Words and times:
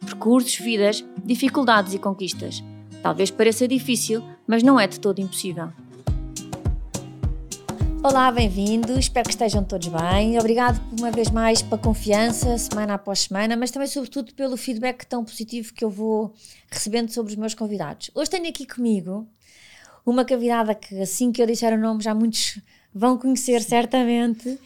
Percursos, 0.00 0.56
vidas, 0.56 1.04
dificuldades 1.24 1.94
e 1.94 1.98
conquistas. 1.98 2.62
Talvez 3.02 3.30
pareça 3.30 3.66
difícil, 3.66 4.22
mas 4.46 4.62
não 4.62 4.78
é 4.78 4.86
de 4.86 5.00
todo 5.00 5.20
impossível. 5.20 5.72
Olá, 8.02 8.30
bem-vindos, 8.30 8.98
espero 8.98 9.24
que 9.24 9.34
estejam 9.34 9.64
todos 9.64 9.88
bem. 9.88 10.38
Obrigado 10.38 10.80
uma 10.98 11.10
vez 11.10 11.28
mais 11.30 11.60
pela 11.60 11.76
confiança, 11.76 12.56
semana 12.56 12.94
após 12.94 13.22
semana, 13.22 13.56
mas 13.56 13.72
também, 13.72 13.88
sobretudo, 13.88 14.32
pelo 14.34 14.56
feedback 14.56 15.04
tão 15.04 15.24
positivo 15.24 15.74
que 15.74 15.84
eu 15.84 15.90
vou 15.90 16.32
recebendo 16.70 17.10
sobre 17.10 17.32
os 17.32 17.36
meus 17.36 17.54
convidados. 17.54 18.10
Hoje 18.14 18.30
tenho 18.30 18.48
aqui 18.48 18.64
comigo 18.64 19.26
uma 20.04 20.24
convidada 20.24 20.72
que, 20.74 21.00
assim 21.00 21.32
que 21.32 21.42
eu 21.42 21.46
disser 21.46 21.72
o 21.72 21.80
nome, 21.80 22.02
já 22.02 22.14
muitos 22.14 22.60
vão 22.94 23.18
conhecer 23.18 23.60
certamente 23.60 24.58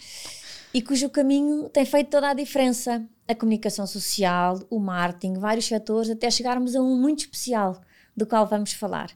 e 0.73 0.83
cujo 0.83 1.09
caminho 1.09 1.69
tem 1.71 1.85
feito 1.85 2.11
toda 2.11 2.29
a 2.29 2.35
diferença. 2.35 3.03
A 3.31 3.35
comunicação 3.37 3.87
social, 3.87 4.59
o 4.69 4.81
marketing, 4.81 5.35
vários 5.35 5.67
setores, 5.67 6.11
até 6.11 6.29
chegarmos 6.29 6.75
a 6.75 6.83
um 6.83 7.01
muito 7.01 7.21
especial, 7.21 7.81
do 8.17 8.27
qual 8.27 8.45
vamos 8.45 8.73
falar. 8.73 9.09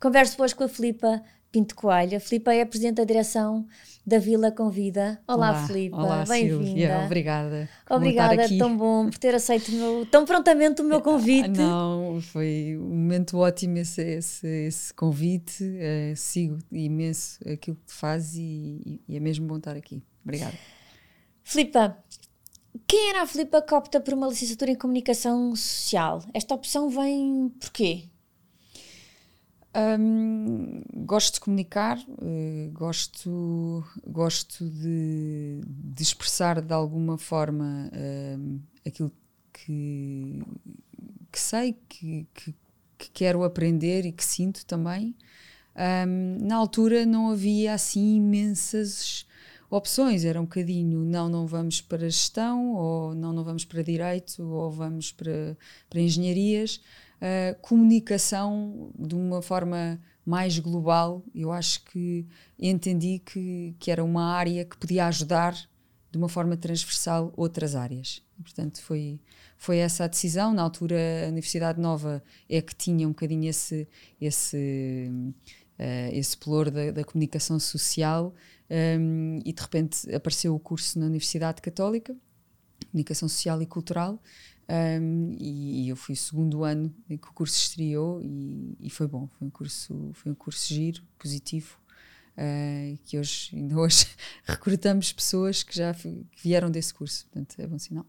Converso 0.00 0.40
hoje 0.40 0.54
com 0.54 0.62
a 0.62 0.68
Filipa 0.68 1.20
Pinto 1.50 1.74
Coelho. 1.74 2.16
A 2.16 2.20
Filipa 2.20 2.54
é 2.54 2.62
a 2.62 2.66
Presidente 2.66 2.98
da 2.98 3.04
Direção 3.04 3.66
da 4.06 4.20
Vila 4.20 4.52
Convida. 4.52 5.20
Olá, 5.26 5.50
Olá 5.50 5.66
Filipa. 5.66 5.96
Olá, 5.96 6.24
Bem-vinda. 6.24 7.04
Obrigada. 7.04 7.68
Obrigada, 7.90 8.48
tão 8.56 8.76
bom 8.76 9.10
por 9.10 9.18
ter 9.18 9.34
aceito 9.34 9.72
meu, 9.72 10.06
tão 10.06 10.24
prontamente 10.24 10.80
o 10.80 10.84
meu 10.84 11.00
convite. 11.00 11.60
Ah, 11.60 11.62
não, 11.62 12.20
foi 12.20 12.78
um 12.80 12.90
momento 12.90 13.38
ótimo 13.38 13.78
esse, 13.78 14.00
esse, 14.00 14.46
esse 14.46 14.94
convite. 14.94 15.64
Uh, 15.64 16.14
sigo 16.14 16.58
imenso 16.70 17.40
aquilo 17.40 17.76
que 17.76 17.86
tu 17.86 17.94
fazes 17.94 18.36
e, 18.36 19.00
e, 19.08 19.16
é 19.16 19.18
mesmo 19.18 19.48
bom 19.48 19.56
estar 19.56 19.76
aqui. 19.76 20.00
Obrigada. 20.22 20.54
Filipa, 21.42 21.96
quem 22.86 23.10
era 23.10 23.22
a 23.22 23.26
Filipa 23.26 23.62
que 23.62 23.74
opta 23.74 24.00
por 24.00 24.14
uma 24.14 24.28
licenciatura 24.28 24.70
em 24.70 24.76
Comunicação 24.76 25.54
Social? 25.56 26.22
Esta 26.32 26.54
opção 26.54 26.88
vem 26.88 27.48
porquê? 27.60 28.04
Um, 29.76 30.82
gosto 31.04 31.34
de 31.34 31.40
comunicar, 31.40 31.98
uh, 31.98 32.70
gosto, 32.72 33.84
gosto 34.06 34.68
de, 34.68 35.60
de, 35.66 36.02
expressar 36.02 36.60
de 36.60 36.72
alguma 36.72 37.18
forma 37.18 37.90
uh, 37.92 38.60
aquilo 38.84 39.12
que, 39.52 40.42
que 41.30 41.38
sei, 41.38 41.76
que, 41.88 42.26
que, 42.34 42.54
que, 42.96 43.10
quero 43.10 43.44
aprender 43.44 44.06
e 44.06 44.10
que 44.10 44.24
sinto 44.24 44.64
também. 44.64 45.14
Um, 45.76 46.44
na 46.44 46.56
altura 46.56 47.06
não 47.06 47.30
havia 47.30 47.74
assim 47.74 48.16
imensas 48.16 49.27
opções, 49.70 50.24
era 50.24 50.40
um 50.40 50.44
bocadinho 50.44 51.00
não, 51.00 51.28
não 51.28 51.46
vamos 51.46 51.80
para 51.80 52.08
gestão, 52.08 52.74
ou 52.74 53.14
não, 53.14 53.32
não 53.32 53.44
vamos 53.44 53.64
para 53.64 53.82
direito, 53.82 54.42
ou 54.42 54.70
vamos 54.70 55.12
para, 55.12 55.56
para 55.88 56.00
engenharias 56.00 56.80
uh, 57.18 57.58
comunicação 57.60 58.90
de 58.98 59.14
uma 59.14 59.42
forma 59.42 60.00
mais 60.24 60.58
global. 60.58 61.22
Eu 61.34 61.52
acho 61.52 61.84
que 61.84 62.26
entendi 62.58 63.18
que, 63.18 63.74
que 63.78 63.90
era 63.90 64.04
uma 64.04 64.32
área 64.32 64.64
que 64.64 64.76
podia 64.76 65.06
ajudar 65.06 65.54
de 66.10 66.16
uma 66.16 66.28
forma 66.28 66.56
transversal 66.56 67.32
outras 67.36 67.74
áreas. 67.74 68.22
Portanto, 68.42 68.80
foi, 68.80 69.20
foi 69.56 69.78
essa 69.78 70.04
a 70.04 70.06
decisão. 70.06 70.54
Na 70.54 70.62
altura, 70.62 70.96
a 71.26 71.28
Universidade 71.28 71.80
Nova 71.80 72.22
é 72.48 72.62
que 72.62 72.74
tinha 72.74 73.06
um 73.06 73.10
bocadinho 73.10 73.48
esse, 73.48 73.86
esse, 74.20 75.10
uh, 75.78 76.12
esse 76.12 76.36
pelour 76.36 76.70
da, 76.70 76.90
da 76.90 77.04
comunicação 77.04 77.58
social 77.58 78.34
um, 78.70 79.40
e 79.44 79.52
de 79.52 79.62
repente 79.62 80.14
apareceu 80.14 80.54
o 80.54 80.58
curso 80.58 80.98
na 80.98 81.06
Universidade 81.06 81.60
Católica, 81.62 82.14
Comunicação 82.90 83.28
Social 83.28 83.60
e 83.62 83.66
Cultural, 83.66 84.20
um, 84.68 85.32
e, 85.38 85.84
e, 85.84 85.88
eu 85.88 85.96
fui 85.96 86.14
o 86.14 86.16
segundo 86.16 86.62
ano 86.62 86.94
em 87.08 87.16
que 87.16 87.26
o 87.26 87.32
curso 87.32 87.56
estreou 87.58 88.20
e, 88.22 88.76
e, 88.80 88.90
foi 88.90 89.06
bom, 89.06 89.26
foi 89.38 89.46
um 89.46 89.50
curso, 89.50 90.10
foi 90.12 90.30
um 90.30 90.34
curso 90.34 90.74
giro, 90.74 91.02
positivo, 91.18 91.78
uh, 92.36 92.98
que 93.04 93.18
hoje, 93.18 93.56
ainda 93.56 93.78
hoje 93.78 94.06
recrutamos 94.44 95.10
pessoas 95.10 95.62
que 95.62 95.74
já 95.74 95.94
que 95.94 96.26
vieram 96.42 96.70
desse 96.70 96.92
curso, 96.92 97.24
portanto 97.26 97.54
é 97.58 97.66
bom 97.66 97.78
sinal. 97.78 98.04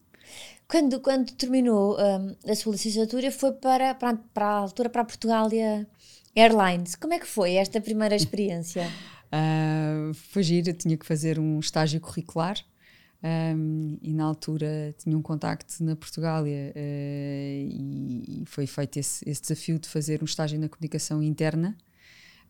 Quando, 0.67 0.99
quando 0.99 1.31
terminou 1.31 1.97
um, 1.97 2.35
a 2.51 2.55
sua 2.55 2.73
licenciatura 2.73 3.31
foi 3.31 3.53
para, 3.53 3.95
para, 3.95 4.17
para 4.33 4.45
a 4.45 4.57
altura 4.57 4.89
para 4.89 5.01
a 5.01 5.05
Portugália 5.05 5.87
Airlines, 6.35 6.95
como 6.95 7.13
é 7.13 7.19
que 7.19 7.25
foi 7.25 7.53
esta 7.53 7.79
primeira 7.79 8.15
experiência? 8.15 8.85
uh, 9.31 10.11
eu 10.65 10.73
tinha 10.73 10.97
que 10.97 11.05
fazer 11.05 11.39
um 11.39 11.59
estágio 11.59 11.99
curricular 11.99 12.57
um, 13.21 13.97
e 14.01 14.13
na 14.13 14.23
altura 14.23 14.95
tinha 14.97 15.17
um 15.17 15.21
contacto 15.21 15.83
na 15.83 15.95
Portugália 15.95 16.71
uh, 16.73 16.79
e, 16.79 18.41
e, 18.41 18.45
foi 18.45 18.65
feito 18.65 18.97
esse, 18.97 19.29
esse, 19.29 19.41
desafio 19.41 19.77
de 19.77 19.89
fazer 19.89 20.21
um 20.21 20.25
estágio 20.25 20.57
na 20.59 20.69
comunicação 20.69 21.21
interna. 21.21 21.77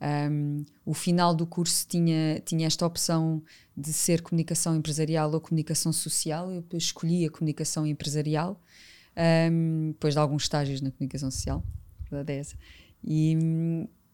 Um, 0.02 0.64
o 0.86 0.94
final 0.94 1.34
do 1.36 1.46
curso 1.46 1.86
tinha, 1.88 2.40
tinha 2.46 2.68
esta 2.68 2.86
opção 2.86 3.44
de 3.76 3.92
ser 3.92 4.22
comunicação 4.22 4.76
empresarial 4.76 5.32
ou 5.34 5.42
comunicação 5.42 5.92
social. 5.92 6.52
Eu 6.52 6.64
escolhi 6.74 7.26
a 7.26 7.32
comunicação 7.32 7.86
empresarial, 7.86 8.62
um, 9.52 9.90
depois 9.92 10.14
de 10.14 10.20
alguns 10.20 10.44
estágios 10.44 10.82
na 10.82 10.92
comunicação 10.92 11.32
social. 11.32 11.64
Verdade 12.10 12.34
é 12.34 12.38
essa. 12.38 12.56
E, 13.04 13.36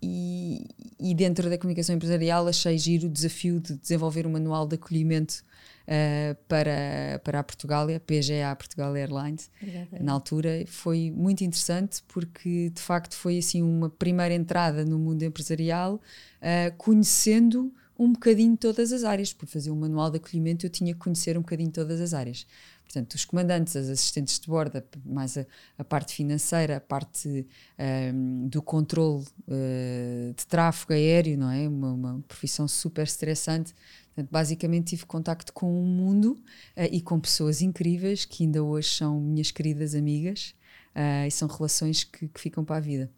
e, 0.08 0.68
e, 1.00 1.16
dentro 1.16 1.50
da 1.50 1.58
comunicação 1.58 1.96
empresarial 1.96 2.48
achei 2.48 2.78
giro 2.78 3.08
o 3.08 3.10
desafio 3.10 3.60
de 3.60 3.76
desenvolver 3.76 4.28
um 4.28 4.30
manual 4.30 4.68
de 4.68 4.76
acolhimento 4.76 5.44
uh, 5.88 6.36
para, 6.48 7.20
para 7.24 7.40
a 7.40 7.44
Portugália, 7.44 8.00
PGA 8.00 8.56
Portugal 8.56 8.96
Airlines, 8.96 9.50
Obrigada. 9.60 10.00
na 10.00 10.12
altura. 10.12 10.64
Foi 10.68 11.12
muito 11.12 11.44
interessante 11.44 12.04
porque, 12.08 12.70
de 12.70 12.82
facto, 12.82 13.16
foi 13.16 13.40
assim 13.40 13.64
uma 13.64 13.90
primeira 13.90 14.36
entrada 14.36 14.86
no 14.86 15.00
mundo 15.00 15.24
empresarial, 15.24 15.96
uh, 15.96 16.76
conhecendo 16.78 17.74
um 17.98 18.14
bocadinho 18.14 18.56
todas 18.56 18.92
as 18.92 19.04
áreas. 19.04 19.34
Por 19.34 19.48
fazer 19.48 19.72
um 19.72 19.76
manual 19.76 20.12
de 20.12 20.18
acolhimento, 20.18 20.68
eu 20.68 20.70
tinha 20.70 20.94
que 20.94 21.00
conhecer 21.00 21.36
um 21.36 21.42
bocadinho 21.42 21.72
todas 21.72 22.00
as 22.00 22.14
áreas. 22.14 22.46
Portanto, 22.86 23.16
os 23.16 23.26
comandantes, 23.26 23.76
as 23.76 23.90
assistentes 23.90 24.40
de 24.40 24.48
bordo, 24.48 24.82
mais 25.04 25.38
a, 25.38 25.46
a 25.78 25.84
parte 25.84 26.14
financeira, 26.14 26.78
a 26.78 26.80
parte 26.80 27.28
um, 27.28 27.44
ehm, 27.78 28.48
do 28.48 28.62
controle 28.62 29.26
uh, 29.48 30.34
de 30.34 30.46
tráfego 30.48 30.94
aéreo, 30.94 31.38
não 31.38 31.52
é? 31.52 31.68
Uma, 31.68 31.92
uma 31.92 32.24
profissão 32.28 32.68
super 32.68 33.04
estressante. 33.04 33.74
Portanto, 34.14 34.32
basicamente 34.32 34.90
tive 34.92 35.06
contacto 35.06 35.52
com 35.52 35.66
o 35.66 35.82
um 35.82 35.86
mundo 35.86 36.38
uh, 36.78 36.88
e 36.90 37.02
com 37.02 37.20
pessoas 37.20 37.62
incríveis 37.62 38.24
que 38.24 38.44
ainda 38.44 38.64
hoje 38.64 38.90
são 38.90 39.20
minhas 39.20 39.52
queridas 39.52 39.94
amigas 39.94 40.56
uh, 40.96 41.28
e 41.28 41.32
são 41.32 41.48
relações 41.48 42.04
que, 42.04 42.28
que, 42.28 42.40
ficam 42.40 42.64
para 42.64 42.78
a 42.78 42.80
vida. 42.80 43.12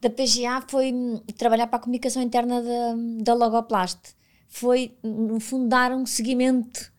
Da 0.00 0.08
PGA 0.08 0.64
foi 0.68 0.92
hum, 0.92 1.20
trabalhar 1.36 1.66
para 1.66 1.76
a 1.78 1.82
comunicação 1.82 2.22
interna 2.22 2.62
da, 2.62 2.94
da 3.24 3.34
Logoplast. 3.34 3.98
Foi, 4.48 4.96
no 5.02 5.38
fundo, 5.40 5.68
dar 5.68 5.92
um 5.92 6.06
seguimento 6.06 6.90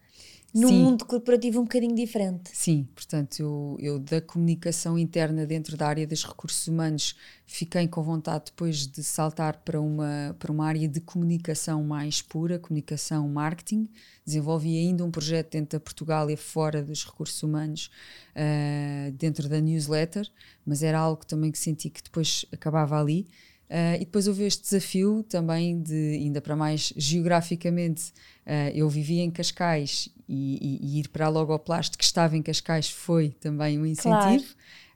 num 0.54 0.70
Sim. 0.70 0.84
mundo 0.84 1.06
corporativo 1.06 1.60
um 1.60 1.64
bocadinho 1.64 1.96
diferente. 1.96 2.50
Sim, 2.54 2.88
portanto, 2.96 3.40
eu, 3.40 3.78
eu, 3.80 4.00
da 4.00 4.20
comunicação 4.20 4.98
interna 4.98 5.46
dentro 5.46 5.78
da 5.78 5.88
área 5.88 6.08
dos 6.08 6.26
recursos 6.26 6.68
humanos 6.68 7.16
fiquei 7.46 7.88
com 7.88 8.02
vontade 8.04 8.46
depois 8.46 8.88
de 8.88 9.04
saltar 9.04 9.58
para 9.64 9.80
uma, 9.80 10.36
para 10.40 10.52
uma 10.52 10.66
área 10.66 10.88
de 10.88 11.00
comunicação 11.00 11.84
mais 11.84 12.22
pura, 12.22 12.60
comunicação 12.60 13.28
marketing. 13.28 13.88
Desenvolvi 14.26 14.78
ainda 14.78 15.04
um 15.04 15.12
projeto 15.12 15.52
dentro 15.52 15.78
da 15.78 15.84
Portugália, 15.84 16.38
fora 16.38 16.84
dos 16.84 17.06
recursos 17.06 17.42
humanos, 17.42 17.90
uh, 18.36 19.12
dentro 19.12 19.50
da 19.50 19.60
newsletter, 19.60 20.30
mas 20.66 20.84
era 20.84 21.00
algo 21.00 21.26
também 21.26 21.52
que 21.52 21.60
senti 21.60 21.90
que 21.90 22.04
depois 22.04 22.46
acabava 22.52 23.00
ali. 23.00 23.28
Uh, 23.70 23.98
e 23.98 24.00
depois 24.00 24.28
houve 24.28 24.46
este 24.46 24.64
desafio 24.64 25.24
também 25.30 25.80
de, 25.80 26.16
ainda 26.16 26.42
para 26.42 26.56
mais 26.56 26.92
geograficamente, 26.98 28.12
uh, 28.48 28.74
eu 28.74 28.90
vivia 28.90 29.22
em 29.22 29.30
Cascais 29.30 30.10
e, 30.28 30.58
e, 30.60 30.98
e, 30.98 31.00
ir 31.00 31.10
para 31.10 31.28
a 31.28 31.30
Logoplast, 31.30 31.96
que 31.96 32.04
estava 32.04 32.36
em 32.36 32.42
Cascais, 32.42 32.90
foi 32.90 33.30
também 33.30 33.78
um 33.78 33.86
incentivo. 33.86 34.44
Claro. 34.44 34.44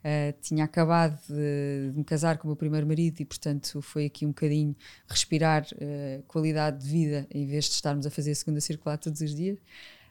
Uh, 0.04 0.34
tinha 0.42 0.66
acabado 0.66 1.18
de, 1.30 1.92
de, 1.92 1.98
me 1.98 2.04
casar 2.04 2.40
com 2.40 2.46
o 2.46 2.50
meu 2.50 2.56
primeiro 2.56 2.88
marido 2.88 3.22
e, 3.22 3.26
portanto, 3.26 3.80
foi 3.80 4.06
aqui 4.06 4.26
um 4.26 4.30
bocadinho 4.30 4.76
respirar 5.08 5.66
qualidade 6.28 6.84
de 6.84 6.90
vida 6.90 7.28
em 7.32 7.46
vez 7.46 7.66
de 7.66 7.72
estarmos 7.72 8.06
a 8.06 8.10
fazer 8.10 8.32
a 8.32 8.36
segunda 8.36 8.60
circular 8.60 8.98
todos 8.98 9.22
os 9.22 9.34
dias. 9.34 9.60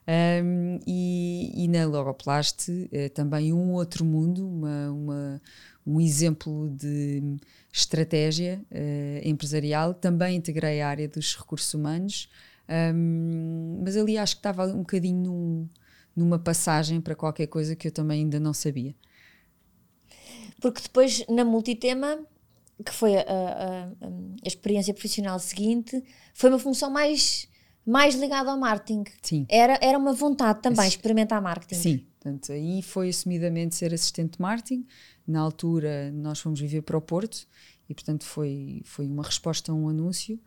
Um, 0.09 0.81
e, 0.87 1.53
e, 1.55 1.69
na 1.69 1.85
Logoplast 1.85 2.69
também 3.15 3.53
um 3.53 3.73
outro 3.73 4.05
mundo, 4.05 4.49
uma, 4.49 4.91
uma 4.91 5.43
um 5.87 6.01
exemplo 6.01 6.71
de 6.71 7.37
estratégia 7.73 8.63
uh, 8.71 9.29
empresarial. 9.29 9.95
Também 9.95 10.37
integrei 10.37 10.81
a 10.81 10.89
área 10.89 11.09
dos 11.09 11.37
recursos 11.37 11.73
humanos, 11.75 12.29
um, 12.95 13.81
mas 13.85 13.97
ali 13.97 14.17
acho 14.17 14.37
que 14.37 14.41
estava 14.41 14.67
um 14.67 14.79
bocadinho 14.79 15.23
num, 15.23 15.69
numa 16.15 16.39
passagem 16.39 17.01
para 17.01 17.15
qualquer 17.15 17.47
coisa 17.47 17.75
que 17.75 17.89
eu 17.89 17.93
também 17.93 18.21
ainda 18.21 18.39
não 18.39 18.55
sabia. 18.55 18.95
Porque 20.61 20.83
depois 20.83 21.25
na 21.29 21.45
multitema, 21.45 22.19
que 22.85 22.93
foi 22.93 23.17
a, 23.17 23.23
a, 23.23 23.85
a 24.45 24.47
experiência 24.47 24.95
profissional 24.95 25.39
seguinte, 25.39 26.03
foi 26.33 26.51
uma 26.51 26.59
função 26.59 26.91
mais 26.91 27.51
mais 27.85 28.15
ligada 28.15 28.51
ao 28.51 28.59
marketing. 28.59 29.05
Sim. 29.21 29.47
Era, 29.49 29.79
era 29.83 29.99
uma 29.99 30.13
vontade 30.13 30.63
também 30.63 30.87
experimentar 30.87 31.43
marketing. 31.43 31.75
Sim, 31.75 31.99
portanto, 31.99 32.53
aí 32.53 32.81
foi 32.81 33.09
assumidamente 33.09 33.75
ser 33.75 33.93
assistente 33.93 34.37
de 34.37 34.41
marketing. 34.41 34.87
Na 35.27 35.41
altura, 35.41 36.11
nós 36.13 36.41
fomos 36.41 36.61
viver 36.61 36.83
para 36.83 36.97
o 36.97 37.01
Porto 37.01 37.47
e, 37.89 37.95
portanto, 37.95 38.25
foi, 38.25 38.83
foi 38.85 39.07
uma 39.07 39.23
resposta 39.23 39.73
a 39.73 39.75
um 39.75 39.89
anúncio. 39.89 40.39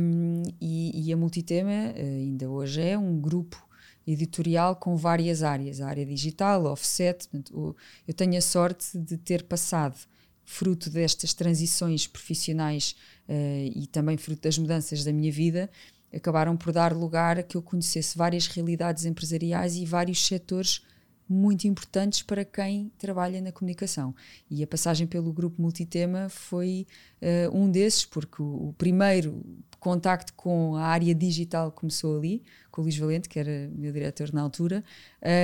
Um, 0.00 0.42
e, 0.60 1.08
e, 1.08 1.12
a 1.12 1.16
Multitema, 1.16 1.72
eh, 1.72 2.20
ainda 2.20 2.48
hoje, 2.48 2.80
é 2.80 2.96
um 2.96 3.20
grupo 3.20 3.66
editorial 4.06 4.76
com 4.76 4.96
várias 4.96 5.42
áreas, 5.42 5.80
a 5.80 5.88
área 5.88 6.06
digital, 6.06 6.64
offset. 6.66 7.28
Portanto, 7.28 7.76
eu 8.06 8.14
tenho 8.14 8.38
a 8.38 8.40
sorte 8.40 8.96
de 8.96 9.16
ter 9.16 9.42
passado, 9.42 9.98
fruto 10.44 10.88
destas 10.88 11.34
transições 11.34 12.06
profissionais 12.06 12.96
uh, 13.28 13.72
e 13.74 13.86
também 13.86 14.16
fruto 14.16 14.40
das 14.42 14.56
mudanças 14.56 15.04
da 15.04 15.12
minha 15.12 15.30
vida, 15.30 15.68
acabaram 16.14 16.56
por 16.56 16.72
dar 16.72 16.96
lugar 16.96 17.38
a 17.38 17.42
que 17.42 17.54
eu 17.54 17.60
conhecesse 17.60 18.16
várias 18.16 18.46
realidades 18.46 19.04
empresariais 19.04 19.76
e 19.76 19.84
vários 19.84 20.26
setores 20.26 20.80
muito 21.28 21.66
importantes 21.66 22.22
para 22.22 22.44
quem 22.44 22.90
trabalha 22.98 23.40
na 23.40 23.52
comunicação. 23.52 24.14
E 24.50 24.62
a 24.62 24.66
passagem 24.66 25.06
pelo 25.06 25.32
grupo 25.32 25.60
Multitema 25.60 26.28
foi 26.28 26.86
uh, 27.20 27.56
um 27.56 27.70
desses, 27.70 28.04
porque 28.06 28.42
o, 28.42 28.68
o, 28.68 28.74
primeiro 28.78 29.44
contacto 29.78 30.32
com 30.34 30.74
a 30.74 30.84
área 30.84 31.14
digital 31.14 31.70
começou 31.70 32.16
ali, 32.16 32.42
com 32.70 32.80
o 32.80 32.84
Luís 32.84 32.96
Valente, 32.96 33.28
que 33.28 33.38
era 33.38 33.70
meu 33.74 33.92
diretor 33.92 34.32
na 34.32 34.42
altura, 34.42 34.82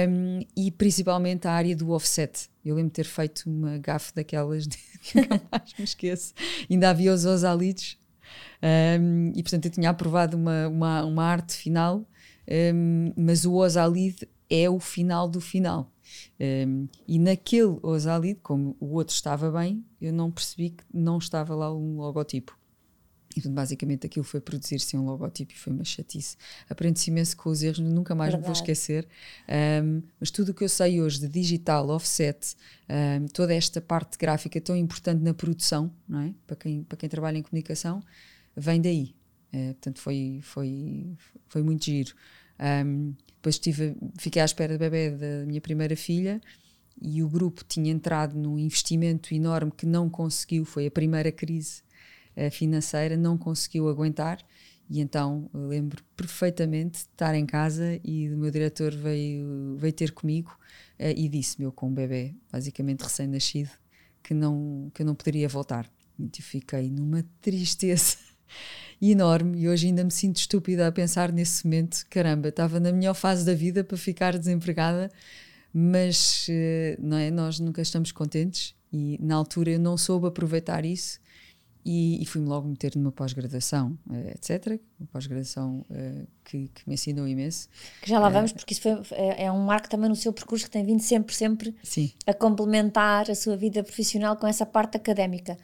um, 0.09 0.41
e 0.57 0.71
principalmente 0.71 1.47
a 1.47 1.53
área 1.53 1.77
do 1.77 1.91
offset. 1.91 2.49
Eu 2.65 2.75
lembro 2.75 2.91
de 2.91 2.95
ter 2.95 3.05
feito 3.05 3.45
uma 3.47 3.79
gafe 3.79 4.13
daquelas 4.15 4.67
de, 4.67 4.77
que 4.77 5.19
me 5.79 5.85
esqueço. 5.85 6.33
Ainda 6.69 6.91
havia 6.91 7.13
os 7.13 7.25
osalitos 7.25 7.99
um, 8.63 9.33
e 9.35 9.43
portanto 9.43 9.67
eu 9.67 9.71
tinha 9.71 9.91
aprovado 9.91 10.37
uma, 10.37 10.69
uma, 10.69 11.05
uma 11.05 11.25
arte 11.25 11.55
final, 11.55 12.07
um, 12.75 13.13
mas 13.17 13.45
o 13.45 13.55
Osalid 13.55 14.27
é 14.63 14.71
o 14.71 14.79
final 14.79 15.29
do 15.29 15.41
final. 15.41 15.91
Um, 16.41 16.87
e 17.07 17.19
naquele 17.19 17.79
Osalid, 17.83 18.39
como 18.43 18.77
o 18.79 18.95
outro 18.95 19.15
estava 19.15 19.51
bem, 19.51 19.85
eu 20.01 20.13
não 20.13 20.31
percebi 20.31 20.71
que 20.71 20.85
não 20.93 21.19
estava 21.19 21.55
lá 21.55 21.75
um 21.75 21.97
logotipo. 21.97 22.57
E 23.31 23.41
portanto, 23.41 23.55
basicamente 23.55 24.07
aquilo 24.07 24.25
foi 24.25 24.41
produzir-se 24.41 24.97
um 24.97 25.05
logotipo 25.05 25.53
e 25.53 25.57
foi 25.57 25.73
uma 25.73 25.85
chatice. 25.85 26.37
Aprende-se 26.71 27.11
imenso 27.11 27.37
com 27.37 27.51
os 27.51 27.63
erros, 27.63 27.81
nunca 27.81 28.15
mais 28.15 28.31
Verdade. 28.31 28.49
me 28.49 28.55
vou 28.55 28.63
esquecer. 28.63 29.09
Um, 29.83 30.03
mas 30.21 30.31
tudo 30.31 30.51
o 30.51 30.55
que 30.55 30.63
eu 30.63 30.69
sei 30.69 31.03
hoje 31.03 31.19
de 31.19 31.29
digital, 31.29 31.89
offset, 31.89 32.55
um, 32.89 33.27
toda 33.27 33.53
esta 33.53 33.81
parte 33.81 34.17
gráfica 34.17 34.61
tão 34.61 34.77
importante 34.77 35.21
na 35.21 35.35
produção, 35.35 35.93
não 36.09 36.21
é? 36.21 36.35
para, 36.47 36.55
quem, 36.55 36.85
para 36.85 36.97
quem 36.97 37.09
trabalha 37.09 37.37
em 37.39 37.43
comunicação, 37.43 38.01
vem 38.57 38.81
daí. 38.81 39.17
Uh, 39.53 39.75
portanto, 39.75 40.01
foi, 40.01 40.39
foi, 40.43 41.17
foi 41.49 41.63
muito 41.63 41.85
giro. 41.85 42.15
Um, 42.87 43.15
depois 43.45 43.57
estive, 43.57 43.95
fiquei 44.19 44.41
à 44.41 44.45
espera 44.47 44.73
do 44.73 44.79
bebê 44.79 45.11
da 45.11 45.45
minha 45.45 45.61
primeira 45.61 45.95
filha 45.95 46.41
e 47.01 47.23
o 47.23 47.29
grupo 47.29 47.63
tinha 47.63 47.93
entrado 47.93 48.39
num 48.39 48.59
investimento 48.59 49.35
enorme 49.35 49.71
que 49.71 49.85
não 49.85 50.09
conseguiu, 50.09 50.65
foi 50.65 50.87
a 50.87 50.91
primeira 50.91 51.31
crise 51.31 51.83
uh, 52.37 52.51
financeira, 52.51 53.19
não 53.19 53.37
conseguiu 53.37 53.89
aguentar. 53.89 54.39
E 54.89 55.01
então 55.01 55.51
lembro 55.53 56.03
perfeitamente 56.17 56.93
de 56.93 56.99
estar 56.99 57.35
em 57.35 57.45
casa 57.45 58.01
e 58.03 58.31
o 58.31 58.37
meu 58.39 58.51
diretor 58.51 58.95
veio, 58.95 59.77
veio 59.77 59.93
ter 59.93 60.13
comigo 60.13 60.57
uh, 60.99 61.13
e 61.15 61.29
disse-me, 61.29 61.71
com 61.73 61.89
um 61.89 61.95
bebê 61.95 62.35
basicamente 62.51 63.03
recém-nascido, 63.03 63.71
que 64.23 64.33
não, 64.33 64.91
que 64.95 65.03
eu 65.03 65.07
não 65.07 65.15
poderia 65.15 65.49
voltar. 65.51 65.91
E 66.19 66.41
fiquei 66.41 66.91
numa 66.91 67.23
tristeza 67.43 68.17
enorme 69.01 69.61
e 69.61 69.69
hoje 69.69 69.87
ainda 69.87 70.05
me 70.05 70.11
sinto 70.11 70.37
estúpida 70.37 70.87
a 70.87 70.93
pensar 70.93 71.33
nesse 71.33 71.65
momento. 71.65 72.05
Caramba, 72.11 72.49
estava 72.49 72.81
na 72.81 72.93
melhor 72.93 73.15
fase 73.15 73.45
da 73.45 73.55
vida 73.55 73.85
para 73.85 73.97
ficar 73.97 74.39
desempregada, 74.39 75.11
mas 75.73 76.47
eh, 76.49 76.97
não 76.99 77.17
é? 77.17 77.31
nós 77.31 77.59
nunca 77.59 77.83
estamos 77.83 78.13
contentes 78.13 78.75
e 78.93 79.19
na 79.21 79.35
altura 79.35 79.71
eu 79.71 79.81
não 79.81 79.97
soube 79.97 80.27
aproveitar 80.27 80.85
isso 80.85 81.21
e, 81.85 82.23
e 82.23 82.27
fui-me 82.27 82.49
logo 82.49 82.67
meter 82.67 82.97
numa 82.97 83.13
pós-graduação, 83.13 83.99
eh, 84.11 84.35
etc. 84.35 84.81
Uma 84.99 85.07
pós-graduação 85.13 85.85
uh, 85.91 86.27
que, 86.43 86.69
que, 86.69 86.89
me 86.89 86.95
ensinou 86.95 87.29
imenso. 87.29 87.69
Que 88.01 88.09
já 88.09 88.19
lá 88.19 88.31
vamos, 88.31 88.53
porque 88.53 88.73
isso 88.73 88.81
foi, 88.81 88.93
é, 89.13 89.45
é, 89.45 89.53
um 89.53 89.61
marco 89.61 89.89
também 89.89 90.09
no 90.09 90.17
seu 90.17 90.33
percurso 90.33 90.65
que 90.65 90.71
tem 90.71 90.85
vindo 90.85 91.03
sempre, 91.03 91.35
sempre 91.35 91.75
Sim. 91.83 92.11
a 92.27 92.33
complementar 92.33 93.31
a 93.31 93.35
sua 93.35 93.57
vida 93.57 93.83
profissional 93.85 94.37
com 94.37 94.47
essa 94.47 94.65
parte 94.65 94.97
académica. 94.97 95.59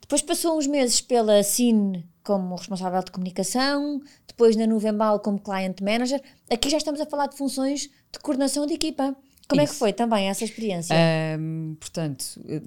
Depois 0.00 0.20
passou 0.20 0.58
uns 0.58 0.66
meses 0.66 1.00
pela 1.00 1.42
Cine 1.42 2.06
como 2.22 2.54
responsável 2.54 3.02
de 3.02 3.10
comunicação, 3.10 4.00
depois 4.26 4.56
na 4.56 4.66
Nuvembal 4.66 5.20
como 5.20 5.38
client 5.38 5.80
manager. 5.80 6.22
Aqui 6.50 6.70
já 6.70 6.78
estamos 6.78 7.00
a 7.00 7.06
falar 7.06 7.26
de 7.26 7.36
funções 7.36 7.90
de 8.12 8.18
coordenação 8.20 8.66
de 8.66 8.74
equipa. 8.74 9.16
Como 9.48 9.60
Isso. 9.60 9.70
é 9.70 9.74
que 9.74 9.78
foi 9.78 9.92
também 9.92 10.28
essa 10.28 10.44
experiência? 10.44 10.94
Um, 11.38 11.76
portanto, 11.78 12.24
eh, 12.48 12.62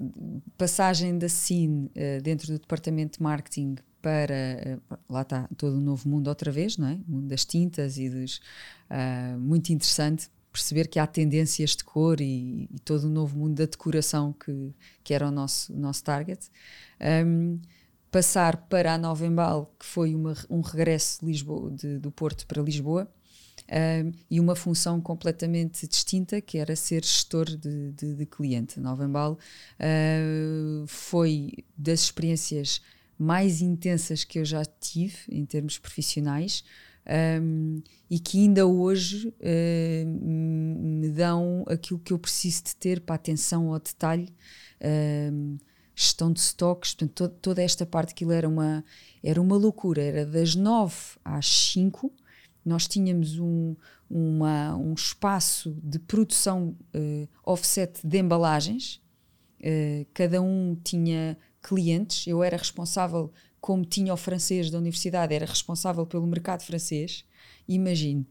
passagem 0.56 1.18
da 1.18 1.28
Cine 1.28 1.86
uh, 1.86 2.22
dentro 2.22 2.46
do 2.48 2.58
departamento 2.58 3.18
de 3.18 3.22
marketing 3.22 3.76
para 4.00 4.78
uh, 4.90 4.98
lá 5.08 5.22
está 5.22 5.48
todo 5.56 5.78
o 5.78 5.80
novo 5.80 6.08
mundo 6.08 6.28
outra 6.28 6.52
vez, 6.52 6.76
não 6.76 6.88
é? 6.88 6.94
O 7.08 7.12
mundo 7.12 7.28
das 7.28 7.44
tintas 7.44 7.98
e 7.98 8.08
dos 8.08 8.40
uh, 8.90 9.38
muito 9.38 9.72
interessante 9.72 10.28
perceber 10.52 10.88
que 10.88 10.98
há 10.98 11.06
tendências 11.06 11.76
de 11.76 11.84
cor 11.84 12.20
e, 12.20 12.68
e, 12.72 12.78
todo 12.84 13.04
o 13.04 13.10
novo 13.10 13.36
mundo 13.36 13.56
da 13.56 13.66
decoração 13.66 14.32
que, 14.32 14.72
que 15.04 15.12
era 15.12 15.28
o 15.28 15.30
nosso, 15.30 15.72
o 15.72 15.76
nosso 15.76 16.02
target. 16.02 16.48
Um, 17.26 17.60
passar 18.16 18.56
para 18.56 18.94
a 18.94 18.96
Nova 18.96 19.26
Embal, 19.26 19.74
que 19.78 19.84
foi 19.84 20.14
uma, 20.14 20.34
um 20.48 20.62
regresso 20.62 21.20
de 21.20 21.26
Lisboa, 21.26 21.70
de, 21.70 21.98
do 21.98 22.10
Porto 22.10 22.46
para 22.46 22.62
Lisboa, 22.62 23.06
um, 23.70 24.12
e 24.30 24.40
uma 24.40 24.56
função 24.56 25.02
completamente 25.02 25.86
distinta, 25.86 26.40
que 26.40 26.56
era 26.56 26.74
ser 26.74 27.04
gestor 27.04 27.44
de, 27.44 27.92
de, 27.92 28.14
de 28.14 28.24
cliente. 28.24 28.80
Nova 28.80 29.04
Embal 29.04 29.32
uh, 29.32 30.86
foi 30.86 31.52
das 31.76 32.04
experiências 32.04 32.80
mais 33.18 33.60
intensas 33.60 34.24
que 34.24 34.38
eu 34.38 34.46
já 34.46 34.64
tive 34.64 35.18
em 35.28 35.44
termos 35.44 35.76
profissionais 35.76 36.64
um, 37.42 37.82
e 38.08 38.18
que 38.18 38.38
ainda 38.38 38.66
hoje 38.66 39.28
uh, 39.28 40.06
me 40.06 41.10
dão 41.10 41.66
aquilo 41.68 42.00
que 42.00 42.14
eu 42.14 42.18
preciso 42.18 42.64
de 42.64 42.76
ter 42.76 42.98
para 43.00 43.16
atenção 43.16 43.74
ao 43.74 43.78
detalhe, 43.78 44.34
um, 45.30 45.58
gestão 45.98 46.30
de 46.30 46.40
estoques, 46.40 46.94
portanto, 46.94 47.34
toda 47.40 47.62
esta 47.62 47.86
parte 47.86 48.12
aquilo 48.12 48.30
era 48.30 48.46
uma, 48.46 48.84
era 49.24 49.40
uma 49.40 49.56
loucura, 49.56 50.02
era 50.02 50.26
das 50.26 50.54
nove 50.54 50.94
às 51.24 51.46
cinco, 51.46 52.12
nós 52.62 52.86
tínhamos 52.86 53.38
um, 53.38 53.74
uma, 54.10 54.76
um 54.76 54.92
espaço 54.92 55.74
de 55.82 55.98
produção 55.98 56.76
uh, 56.94 57.28
offset 57.42 58.06
de 58.06 58.18
embalagens, 58.18 59.00
uh, 59.60 60.06
cada 60.12 60.42
um 60.42 60.76
tinha 60.84 61.38
clientes, 61.62 62.26
eu 62.26 62.44
era 62.44 62.58
responsável 62.58 63.32
como 63.58 63.82
tinha 63.84 64.12
o 64.12 64.18
francês 64.18 64.70
da 64.70 64.78
universidade, 64.78 65.34
era 65.34 65.46
responsável 65.46 66.04
pelo 66.06 66.26
mercado 66.26 66.62
francês, 66.62 67.24
imagine. 67.66 68.26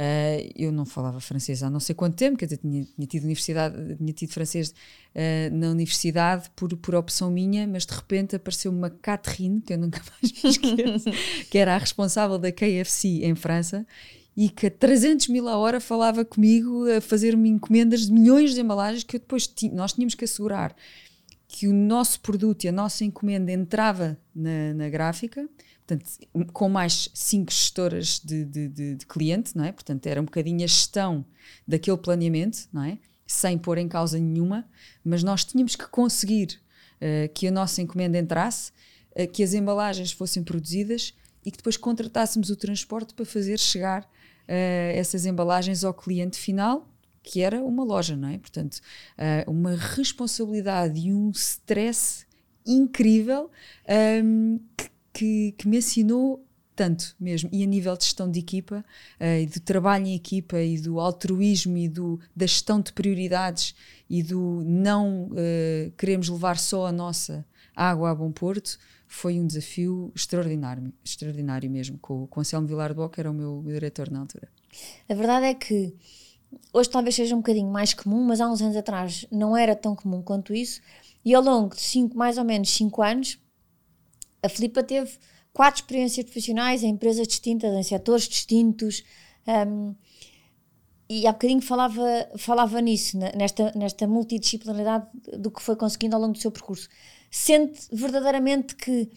Uh, 0.00 0.48
eu 0.56 0.72
não 0.72 0.86
falava 0.86 1.20
francês 1.20 1.62
há 1.62 1.68
não 1.68 1.78
sei 1.78 1.94
quanto 1.94 2.16
tempo, 2.16 2.38
quer 2.38 2.46
dizer, 2.46 2.56
tinha, 2.56 2.86
tinha 2.86 3.06
tido 3.06 3.24
universidade, 3.24 3.96
tinha 3.96 4.12
tido 4.14 4.32
francês 4.32 4.70
uh, 4.70 5.54
na 5.54 5.68
universidade 5.68 6.50
por, 6.56 6.74
por 6.78 6.94
opção 6.94 7.30
minha, 7.30 7.66
mas 7.66 7.84
de 7.84 7.92
repente 7.92 8.34
apareceu 8.34 8.72
uma 8.72 8.88
Catherine, 8.88 9.60
que 9.60 9.74
eu 9.74 9.78
nunca 9.78 10.00
mais 10.10 10.42
me 10.42 10.48
esqueço, 10.48 11.10
que 11.50 11.58
era 11.58 11.74
a 11.74 11.78
responsável 11.78 12.38
da 12.38 12.50
KFC 12.50 13.26
em 13.26 13.34
França, 13.34 13.86
e 14.34 14.48
que 14.48 14.68
a 14.68 14.70
300 14.70 15.28
mil 15.28 15.46
a 15.46 15.58
hora 15.58 15.78
falava 15.82 16.24
comigo 16.24 16.90
a 16.90 17.02
fazer-me 17.02 17.50
encomendas 17.50 18.06
de 18.06 18.12
milhões 18.12 18.54
de 18.54 18.60
embalagens 18.62 19.04
que 19.04 19.16
eu 19.16 19.20
depois 19.20 19.52
nós 19.70 19.92
tínhamos 19.92 20.14
que 20.14 20.24
assegurar 20.24 20.74
que 21.46 21.68
o 21.68 21.74
nosso 21.74 22.20
produto 22.20 22.64
e 22.64 22.68
a 22.68 22.72
nossa 22.72 23.04
encomenda 23.04 23.52
entrava 23.52 24.16
na, 24.34 24.72
na 24.72 24.88
gráfica, 24.88 25.46
portanto, 25.90 26.52
com 26.52 26.68
mais 26.68 27.08
cinco 27.12 27.50
gestoras 27.50 28.20
de, 28.24 28.44
de, 28.44 28.68
de, 28.68 28.94
de, 28.96 29.06
cliente, 29.06 29.56
não 29.56 29.64
é? 29.64 29.72
Portanto, 29.72 30.06
era 30.06 30.20
um 30.20 30.24
bocadinho 30.24 30.62
a 30.62 30.66
gestão 30.66 31.24
daquele 31.66 31.96
planeamento, 31.96 32.68
não 32.72 32.84
é? 32.84 32.98
Sem 33.26 33.58
pôr 33.58 33.78
em 33.78 33.88
causa 33.88 34.18
nenhuma, 34.18 34.68
mas 35.04 35.22
nós 35.22 35.44
tínhamos 35.44 35.74
que 35.74 35.86
conseguir 35.88 36.60
uh, 36.96 37.32
que 37.34 37.46
a 37.46 37.50
nossa 37.50 37.82
encomenda 37.82 38.18
entrasse, 38.18 38.72
uh, 39.12 39.26
que 39.28 39.42
as 39.42 39.52
embalagens 39.52 40.12
fossem 40.12 40.42
produzidas 40.42 41.14
e 41.44 41.50
que 41.50 41.56
depois 41.56 41.76
contratássemos 41.76 42.50
o 42.50 42.56
transporte 42.56 43.14
para 43.14 43.24
fazer 43.24 43.58
chegar 43.58 44.02
uh, 44.02 44.06
essas 44.94 45.26
embalagens 45.26 45.82
ao 45.82 45.94
cliente 45.94 46.38
final, 46.38 46.88
que 47.22 47.40
era 47.40 47.60
uma 47.62 47.84
loja, 47.84 48.16
não 48.16 48.28
é? 48.28 48.38
Portanto, 48.38 48.80
uma 49.46 49.76
responsabilidade 49.76 50.98
e 50.98 51.12
um 51.12 51.30
stress 51.32 52.24
incrível 52.64 53.50
um, 54.24 54.58
que, 54.74 54.90
que, 55.20 55.52
que 55.58 55.68
me 55.68 55.76
ensinou 55.76 56.42
tanto 56.74 57.14
mesmo, 57.20 57.50
e 57.52 57.62
a 57.62 57.66
nível 57.66 57.94
de 57.94 58.04
gestão 58.04 58.30
de 58.30 58.38
equipa, 58.38 58.82
uh, 59.20 59.38
e 59.42 59.44
do 59.44 59.60
trabalho 59.60 60.06
em 60.06 60.14
equipa, 60.14 60.58
e 60.58 60.80
do 60.80 60.98
altruísmo, 60.98 61.76
e 61.76 61.86
do, 61.86 62.18
da 62.34 62.46
gestão 62.46 62.80
de 62.80 62.90
prioridades, 62.90 63.74
e 64.08 64.22
do 64.22 64.62
não 64.64 65.24
uh, 65.24 65.90
queremos 65.98 66.30
levar 66.30 66.56
só 66.56 66.86
a 66.86 66.92
nossa 66.92 67.44
água 67.76 68.10
a 68.10 68.14
bom 68.14 68.32
porto, 68.32 68.78
foi 69.06 69.38
um 69.38 69.46
desafio 69.46 70.10
extraordinário, 70.16 70.90
extraordinário 71.04 71.70
mesmo, 71.70 71.98
com, 71.98 72.26
com 72.26 72.40
o 72.40 72.40
Anselmo 72.40 72.66
Vilar 72.66 72.94
Boca, 72.94 73.16
que 73.16 73.20
era 73.20 73.30
o 73.30 73.34
meu 73.34 73.62
diretor 73.66 74.10
na 74.10 74.20
altura. 74.20 74.48
A 75.06 75.12
verdade 75.12 75.46
é 75.46 75.54
que 75.54 75.94
hoje 76.72 76.88
talvez 76.88 77.14
seja 77.14 77.34
um 77.34 77.40
bocadinho 77.40 77.70
mais 77.70 77.92
comum, 77.92 78.24
mas 78.24 78.40
há 78.40 78.50
uns 78.50 78.62
anos 78.62 78.76
atrás 78.76 79.26
não 79.30 79.54
era 79.54 79.76
tão 79.76 79.94
comum 79.94 80.22
quanto 80.22 80.54
isso, 80.54 80.80
e 81.22 81.34
ao 81.34 81.42
longo 81.42 81.74
de 81.74 81.82
cinco, 81.82 82.16
mais 82.16 82.38
ou 82.38 82.44
menos 82.44 82.70
5 82.70 83.02
anos, 83.02 83.38
a 84.42 84.48
Filipa 84.48 84.82
teve 84.82 85.10
quatro 85.52 85.82
experiências 85.82 86.24
profissionais 86.24 86.82
em 86.82 86.90
empresas 86.90 87.26
distintas, 87.26 87.74
em 87.74 87.82
setores 87.82 88.28
distintos. 88.28 89.02
Um, 89.46 89.94
e 91.08 91.26
há 91.26 91.32
bocadinho 91.32 91.60
falava, 91.60 92.30
falava 92.36 92.80
nisso, 92.80 93.18
nesta, 93.18 93.72
nesta 93.74 94.06
multidisciplinaridade 94.06 95.08
do 95.36 95.50
que 95.50 95.60
foi 95.60 95.74
conseguindo 95.74 96.14
ao 96.14 96.22
longo 96.22 96.34
do 96.34 96.38
seu 96.38 96.52
percurso. 96.52 96.88
Sente 97.28 97.80
verdadeiramente 97.90 98.76
que 98.76 99.10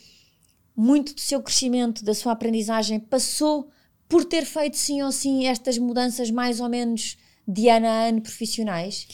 muito 0.75 1.13
do 1.13 1.21
seu 1.21 1.41
crescimento, 1.41 2.03
da 2.03 2.15
sua 2.15 2.31
aprendizagem, 2.31 2.99
passou 2.99 3.69
por 4.09 4.25
ter 4.25 4.43
feito 4.43 4.75
sim 4.75 5.03
ou 5.03 5.11
sim 5.11 5.45
estas 5.45 5.77
mudanças 5.77 6.31
mais 6.31 6.59
ou 6.59 6.67
menos 6.67 7.15
de 7.47 7.69
ano 7.69 7.85
a 7.85 8.07
ano 8.07 8.21
profissionais? 8.21 9.07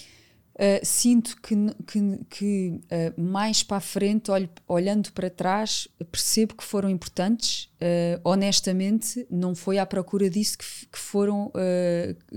Uh, 0.60 0.86
sinto 0.86 1.42
que, 1.42 1.56
que, 1.88 2.20
que 2.30 2.82
uh, 2.92 3.22
mais 3.22 3.63
para 3.63 3.78
a 3.78 3.80
frente, 3.80 4.30
olho, 4.30 4.50
olhando 4.68 5.10
para 5.13 5.30
trás, 5.30 5.88
percebo 6.12 6.54
que 6.54 6.66
foram 6.66 6.89
importantes. 6.89 7.72
Uh, 7.75 8.20
honestamente, 8.25 9.25
não 9.32 9.56
foi 9.56 9.78
à 9.78 9.86
procura 9.86 10.30
disso 10.30 10.58
que, 10.58 10.66
que 10.88 11.00
foram 11.00 11.50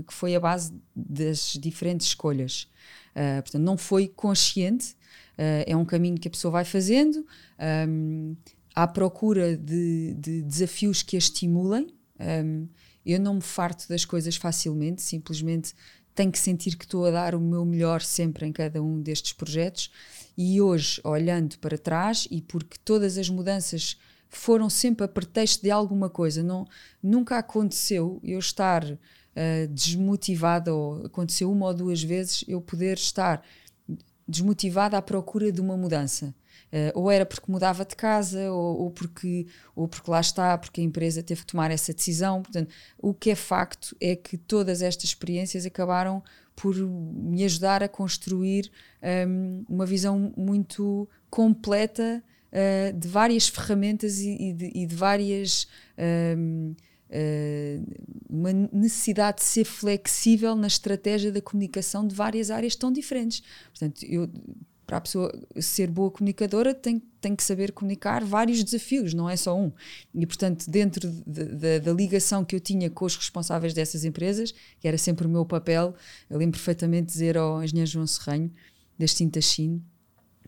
que 0.07 0.13
foi 0.13 0.35
a 0.35 0.39
base 0.39 0.73
das 0.95 1.57
diferentes 1.59 2.07
escolhas. 2.07 2.69
portanto, 3.13 3.61
não 3.61 3.77
foi 3.77 4.07
consciente. 4.07 4.95
é 5.37 5.75
um 5.75 5.83
caminho 5.83 6.17
que 6.17 6.29
a 6.29 6.31
pessoa 6.31 6.51
vai 6.51 6.63
fazendo 6.63 7.25
um, 7.89 8.35
à 8.73 8.87
procura 8.87 9.57
de, 9.57 10.13
de, 10.13 10.41
desafios 10.43 11.01
que 11.01 11.17
a 11.17 11.19
estimulem. 11.19 11.87
Um, 12.19 12.67
eu 13.05 13.19
não 13.19 13.35
me 13.35 13.41
farto 13.41 13.87
das 13.89 14.05
coisas 14.05 14.37
facilmente, 14.37 15.01
simplesmente 15.01 15.73
tenho 16.13 16.31
que 16.31 16.39
sentir 16.39 16.77
que 16.77 16.85
estou 16.85 17.05
a 17.05 17.11
dar 17.11 17.35
o 17.35 17.39
meu 17.39 17.65
melhor 17.65 18.01
sempre 18.01 18.45
em 18.45 18.51
cada 18.51 18.81
um 18.81 19.01
destes 19.01 19.33
projetos. 19.33 19.91
E 20.37 20.61
hoje, 20.61 20.99
olhando 21.03 21.57
para 21.59 21.77
trás, 21.77 22.27
e 22.29 22.41
porque 22.41 22.77
todas 22.83 23.17
as 23.17 23.29
mudanças 23.29 23.97
foram 24.29 24.69
sempre 24.69 25.05
a 25.05 25.07
pretexto 25.07 25.61
de 25.61 25.69
alguma 25.69 26.09
coisa, 26.09 26.41
não, 26.41 26.65
nunca 27.01 27.37
aconteceu 27.37 28.19
eu 28.23 28.39
estar 28.39 28.83
uh, 28.83 29.67
desmotivada, 29.69 30.73
ou 30.73 31.05
aconteceu 31.05 31.51
uma 31.51 31.67
ou 31.67 31.73
duas 31.73 32.01
vezes 32.01 32.43
eu 32.47 32.59
poder 32.59 32.97
estar 32.97 33.43
desmotivada 34.27 34.97
à 34.97 35.01
procura 35.01 35.51
de 35.51 35.61
uma 35.61 35.77
mudança. 35.77 36.33
Uh, 36.73 36.89
ou 36.95 37.11
era 37.11 37.23
porque 37.23 37.51
mudava 37.51 37.85
de 37.85 37.95
casa, 37.95 38.51
ou, 38.51 38.81
ou, 38.81 38.89
porque, 38.89 39.45
ou 39.75 39.87
porque 39.87 40.09
lá 40.09 40.19
está, 40.19 40.57
porque 40.57 40.81
a 40.81 40.83
empresa 40.83 41.21
teve 41.21 41.41
que 41.41 41.47
tomar 41.47 41.69
essa 41.69 41.93
decisão. 41.93 42.41
Portanto, 42.41 42.73
o 42.97 43.13
que 43.13 43.29
é 43.29 43.35
facto 43.35 43.95
é 44.01 44.15
que 44.15 44.39
todas 44.39 44.81
estas 44.81 45.03
experiências 45.03 45.67
acabaram 45.67 46.23
por 46.55 46.75
me 46.75 47.43
ajudar 47.43 47.83
a 47.83 47.87
construir 47.87 48.71
um, 49.03 49.07
ehm, 49.07 49.65
uma 49.69 49.85
visão 49.85 50.33
muito 50.35 51.07
completa 51.29 52.23
uh, 52.51 52.93
de 52.97 53.07
várias 53.07 53.47
ferramentas 53.47 54.17
e, 54.19 54.49
e, 54.49 54.53
de, 54.53 54.71
e 54.73 54.85
de, 54.87 54.95
várias. 54.95 55.67
Um, 55.95 56.73
ehm, 56.73 56.75
eh, 57.15 57.79
uma 58.27 58.51
necessidade 58.51 59.37
de 59.37 59.43
ser 59.43 59.65
flexível 59.65 60.55
na 60.55 60.65
estratégia 60.65 61.31
da 61.31 61.39
comunicação 61.39 62.07
de 62.07 62.15
várias 62.15 62.49
áreas 62.49 62.75
tão 62.75 62.91
diferentes. 62.91 63.43
Portanto, 63.69 64.03
eu 64.03 64.27
para 64.93 64.99
a 64.99 65.01
pessoa 65.01 65.33
ser 65.59 65.89
boa 65.89 66.11
comunicadora 66.11 66.71
tem, 66.71 67.01
tem 67.19 67.35
que 67.35 67.43
saber 67.43 67.71
comunicar 67.71 68.23
vários 68.23 68.63
desafios, 68.63 69.11
não 69.11 69.27
é 69.27 69.35
só 69.35 69.57
um. 69.57 69.71
E, 70.13 70.23
portanto, 70.23 70.69
dentro 70.69 71.09
de, 71.09 71.45
de, 71.45 71.79
da 71.79 71.91
ligação 71.91 72.45
que 72.45 72.55
eu 72.55 72.59
tinha 72.59 72.91
com 72.91 73.03
os 73.03 73.15
responsáveis 73.15 73.73
dessas 73.73 74.05
empresas, 74.05 74.53
que 74.79 74.87
era 74.87 74.95
sempre 74.95 75.25
o 75.25 75.29
meu 75.29 75.47
papel, 75.47 75.95
eu 76.29 76.37
lembro 76.37 76.59
perfeitamente 76.59 77.07
dizer 77.07 77.39
ao 77.39 77.63
engenheiro 77.63 77.89
João 77.89 78.05
Serranho, 78.05 78.51
das 78.95 79.15
tintas 79.15 79.45
Chine, 79.45 79.83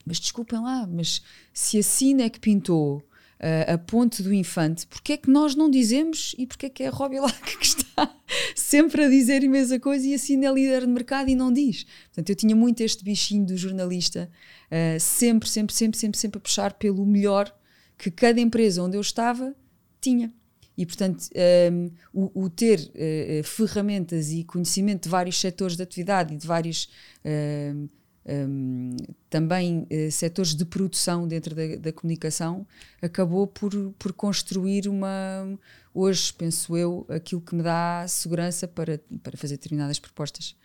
mas 0.06 0.20
desculpem 0.20 0.62
lá, 0.62 0.86
mas 0.86 1.24
se 1.52 1.80
a 1.80 1.84
Cine 1.84 2.22
é 2.22 2.30
que 2.30 2.40
pintou 2.40 3.02
uh, 3.40 3.74
a 3.74 3.78
ponte 3.78 4.24
do 4.24 4.34
infante, 4.34 4.88
porque 4.88 5.14
é 5.14 5.18
que 5.18 5.30
nós 5.30 5.56
não 5.56 5.70
dizemos 5.70 6.36
e 6.38 6.46
porque 6.46 6.68
é 6.68 6.70
que 6.70 6.84
é 6.84 6.88
a 6.88 6.92
Robbie 6.92 7.20
Lack 7.20 7.58
que 7.58 7.66
está 7.66 8.16
sempre 8.56 9.06
a 9.06 9.10
dizer 9.10 9.44
imensa 9.44 9.80
coisa 9.80 10.06
e 10.06 10.14
assim 10.14 10.44
é 10.46 10.52
líder 10.52 10.82
de 10.82 10.88
mercado 10.88 11.30
e 11.30 11.36
não 11.36 11.52
diz. 11.52 11.86
Portanto, 12.08 12.30
eu 12.30 12.36
tinha 12.36 12.56
muito 12.56 12.82
este 12.82 13.04
bichinho 13.04 13.46
do 13.46 13.58
jornalista, 13.58 14.30
uh, 14.68 15.00
sempre, 15.00 15.50
sempre, 15.50 15.76
sempre, 15.76 15.98
sempre, 15.98 16.20
sempre 16.20 16.38
a 16.38 16.42
puxar 16.42 16.74
pelo 16.74 17.06
melhor 17.06 17.54
que 17.98 18.12
cada 18.12 18.40
empresa 18.40 18.84
onde 18.84 18.98
eu 18.98 19.02
estava 19.02 19.56
tinha. 20.02 20.34
E, 20.78 20.86
portanto, 20.86 21.22
um, 21.22 21.30
ehm, 21.36 21.92
o, 22.14 22.44
o, 22.44 22.50
ter 22.50 22.80
uh, 22.80 23.44
ferramentas 23.46 24.32
e 24.32 24.44
conhecimento 24.44 25.04
de 25.04 25.10
vários 25.10 25.40
setores 25.40 25.78
de 25.78 25.84
atividade 25.84 26.34
e 26.34 26.38
de 26.38 26.46
vários 26.46 26.90
uh, 27.24 27.90
um, 28.28 28.96
também 29.30 29.88
uh, 29.92 30.12
setores 30.12 30.56
de 30.56 30.66
produção 30.66 31.28
dentro 31.28 31.54
da, 31.54 31.76
da, 31.76 31.94
comunicação, 31.94 32.66
acabou 33.02 33.46
por, 33.46 33.72
por 34.00 34.14
construir 34.14 34.88
uma, 34.88 35.58
hoje, 35.94 36.34
penso 36.34 36.76
eu, 36.76 37.06
aquilo 37.10 37.42
que 37.42 37.56
me 37.56 37.64
dá 37.64 38.06
segurança 38.08 38.68
para, 38.68 39.00
para 39.22 39.38
fazer 39.38 39.56
determinadas 39.56 40.00
propostas. 40.00 40.56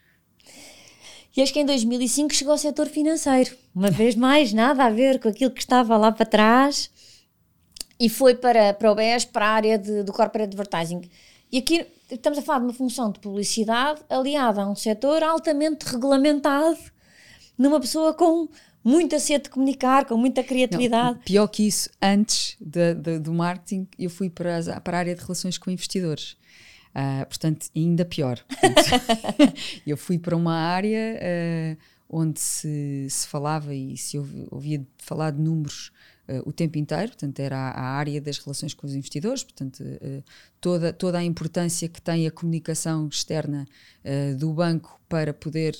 E 1.36 1.42
acho 1.42 1.52
que 1.52 1.60
em 1.60 1.66
2005 1.66 2.34
chegou 2.34 2.52
ao 2.52 2.58
setor 2.58 2.88
financeiro. 2.88 3.56
Uma 3.74 3.90
vez 3.90 4.16
mais, 4.16 4.52
nada 4.52 4.84
a 4.84 4.90
ver 4.90 5.20
com 5.20 5.28
aquilo 5.28 5.50
que 5.50 5.60
estava 5.60 5.96
lá 5.96 6.10
para 6.10 6.26
trás. 6.26 6.90
E 8.00 8.08
foi 8.08 8.34
para, 8.34 8.74
para 8.74 8.90
o 8.90 8.94
BES, 8.94 9.26
para 9.26 9.46
a 9.46 9.50
área 9.50 9.78
de, 9.78 10.02
do 10.02 10.12
Corporate 10.12 10.56
Advertising. 10.56 11.02
E 11.52 11.58
aqui 11.58 11.86
estamos 12.10 12.38
a 12.38 12.42
falar 12.42 12.60
de 12.60 12.64
uma 12.64 12.72
função 12.72 13.12
de 13.12 13.20
publicidade 13.20 14.00
aliada 14.08 14.62
a 14.62 14.68
um 14.68 14.74
setor 14.74 15.22
altamente 15.22 15.84
regulamentado 15.86 16.78
numa 17.60 17.78
pessoa 17.78 18.14
com 18.14 18.48
muita 18.82 19.18
sede 19.18 19.44
de 19.44 19.50
comunicar, 19.50 20.06
com 20.06 20.16
muita 20.16 20.42
criatividade. 20.42 21.18
Não, 21.18 21.22
pior 21.22 21.46
que 21.46 21.66
isso, 21.66 21.90
antes 22.00 22.56
de, 22.58 22.94
de, 22.94 23.18
do 23.18 23.34
marketing, 23.34 23.86
eu 23.98 24.08
fui 24.08 24.30
para, 24.30 24.56
as, 24.56 24.66
para 24.80 24.96
a 24.96 25.00
área 25.00 25.14
de 25.14 25.20
relações 25.20 25.58
com 25.58 25.70
investidores. 25.70 26.38
Uh, 26.94 27.26
portanto, 27.26 27.66
ainda 27.76 28.06
pior. 28.06 28.42
eu 29.86 29.98
fui 29.98 30.18
para 30.18 30.34
uma 30.34 30.54
área 30.54 31.20
uh, 31.20 31.76
onde 32.08 32.40
se, 32.40 33.06
se, 33.10 33.28
falava 33.28 33.74
e 33.74 33.94
se 33.94 34.18
ouvia 34.50 34.82
falar 34.96 35.30
de 35.30 35.42
números 35.42 35.92
uh, 36.30 36.48
o 36.48 36.52
tempo 36.52 36.78
inteiro, 36.78 37.08
portanto, 37.08 37.40
era 37.40 37.56
a, 37.56 37.70
a, 37.70 37.84
área 37.96 38.20
das 38.20 38.38
relações 38.38 38.74
com 38.74 38.86
os 38.86 38.94
investidores, 38.94 39.42
portanto, 39.42 39.80
uh, 39.80 40.22
toda, 40.60 40.92
toda 40.92 41.18
a 41.18 41.24
importância 41.24 41.88
que 41.88 42.00
tem 42.00 42.26
a 42.26 42.30
comunicação 42.30 43.08
externa 43.08 43.66
uh, 44.04 44.36
do 44.36 44.52
banco 44.52 45.00
para 45.08 45.34
poder 45.34 45.76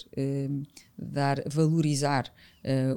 dar, 0.98 1.40
valorizar 1.46 2.34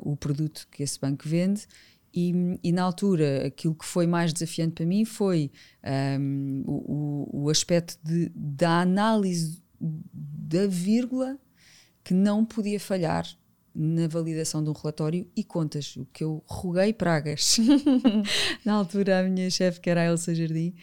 o 0.02 0.18
produto 0.18 0.68
que 0.72 0.82
esse 0.82 1.00
banco 1.00 1.30
vende. 1.30 1.68
E, 2.12 2.34
e, 2.64 2.72
na 2.72 2.82
altura, 2.82 3.46
aquilo 3.46 3.76
que 3.76 3.86
foi 3.86 4.08
mais 4.08 4.34
desafiante 4.34 4.74
para 4.74 4.86
mim 4.86 5.06
foi 5.06 5.52
um, 6.20 6.64
o, 6.66 7.44
o 7.44 7.50
aspecto 7.52 8.00
de, 8.04 8.32
da 8.36 8.82
análise 8.82 9.62
da 9.80 10.66
vírgula 10.66 11.38
que 12.04 12.14
não 12.14 12.44
podia 12.44 12.80
falhar 12.80 13.28
na 13.76 14.08
validação 14.08 14.64
de 14.64 14.70
um 14.70 14.74
relatório 14.74 15.28
e 15.36 15.44
contas, 15.44 15.96
o 15.98 16.06
que 16.14 16.24
eu 16.24 16.44
roguei 16.46 16.94
pragas. 16.94 17.58
na 18.64 18.74
altura, 18.74 19.20
a 19.20 19.24
minha 19.24 19.50
chefe, 19.50 19.80
que 19.80 19.90
era 19.90 20.02
a 20.02 20.06
Elsa 20.06 20.36
Jardim, 20.36 20.76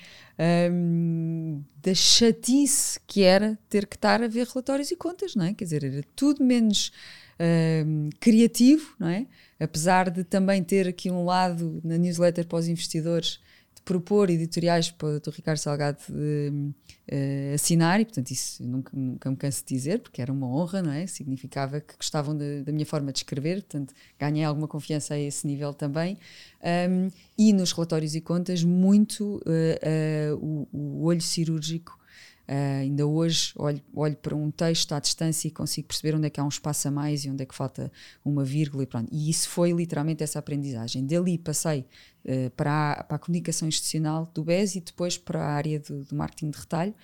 um, 0.73 1.63
da 1.83 1.95
chatice 1.95 2.99
que 3.07 3.23
era 3.23 3.59
ter 3.69 3.87
que 3.87 3.97
estar 3.97 4.23
a 4.23 4.29
ver 4.29 4.47
relatórios 4.47 4.91
e 4.91 4.97
contas, 4.97 5.35
não 5.35 5.45
é? 5.45 5.55
Quer 5.55 5.65
dizer, 5.65 5.85
era 5.85 6.03
tudo 6.17 6.43
menos 6.43 6.91
um, 7.87 8.11
criativo, 8.19 8.95
não 8.99 9.09
é? 9.09 9.27
Apesar 9.59 10.11
de 10.11 10.25
também 10.25 10.63
ter 10.63 10.89
aqui 10.89 11.11
um 11.11 11.25
lado 11.25 11.81
na 11.85 11.97
newsletter 11.97 12.47
para 12.47 12.59
os 12.59 12.67
investidores 12.69 13.41
de 13.81 13.85
propor 13.85 14.31
editoriais 14.31 14.91
para 14.91 15.09
o 15.09 15.21
Dr. 15.21 15.31
Ricardo 15.31 15.59
Salgado 15.59 15.99
uh, 16.11 16.75
assinar, 17.55 18.01
e 18.01 18.05
portanto 18.05 18.31
isso 18.31 18.63
nunca, 18.63 18.97
nunca 18.97 19.31
me 19.31 19.37
canso 19.37 19.65
de 19.65 19.75
dizer, 19.75 20.01
porque 20.01 20.23
era 20.23 20.33
uma 20.33 20.47
honra, 20.47 20.83
não 20.83 20.93
é? 20.93 21.07
Significava 21.07 21.81
que 21.81 21.97
gostavam 21.97 22.37
de, 22.37 22.63
da 22.63 22.73
minha 22.73 22.87
forma 22.87 23.13
de 23.13 23.19
escrever, 23.19 23.63
portanto 23.63 23.95
ganhei 24.19 24.45
alguma 24.45 24.69
confiança 24.69 25.15
a 25.15 25.19
esse 25.19 25.47
nível 25.47 25.75
também. 25.75 26.19
Um, 26.63 27.11
e 27.37 27.53
nos 27.53 27.73
relatórios 27.73 28.15
e 28.15 28.21
contas, 28.21 28.63
muito 28.63 29.43
uh, 29.47 30.35
uh, 30.35 30.37
o, 30.37 30.69
o, 30.73 31.05
olho 31.05 31.23
cirúrgico 31.23 31.99
Uh, 32.51 32.81
ainda 32.81 33.07
hoje 33.07 33.53
olho, 33.55 33.81
olho, 33.95 34.17
para 34.17 34.35
um 34.35 34.51
texto 34.51 34.93
à 34.93 34.99
distância 34.99 35.47
e 35.47 35.53
consigo 35.53 35.87
perceber 35.87 36.17
onde 36.17 36.27
é 36.27 36.31
que 36.31 36.41
há 36.41 36.45
um 36.45 36.49
espaço 36.49 36.89
a 36.89 36.91
mais 36.91 37.25
e 37.25 37.31
onde 37.31 37.45
é 37.45 37.47
que 37.47 37.55
falta 37.55 37.93
uma 38.25 38.45
vírgula 38.45 38.83
e 38.83 38.87
pronto. 38.87 39.09
E 39.13 39.31
isso 39.31 39.49
foi 39.49 39.71
literalmente 39.71 40.25
essa 40.25 40.41
aprendizagem. 40.41 41.07
Dali 41.07 41.39
passei 41.39 41.87
uh, 42.25 42.51
para, 42.57 42.93
a, 42.93 43.05
para, 43.05 43.17
a, 43.17 43.19
comunicação 43.21 43.69
institucional 43.69 44.29
do 44.35 44.43
BES 44.43 44.75
e 44.75 44.81
depois 44.81 45.17
para 45.17 45.41
a 45.41 45.53
área 45.53 45.79
do, 45.79 46.03
do 46.03 46.17
marketing 46.17 46.51
de 46.51 46.59
retalho. 46.59 46.95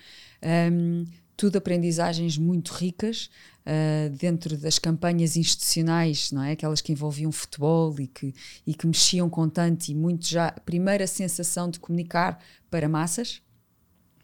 Um, 0.43 1.05
tudo 1.37 1.57
aprendizagens 1.57 2.37
muito 2.37 2.73
ricas 2.73 3.29
uh, 3.61 4.09
dentro 4.17 4.57
das 4.57 4.77
campanhas 4.77 5.37
institucionais, 5.37 6.31
não 6.31 6.43
é? 6.43 6.53
Aquelas 6.53 6.81
que 6.81 6.91
envolviam 6.91 7.31
futebol 7.31 7.95
e 8.01 8.07
que, 8.07 8.33
e 8.65 8.73
que 8.73 8.85
mexiam 8.85 9.29
com 9.29 9.47
tanto 9.47 9.87
e 9.87 9.95
muito 9.95 10.27
já. 10.27 10.51
Primeira 10.51 11.07
sensação 11.07 11.69
de 11.69 11.79
comunicar 11.79 12.43
para 12.69 12.89
massas, 12.89 13.41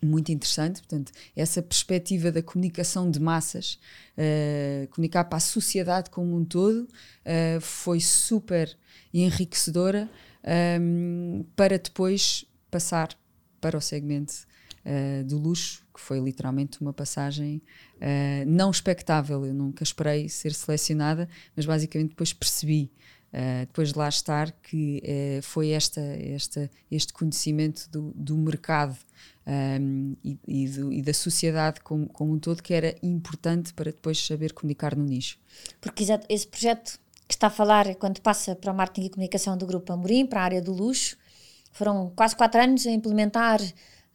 muito 0.06 0.32
interessante. 0.32 0.82
Portanto, 0.82 1.12
essa 1.36 1.62
perspectiva 1.62 2.32
da 2.32 2.42
comunicação 2.42 3.10
de 3.10 3.20
massas, 3.20 3.80
uh, 4.18 4.88
comunicar 4.90 5.26
para 5.26 5.38
a 5.38 5.42
sociedade 5.42 6.10
como 6.10 6.36
um 6.36 6.46
todo, 6.46 6.84
uh, 6.88 7.62
foi 7.62 8.00
super 8.00 8.76
enriquecedora 9.14 10.10
um, 10.44 10.50
ehm, 10.50 11.46
para 11.56 11.78
depois 11.78 12.46
passar 12.70 13.10
para 13.62 13.78
o 13.78 13.82
segmento 13.82 14.34
uh, 14.86 15.24
do 15.24 15.38
luxo, 15.38 15.86
que 15.94 16.00
foi 16.00 16.20
literalmente 16.20 16.82
uma 16.82 16.94
passagem 16.94 17.62
uh, 17.98 18.46
não 18.46 18.70
expectável. 18.72 19.46
Eu 19.46 19.54
nunca 19.54 19.84
esperei 19.84 20.28
ser 20.30 20.54
selecionada, 20.54 21.30
mas 21.56 21.66
basicamente 21.66 22.10
depois 22.10 22.34
percebi. 22.34 22.92
Uh, 23.34 23.66
depois 23.66 23.92
de 23.92 23.98
lá 23.98 24.08
estar, 24.08 24.52
que 24.52 25.02
foi 25.42 25.70
esta, 25.70 26.02
esta, 26.02 26.70
este 26.92 27.12
conhecimento 27.12 27.90
do, 27.90 28.12
do 28.16 28.38
mercado 28.38 28.96
um, 29.46 30.16
e, 30.24 30.38
e, 30.48 30.68
do, 30.68 30.94
e, 30.94 31.02
da 31.02 31.14
sociedade 31.14 31.82
como, 31.82 32.08
como 32.08 32.34
um 32.34 32.40
todo 32.40 32.64
que 32.64 32.74
era 32.74 32.96
importante 33.04 33.74
para 33.74 33.92
depois 33.92 34.26
saber 34.26 34.54
comunicar 34.54 34.96
no 34.96 35.04
nicho. 35.04 35.38
Porque 35.82 36.06
esse 36.30 36.48
projeto 36.48 37.00
que 37.28 37.34
está 37.34 37.48
a 37.48 37.50
falar, 37.50 37.96
quando 37.96 38.22
passa 38.22 38.56
para 38.56 38.72
o 38.72 38.76
marketing 38.76 39.08
e 39.08 39.10
comunicação 39.10 39.58
do 39.58 39.66
Grupo 39.66 39.92
Amorim, 39.92 40.26
para 40.26 40.42
a 40.42 40.44
área 40.44 40.62
do 40.62 40.72
luxo, 40.74 41.18
foram 41.72 42.12
quase 42.16 42.36
quatro 42.36 42.62
anos 42.62 42.86
a 42.86 42.92
implementar 42.92 43.60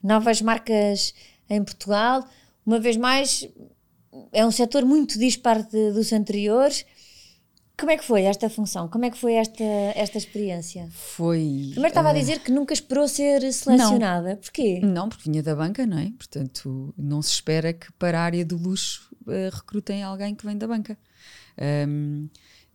novas 0.02 0.40
marcas 0.40 1.14
em 1.50 1.62
Portugal. 1.62 2.26
Uma 2.64 2.78
vez 2.78 2.96
mais, 2.96 3.48
é 4.32 4.46
um 4.46 4.50
setor 4.50 4.84
muito 4.84 5.18
disparo 5.18 5.66
dos 5.92 6.12
anteriores. 6.12 6.86
Como 7.78 7.92
é 7.92 7.96
que 7.96 8.04
foi 8.04 8.24
esta 8.24 8.50
função? 8.50 8.88
Como 8.88 9.04
é 9.04 9.10
que 9.10 9.16
foi 9.16 9.34
esta, 9.34 9.62
esta 9.94 10.18
experiência? 10.18 10.88
Foi. 10.90 11.68
Primeiro 11.70 11.88
estava 11.88 12.08
uh... 12.08 12.12
a 12.12 12.16
eh, 12.16 12.20
dizer 12.20 12.40
que 12.40 12.50
nunca 12.50 12.74
esperou 12.74 13.06
ser 13.06 13.52
selecionada. 13.52 14.30
Não. 14.30 14.36
Porquê? 14.36 14.80
Não, 14.82 15.08
porque 15.08 15.30
vinha 15.30 15.42
da 15.42 15.54
banca, 15.54 15.86
não 15.86 15.98
é? 15.98 16.10
Portanto, 16.18 16.92
não 16.98 17.22
se 17.22 17.34
espera 17.34 17.72
que 17.72 17.92
para 17.92 18.18
a 18.18 18.22
área 18.22 18.44
do 18.44 18.56
luxo 18.56 19.08
uh, 19.22 19.54
recrutem 19.54 20.02
alguém 20.02 20.34
que 20.34 20.44
vem 20.44 20.58
da 20.58 20.66
banca. 20.66 20.98
Um, 21.88 22.28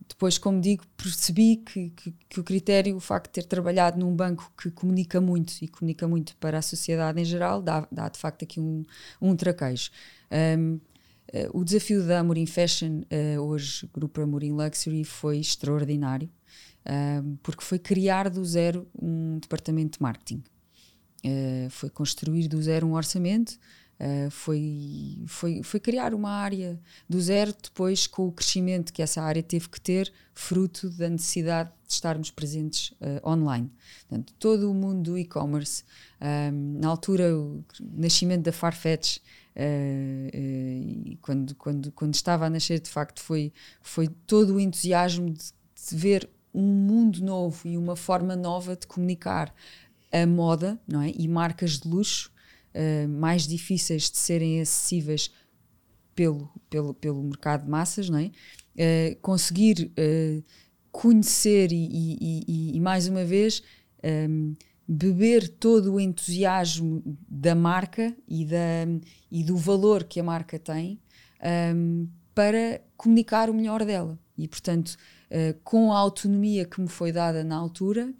depois, 0.08 0.38
como 0.38 0.60
digo, 0.60 0.84
percebi 0.96 1.56
que, 1.56 1.90
que, 1.90 2.14
que, 2.28 2.40
o 2.40 2.44
critério, 2.44 2.96
o 2.96 3.00
facto 3.00 3.26
de 3.26 3.42
ter 3.42 3.44
trabalhado 3.44 3.98
num 3.98 4.14
banco 4.14 4.50
que 4.56 4.70
comunica 4.70 5.20
muito 5.20 5.54
e 5.60 5.68
comunica 5.68 6.08
muito 6.08 6.36
para 6.36 6.58
a 6.58 6.62
sociedade 6.62 7.20
em 7.20 7.24
geral, 7.24 7.60
dá, 7.60 7.86
dá 7.90 8.08
de 8.08 8.18
facto 8.18 8.42
aqui 8.44 8.58
um, 8.58 8.84
um 9.20 9.36
traquejo. 9.36 9.90
Um, 10.58 10.80
uh, 11.34 11.58
o 11.58 11.64
desafio 11.64 12.06
da 12.06 12.20
Amorim 12.20 12.46
Fashion, 12.46 13.02
uh, 13.02 13.40
hoje 13.40 13.88
Grupo 13.92 14.20
Amorim 14.20 14.52
Luxury, 14.52 15.04
foi 15.04 15.38
extraordinário, 15.38 16.30
uh, 16.86 17.36
porque 17.42 17.64
foi 17.64 17.78
criar 17.78 18.30
do 18.30 18.44
zero 18.44 18.86
um 19.00 19.38
departamento 19.38 19.98
de 19.98 20.02
marketing. 20.02 20.42
Eh, 21.26 21.68
foi 21.70 21.88
construir 21.88 22.48
do 22.48 22.60
zero 22.62 22.86
um 22.86 22.92
orçamento, 22.92 23.58
foi, 24.30 25.22
foi, 25.26 25.62
foi 25.62 25.80
criar 25.80 26.12
uma 26.12 26.28
área 26.28 26.78
do 27.08 27.18
zero, 27.18 27.54
depois 27.62 28.06
com 28.06 28.28
o 28.28 28.32
crescimento 28.32 28.92
que 28.92 29.00
essa 29.00 29.22
área 29.22 29.42
teve 29.42 29.66
que 29.70 29.80
ter, 29.80 30.12
fruto 30.34 30.90
da 30.90 31.08
necessidade 31.08 31.70
de 31.86 31.94
estarmos 31.94 32.30
presentes 32.30 32.92
online. 33.24 33.72
Portanto, 34.00 34.34
todo 34.38 34.70
o 34.70 34.74
mundo 34.74 35.12
do 35.12 35.18
e-commerce, 35.18 35.82
um, 36.20 36.78
na 36.78 36.88
altura, 36.88 37.34
o 37.34 37.64
nascimento 37.80 38.42
da 38.42 38.52
Farfetch, 38.52 39.20
uh, 39.56 41.16
quando, 41.20 41.54
quando, 41.54 41.92
quando 41.92 42.14
estava 42.14 42.46
a 42.46 42.50
nascer, 42.50 42.80
de 42.80 42.90
facto, 42.90 43.20
foi, 43.20 43.52
foi 43.80 44.08
todo 44.26 44.54
o 44.54 44.60
entusiasmo 44.60 45.30
de, 45.30 45.44
de 45.44 45.96
ver 45.96 46.28
um 46.52 46.62
mundo 46.62 47.22
novo 47.22 47.66
e 47.66 47.76
uma 47.76 47.96
forma 47.96 48.36
nova 48.36 48.76
de 48.76 48.86
comunicar 48.86 49.54
a 50.12 50.24
moda 50.26 50.80
não 50.86 51.02
é? 51.02 51.12
e 51.16 51.26
marcas 51.26 51.80
de 51.80 51.88
luxo 51.88 52.30
uh, 52.74 53.08
mais 53.08 53.46
difíceis 53.46 54.08
de 54.10 54.16
serem 54.16 54.60
acessíveis 54.60 55.32
pelo, 56.14 56.48
pelo, 56.70 56.94
pelo 56.94 57.22
mercado 57.22 57.64
de 57.64 57.70
massas, 57.70 58.08
não 58.08 58.18
é? 58.18 58.30
Uh, 58.76 59.16
conseguir 59.20 59.90
uh, 59.98 60.44
conhecer 60.92 61.72
e, 61.72 61.88
e, 61.90 62.44
e, 62.46 62.76
e, 62.76 62.80
mais 62.80 63.08
uma 63.08 63.24
vez 63.24 63.62
um, 64.30 64.54
beber 64.86 65.48
todo 65.48 65.94
o 65.94 66.00
entusiasmo 66.00 67.02
da 67.28 67.54
marca 67.54 68.14
e, 68.28 68.44
da, 68.44 68.86
e 69.30 69.42
do 69.42 69.56
valor 69.56 70.04
que 70.04 70.20
a 70.20 70.22
marca 70.22 70.58
tem 70.58 71.00
um, 71.74 72.08
para 72.34 72.80
comunicar 72.96 73.48
o 73.48 73.54
melhor 73.54 73.84
dela. 73.84 74.18
E, 74.36 74.48
portanto, 74.48 74.96
uh, 75.30 75.58
com 75.62 75.92
a 75.92 75.98
autonomia 75.98 76.64
que 76.64 76.80
me 76.80 76.88
foi 76.88 77.12
dada 77.12 77.44
na 77.44 77.56
altura, 77.56 78.12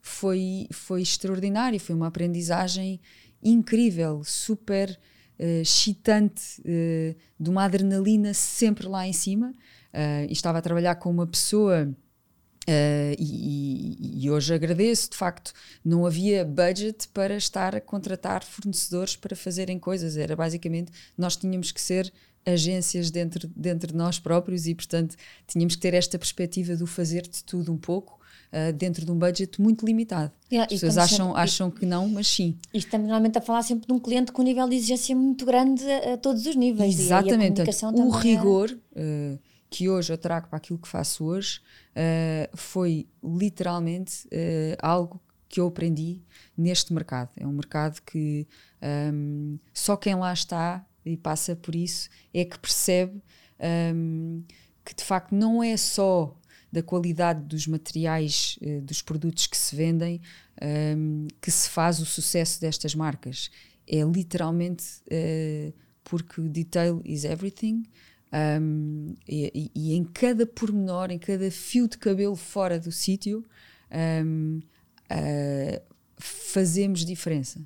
foi, 0.00 0.66
foi 0.72 1.02
extraordinário, 1.02 1.78
foi 1.78 1.94
uma 1.94 2.08
aprendizagem 2.08 3.00
incrível, 3.42 4.22
super 4.24 4.90
uh, 5.38 5.60
excitante, 5.62 6.60
uh, 6.60 7.16
de 7.38 7.50
uma 7.50 7.64
adrenalina 7.64 8.34
sempre 8.34 8.88
lá 8.88 9.06
em 9.06 9.12
cima. 9.12 9.54
E 10.28 10.32
estava 10.32 10.58
a 10.58 10.62
trabalhar 10.62 10.94
com 10.94 11.10
uma 11.10 11.26
pessoa. 11.26 11.92
Uh, 12.68 13.16
e, 13.18 14.24
e, 14.24 14.30
hoje 14.30 14.54
agradeço, 14.54 15.10
de 15.10 15.16
facto, 15.16 15.52
não 15.84 16.04
havia 16.04 16.44
budget 16.44 17.08
para 17.08 17.36
estar 17.36 17.74
a 17.74 17.80
contratar 17.80 18.44
fornecedores 18.44 19.16
para 19.16 19.34
fazerem 19.34 19.78
coisas. 19.78 20.16
Era 20.16 20.36
basicamente, 20.36 20.92
nós 21.16 21.36
tínhamos 21.36 21.72
que 21.72 21.80
ser 21.80 22.12
agências 22.44 23.10
dentro, 23.10 23.50
dentro 23.56 23.92
de 23.92 23.96
nós 23.96 24.18
próprios 24.18 24.66
e, 24.66 24.74
portanto, 24.74 25.16
tínhamos 25.46 25.74
que 25.74 25.80
ter 25.80 25.94
esta 25.94 26.18
perspectiva 26.18 26.76
do 26.76 26.86
fazer 26.86 27.22
de 27.22 27.42
tudo 27.44 27.72
um 27.72 27.78
pouco 27.78 28.20
uh, 28.52 28.72
dentro 28.72 29.04
de 29.04 29.10
um 29.10 29.18
budget 29.18 29.60
muito 29.60 29.84
limitado. 29.84 30.32
Yeah, 30.50 30.66
As 30.72 30.80
pessoas 30.80 30.98
acham, 30.98 31.28
sempre, 31.28 31.42
acham 31.42 31.70
que 31.70 31.86
não, 31.86 32.08
mas 32.08 32.26
sim. 32.28 32.56
E 32.72 32.78
estamos 32.78 33.06
normalmente 33.06 33.38
a 33.38 33.40
falar 33.40 33.62
sempre 33.62 33.86
de 33.86 33.92
um 33.92 33.98
cliente 33.98 34.32
com 34.32 34.42
um 34.42 34.44
nível 34.44 34.68
de 34.68 34.76
exigência 34.76 35.14
muito 35.14 35.44
grande 35.44 35.84
a, 35.84 36.14
a 36.14 36.16
todos 36.16 36.46
os 36.46 36.56
níveis. 36.56 36.98
Exatamente. 36.98 37.62
E, 37.62 37.64
e 37.64 38.00
o 38.00 38.14
é 38.14 38.20
rigor 38.20 38.70
uh, 38.70 39.38
que 39.70 39.88
hoje 39.88 40.12
eu 40.12 40.18
trago 40.18 40.48
para 40.48 40.56
aquilo 40.56 40.78
que 40.78 40.88
faço 40.88 41.24
hoje 41.24 41.60
uh, 41.94 42.56
foi 42.56 43.06
literalmente 43.22 44.28
algo 44.82 45.20
que 45.50 45.60
eu 45.60 45.66
aprendi 45.66 46.22
neste 46.56 46.94
mercado. 46.94 47.30
É 47.36 47.46
um 47.46 47.52
mercado 47.52 48.00
que 48.02 48.46
um, 49.12 49.58
só 49.74 49.96
quem 49.96 50.14
lá 50.14 50.32
está 50.32 50.86
e 51.04 51.16
passa 51.16 51.56
por 51.56 51.74
isso 51.74 52.08
é 52.32 52.44
que 52.44 52.58
percebe 52.58 53.20
um, 53.94 54.44
que 54.84 54.94
de 54.94 55.02
facto 55.02 55.34
não 55.34 55.62
é 55.62 55.76
só 55.76 56.36
da 56.72 56.84
qualidade 56.84 57.42
dos 57.42 57.66
materiais, 57.66 58.56
uh, 58.62 58.80
dos 58.82 59.02
produtos 59.02 59.48
que 59.48 59.56
se 59.56 59.74
vendem, 59.74 60.20
um, 60.62 60.66
ehm, 60.66 61.28
que 61.40 61.50
se 61.50 61.68
faz 61.68 61.98
o 61.98 62.06
sucesso 62.06 62.60
destas 62.60 62.94
marcas. 62.94 63.50
É 63.88 64.02
literalmente 64.02 64.84
uh, 65.06 65.74
porque 66.04 66.40
detail 66.42 67.02
is 67.04 67.24
everything. 67.24 67.82
Um, 68.32 69.14
e, 69.28 69.70
e, 69.74 69.94
em 69.94 70.04
cada 70.04 70.46
pormenor, 70.46 71.10
em 71.10 71.18
cada 71.18 71.50
fio 71.50 71.88
de 71.88 71.98
cabelo 71.98 72.36
fora 72.36 72.78
do 72.78 72.92
sítio, 72.92 73.44
um, 74.24 74.58
uh, 74.58 74.62
eh, 75.10 75.82
fazemos 76.16 77.04
diferença. 77.04 77.60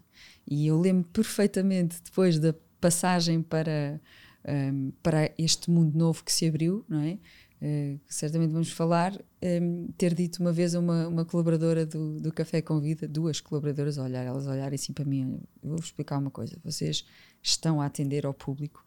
E 0.48 0.66
eu 0.66 0.80
lembro 0.80 1.04
perfeitamente, 1.12 2.00
depois 2.02 2.38
da 2.38 2.54
passagem 2.80 3.42
para, 3.42 4.00
um, 4.46 4.90
para 5.02 5.30
este 5.38 5.70
mundo 5.70 5.96
novo 5.96 6.24
que 6.24 6.32
se 6.32 6.46
abriu, 6.46 6.84
não 6.88 7.00
é? 7.00 7.18
Uh, 7.62 7.98
certamente 8.06 8.50
vamos 8.50 8.70
falar, 8.70 9.18
um, 9.42 9.88
ter 9.96 10.12
dito 10.12 10.40
uma 10.40 10.52
vez 10.52 10.74
a 10.74 10.80
uma, 10.80 11.08
uma 11.08 11.24
colaboradora 11.24 11.86
do, 11.86 12.20
do 12.20 12.32
Café 12.32 12.60
Convida, 12.60 13.08
duas 13.08 13.40
colaboradoras 13.40 13.96
olhar, 13.96 14.22
elas 14.22 14.46
olharem 14.46 14.74
assim 14.74 14.92
para 14.92 15.04
mim, 15.04 15.40
vou-vos 15.62 15.86
explicar 15.86 16.18
uma 16.18 16.30
coisa, 16.30 16.58
vocês 16.62 17.06
estão 17.42 17.80
a 17.80 17.86
atender 17.86 18.26
ao 18.26 18.34
público 18.34 18.84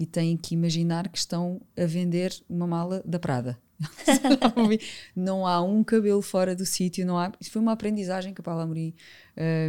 e 0.00 0.06
têm 0.06 0.34
que 0.34 0.54
imaginar 0.54 1.10
que 1.10 1.18
estão 1.18 1.60
a 1.76 1.84
vender 1.84 2.34
uma 2.48 2.66
mala 2.66 3.02
da 3.04 3.18
Prada. 3.18 3.58
não 5.14 5.46
há 5.46 5.60
um 5.60 5.84
cabelo 5.84 6.22
fora 6.22 6.56
do 6.56 6.64
sítio, 6.64 7.06
não 7.06 7.18
há. 7.18 7.30
Isso 7.38 7.50
foi 7.50 7.60
uma 7.60 7.72
aprendizagem 7.72 8.32
que 8.32 8.40
a 8.40 8.44
Paula 8.44 8.62
Amorim 8.62 8.94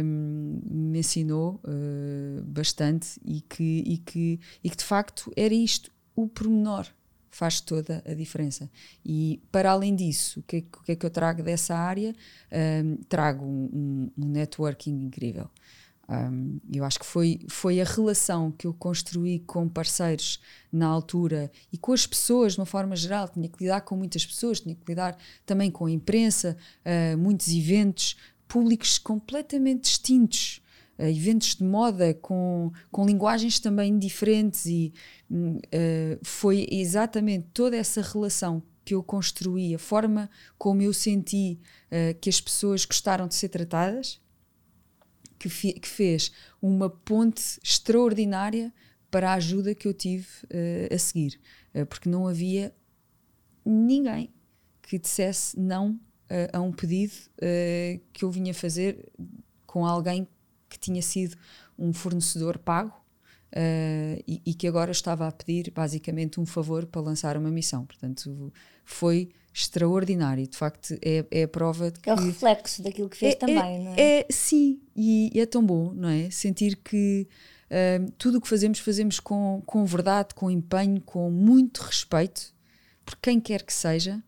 um, 0.02 0.60
me 0.64 1.00
ensinou 1.00 1.60
uh, 1.64 2.42
bastante 2.44 3.20
e 3.22 3.42
que, 3.42 3.84
e, 3.86 3.98
que, 3.98 4.40
e 4.64 4.70
que 4.70 4.76
de 4.76 4.84
facto 4.84 5.30
era 5.36 5.52
isto, 5.52 5.92
o 6.16 6.26
pormenor 6.26 6.86
faz 7.30 7.60
toda 7.60 8.02
a 8.06 8.14
diferença. 8.14 8.70
E 9.04 9.38
para 9.52 9.70
além 9.70 9.94
disso, 9.94 10.40
o 10.40 10.42
que, 10.44 10.56
é 10.56 10.60
que 10.60 10.92
é 10.92 10.96
que 10.96 11.04
eu 11.04 11.10
trago 11.10 11.42
dessa 11.42 11.74
área? 11.74 12.14
Um, 12.84 12.96
trago 13.06 13.44
um, 13.44 14.10
um, 14.16 14.28
networking 14.28 15.04
incrível. 15.04 15.50
Um, 16.08 16.58
eu 16.72 16.84
acho 16.84 16.98
que 16.98 17.06
foi, 17.06 17.40
foi 17.48 17.80
a 17.80 17.84
relação 17.84 18.50
que 18.50 18.66
eu 18.66 18.74
construí 18.74 19.38
com 19.40 19.68
parceiros 19.68 20.40
na 20.70 20.86
altura 20.86 21.50
e 21.72 21.78
com 21.78 21.92
as 21.92 22.06
pessoas 22.06 22.54
de 22.54 22.60
uma 22.60 22.66
forma 22.66 22.96
geral. 22.96 23.28
Tinha 23.28 23.48
que 23.48 23.62
lidar 23.62 23.82
com 23.82 23.96
muitas 23.96 24.26
pessoas, 24.26 24.60
tinha 24.60 24.74
que 24.74 24.82
lidar 24.86 25.16
também 25.46 25.70
com 25.70 25.86
a 25.86 25.90
imprensa, 25.90 26.56
uh, 26.84 27.16
muitos 27.16 27.48
eventos 27.48 28.16
públicos 28.46 28.98
completamente 28.98 29.82
distintos. 29.82 30.60
Uh, 30.98 31.04
eventos 31.04 31.54
de 31.54 31.64
moda 31.64 32.12
com, 32.14 32.70
com 32.90 33.06
linguagens 33.06 33.58
também 33.58 33.98
diferentes, 33.98 34.66
e 34.66 34.92
uh, 35.30 36.18
foi 36.22 36.66
exatamente 36.70 37.46
toda 37.54 37.76
essa 37.76 38.02
relação 38.02 38.62
que 38.84 38.94
eu 38.94 39.02
construí, 39.02 39.74
a 39.74 39.78
forma 39.78 40.28
como 40.58 40.82
eu 40.82 40.92
senti 40.92 41.56
que 42.20 42.28
as 42.28 42.40
pessoas 42.40 42.84
gostaram 42.84 43.28
de 43.28 43.36
ser 43.36 43.48
tratadas, 43.48 44.20
que, 45.42 45.72
que 45.72 45.88
fez 45.88 46.32
uma 46.60 46.88
ponte 46.88 47.58
extraordinária 47.62 48.72
para 49.10 49.30
a 49.30 49.34
ajuda 49.34 49.74
que 49.74 49.88
eu 49.88 49.92
tive 49.92 50.26
uh, 50.44 50.94
a 50.94 50.98
seguir, 50.98 51.40
uh, 51.74 51.84
porque 51.86 52.08
não 52.08 52.26
havia 52.26 52.74
ninguém 53.64 54.32
que 54.80 54.98
dissesse 54.98 55.58
não 55.58 55.92
uh, 55.92 56.56
a 56.56 56.60
um 56.60 56.72
pedido 56.72 57.14
que 58.12 58.24
eu 58.24 58.30
vinha 58.30 58.54
fazer 58.54 59.10
com 59.66 59.84
alguém 59.84 60.26
que 60.68 60.78
tinha 60.78 61.02
sido 61.02 61.36
um 61.78 61.92
fornecedor 61.92 62.58
pago 62.58 62.94
e, 64.26 64.40
e, 64.46 64.54
que 64.54 64.66
agora 64.66 64.90
estava 64.90 65.28
a 65.28 65.32
pedir 65.32 65.70
basicamente 65.70 66.40
um 66.40 66.46
favor 66.46 66.86
para 66.86 67.02
lançar 67.02 67.36
uma 67.36 67.50
missão. 67.50 67.84
Portanto, 67.84 68.50
foi 68.84 69.30
extraordinário. 69.52 70.46
De 70.46 70.56
facto, 70.56 70.94
é, 71.02 71.24
é 71.30 71.42
a 71.42 71.48
prova 71.48 71.90
de 71.90 72.00
que. 72.00 72.08
É 72.08 72.14
o 72.14 72.16
reflexo 72.16 72.82
daquilo 72.82 73.08
que 73.08 73.16
fez 73.16 73.34
é, 73.34 73.36
também, 73.36 73.56
é, 73.56 73.78
não 73.78 73.94
é? 73.94 74.00
é? 74.20 74.26
Sim, 74.30 74.80
e 74.96 75.30
é 75.34 75.46
tão 75.46 75.64
bom, 75.64 75.92
não 75.92 76.08
é? 76.08 76.30
Sentir 76.30 76.76
que 76.76 77.28
uh, 77.70 78.10
tudo 78.18 78.38
o 78.38 78.40
que 78.40 78.48
fazemos, 78.48 78.78
fazemos 78.78 79.20
com, 79.20 79.62
com 79.66 79.84
verdade, 79.84 80.34
com 80.34 80.50
empenho, 80.50 81.00
com 81.00 81.30
muito 81.30 81.82
respeito 81.82 82.54
por 83.04 83.16
quem 83.16 83.38
quer 83.38 83.62
que 83.62 83.72
seja. 83.72 84.22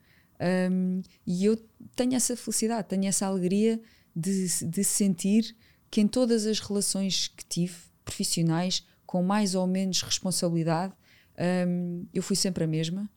Um, 0.70 1.00
e 1.26 1.44
eu 1.44 1.56
tenho 1.96 2.14
essa 2.14 2.36
felicidade, 2.36 2.88
tenho 2.88 3.06
essa 3.06 3.26
alegria 3.26 3.80
de, 4.14 4.46
de 4.66 4.84
sentir 4.84 5.56
que 5.90 6.00
em 6.00 6.08
todas 6.08 6.44
as 6.44 6.58
relações 6.58 7.28
que 7.28 7.44
tive, 7.46 7.76
profissionais, 8.04 8.84
com 9.06 9.22
mais 9.22 9.54
ou 9.54 9.66
menos 9.66 10.02
responsabilidade, 10.02 10.92
um, 11.68 12.04
eu 12.12 12.22
fui 12.22 12.36
sempre 12.36 12.64
a 12.64 12.66
mesma 12.66 13.08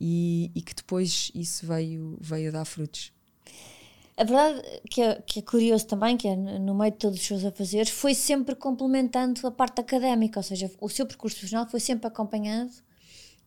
e, 0.00 0.50
e 0.54 0.62
que 0.62 0.74
depois 0.74 1.30
isso 1.34 1.66
veio, 1.66 2.16
veio 2.20 2.48
a 2.50 2.52
dar 2.52 2.64
frutos. 2.64 3.12
A 4.16 4.24
verdade 4.24 4.62
que 4.90 5.00
é, 5.00 5.22
que 5.24 5.38
é 5.38 5.42
curioso 5.42 5.86
também, 5.86 6.16
que 6.16 6.26
é 6.26 6.34
no 6.34 6.74
meio 6.74 6.90
de 6.90 6.98
todos 6.98 7.20
os 7.20 7.24
seus 7.24 7.44
afazeres, 7.44 7.90
foi 7.90 8.14
sempre 8.14 8.56
complementando 8.56 9.46
a 9.46 9.50
parte 9.50 9.80
académica, 9.80 10.40
ou 10.40 10.42
seja, 10.42 10.70
o 10.80 10.88
seu 10.88 11.06
percurso 11.06 11.36
profissional 11.36 11.68
foi 11.70 11.78
sempre 11.78 12.08
acompanhado 12.08 12.72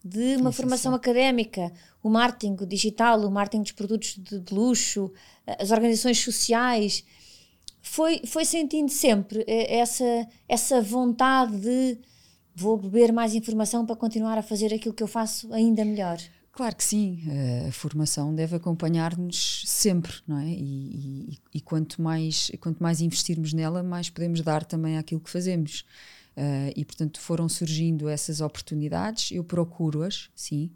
de 0.03 0.37
uma 0.37 0.51
sim, 0.51 0.57
formação 0.57 0.93
sim. 0.93 0.95
académica, 0.95 1.71
o 2.01 2.09
marketing 2.09 2.55
o 2.61 2.65
digital, 2.65 3.19
o 3.19 3.29
marketing 3.29 3.63
dos 3.63 3.71
produtos 3.73 4.15
de, 4.17 4.39
de, 4.39 4.53
luxo, 4.53 5.11
as 5.59 5.71
organizações 5.71 6.19
sociais. 6.19 7.03
Foi, 7.81 8.21
foi 8.25 8.45
sentindo 8.45 8.89
sempre 8.89 9.43
essa, 9.47 10.27
essa 10.47 10.81
vontade 10.81 11.59
de 11.59 11.97
vou 12.55 12.77
beber 12.77 13.11
mais 13.11 13.33
informação 13.33 13.85
para 13.85 13.95
continuar 13.95 14.37
a 14.37 14.43
fazer 14.43 14.73
aquilo 14.73 14.93
que 14.93 15.03
eu 15.03 15.07
faço 15.07 15.51
ainda 15.53 15.83
melhor. 15.83 16.17
Claro 16.51 16.75
que 16.75 16.83
sim, 16.83 17.23
a 17.67 17.71
formação 17.71 18.35
deve 18.35 18.57
acompanhar-nos 18.57 19.63
sempre, 19.65 20.13
não 20.27 20.37
é? 20.37 20.49
E, 20.49 21.31
e, 21.31 21.37
e, 21.53 21.61
quanto, 21.61 22.01
mais, 22.01 22.51
quanto 22.59 22.83
mais 22.83 22.99
investirmos 22.99 23.53
nela, 23.53 23.81
mais 23.81 24.09
podemos 24.09 24.41
dar 24.41 24.65
também 24.65 24.97
àquilo 24.97 25.21
que 25.21 25.29
fazemos. 25.29 25.85
Uh, 26.35 26.71
e 26.77 26.85
portanto 26.85 27.19
foram 27.19 27.49
surgindo 27.49 28.07
essas 28.07 28.39
oportunidades, 28.39 29.31
eu 29.31 29.43
procuro-as, 29.43 30.29
sim, 30.33 30.71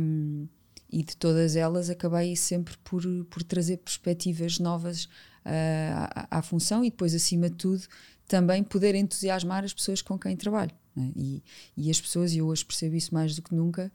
um, 0.00 0.46
e 0.90 1.02
de 1.02 1.16
todas 1.16 1.56
elas 1.56 1.90
acabei 1.90 2.36
sempre 2.36 2.76
por, 2.84 3.02
por 3.28 3.42
trazer 3.42 3.78
perspectivas 3.78 4.60
novas 4.60 5.04
uh, 5.44 6.28
à, 6.30 6.38
à 6.38 6.42
função 6.42 6.84
e 6.84 6.90
depois, 6.90 7.12
acima 7.12 7.50
de 7.50 7.56
tudo, 7.56 7.82
também 8.28 8.62
poder 8.62 8.94
entusiasmar 8.94 9.64
as 9.64 9.74
pessoas 9.74 10.00
com 10.00 10.18
quem 10.18 10.36
trabalho. 10.36 10.70
É? 10.98 11.12
E, 11.16 11.42
e, 11.76 11.90
as 11.90 12.00
pessoas, 12.00 12.32
e 12.32 12.38
eu 12.38 12.46
hoje 12.46 12.64
percebo 12.64 12.96
isso 12.96 13.14
mais 13.14 13.36
do 13.36 13.42
que 13.42 13.54
nunca, 13.54 13.92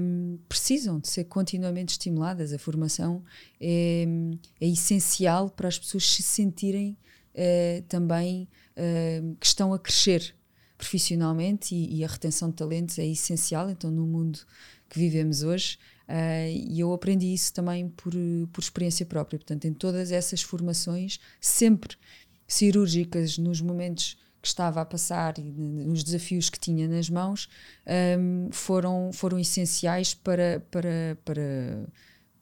um, 0.00 0.38
precisam 0.48 1.00
de 1.00 1.08
ser 1.08 1.24
continuamente 1.24 1.92
estimuladas. 1.92 2.52
A 2.52 2.58
formação 2.58 3.22
é, 3.60 4.06
é 4.60 4.68
essencial 4.68 5.50
para 5.50 5.68
as 5.68 5.78
pessoas 5.78 6.08
se 6.08 6.22
sentirem 6.22 6.96
uh, 7.34 7.82
também 7.88 8.48
uh, 8.76 9.36
que 9.36 9.46
estão 9.46 9.72
a 9.72 9.78
crescer 9.78 10.34
profissionalmente 10.76 11.74
e, 11.74 11.96
e, 11.98 12.04
a 12.04 12.08
retenção 12.08 12.50
de 12.50 12.56
talentos 12.56 12.98
é 12.98 13.06
essencial. 13.06 13.68
Então, 13.68 13.90
no 13.90 14.06
mundo 14.06 14.38
que 14.88 14.98
vivemos 14.98 15.42
hoje, 15.42 15.76
uh, 16.08 16.48
e 16.48 16.78
eu 16.78 16.92
aprendi 16.92 17.34
isso 17.34 17.52
também 17.52 17.88
por, 17.88 18.12
por 18.52 18.60
experiência 18.60 19.04
própria. 19.04 19.38
Portanto, 19.38 19.64
em 19.64 19.72
todas 19.72 20.12
essas 20.12 20.40
formações, 20.40 21.18
sempre 21.40 21.96
cirúrgicas, 22.46 23.36
nos 23.38 23.60
momentos 23.60 24.16
que 24.40 24.48
estava 24.48 24.80
a 24.80 24.84
passar 24.84 25.34
e 25.38 25.50
os 25.88 26.04
desafios 26.04 26.48
que 26.48 26.58
tinha 26.58 26.86
nas 26.86 27.10
mãos 27.10 27.48
um, 28.18 28.48
foram, 28.52 29.10
foram 29.12 29.38
essenciais 29.38 30.14
para, 30.14 30.62
para, 30.70 31.18
para, 31.24 31.88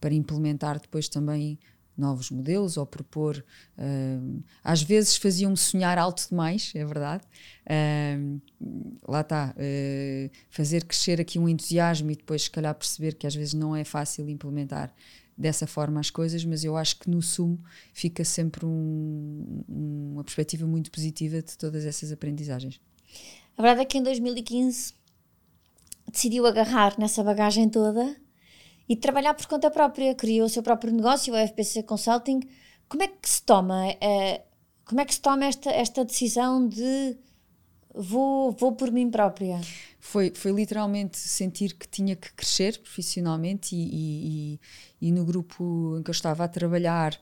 para 0.01 0.15
implementar 0.15 0.79
depois 0.79 1.09
também 1.09 1.59
novos 1.97 2.31
modelos 2.31 2.77
ou 2.77 2.85
propor. 2.85 3.43
Um, 3.79 4.43
às 4.63 4.83
vezes 4.83 5.17
faziam-me 5.17 5.57
sonhar 5.57 5.97
alto 5.99 6.29
demais, 6.29 6.73
é 6.75 6.85
verdade. 6.85 7.25
Um, 8.19 8.39
lá 9.09 9.23
está, 9.23 9.55
uh, 9.57 10.31
fazer 10.51 10.85
crescer 10.85 11.21
aqui 11.21 11.39
um 11.39 11.49
entusiasmo 11.49 12.11
e 12.11 12.17
depois, 12.17 12.43
se 12.43 12.51
calhar, 12.51 12.75
perceber 12.75 13.15
que 13.15 13.27
às 13.27 13.35
vezes 13.35 13.55
não 13.55 13.75
é 13.75 13.85
fácil 13.85 14.29
implementar 14.29 14.93
dessa 15.37 15.67
forma 15.67 16.01
as 16.01 16.11
coisas, 16.11 16.45
mas 16.45 16.65
eu 16.65 16.77
acho 16.77 16.99
que 16.99 17.11
no 17.11 17.21
sumo 17.21 17.63
fica 17.93 18.25
sempre 18.25 18.65
um, 18.65 19.63
uma 19.69 20.25
perspectiva 20.25 20.67
muito 20.67 20.91
positiva 20.91 21.43
de 21.43 21.59
todas 21.59 21.85
essas 21.85 22.11
aprendizagens. 22.11 22.81
A 23.57 23.63
verdade 23.63 23.83
é 23.83 23.85
que 23.85 23.99
em 23.99 24.03
2015 24.03 24.95
decidiu 26.11 26.47
agarrar 26.47 26.99
nessa 26.99 27.23
bagagem 27.23 27.69
toda 27.69 28.17
e 28.89 28.97
trabalhar 28.97 29.35
por 29.35 29.47
conta 29.47 29.71
própria, 29.71 30.15
criou 30.15 30.47
o 30.47 30.49
seu 30.49 30.63
próprio 30.63 30.93
negócio, 30.93 31.35
o 31.35 31.37
FPC 31.37 31.83
Consulting. 31.83 32.41
Como 32.89 33.03
é 33.03 33.09
que 33.09 33.29
se 33.29 33.43
toma, 33.43 33.89
é, 34.01 34.43
como 34.85 35.01
é 35.01 35.05
que 35.05 35.15
se 35.15 35.21
toma 35.21 35.45
esta, 35.45 35.71
esta 35.71 36.05
decisão 36.05 36.67
de 36.69 37.17
vou, 37.95 38.53
vou 38.53 38.73
por 38.73 38.93
mim 38.93 39.11
própria? 39.11 39.61
Foi, 40.07 40.33
foi 40.33 40.53
literalmente 40.53 41.19
sentir 41.19 41.75
que 41.75 41.89
tinha 41.89 42.15
que 42.15 42.33
crescer 42.33 42.79
profissionalmente 42.79 43.75
e, 43.75 44.61
e, 45.01 45.09
e 45.09 45.13
no 45.13 45.25
grupo 45.25 45.97
em 45.99 46.03
que 46.05 46.11
eu 46.11 46.13
estava 46.13 46.45
a 46.45 46.49
trabalhar 46.49 47.19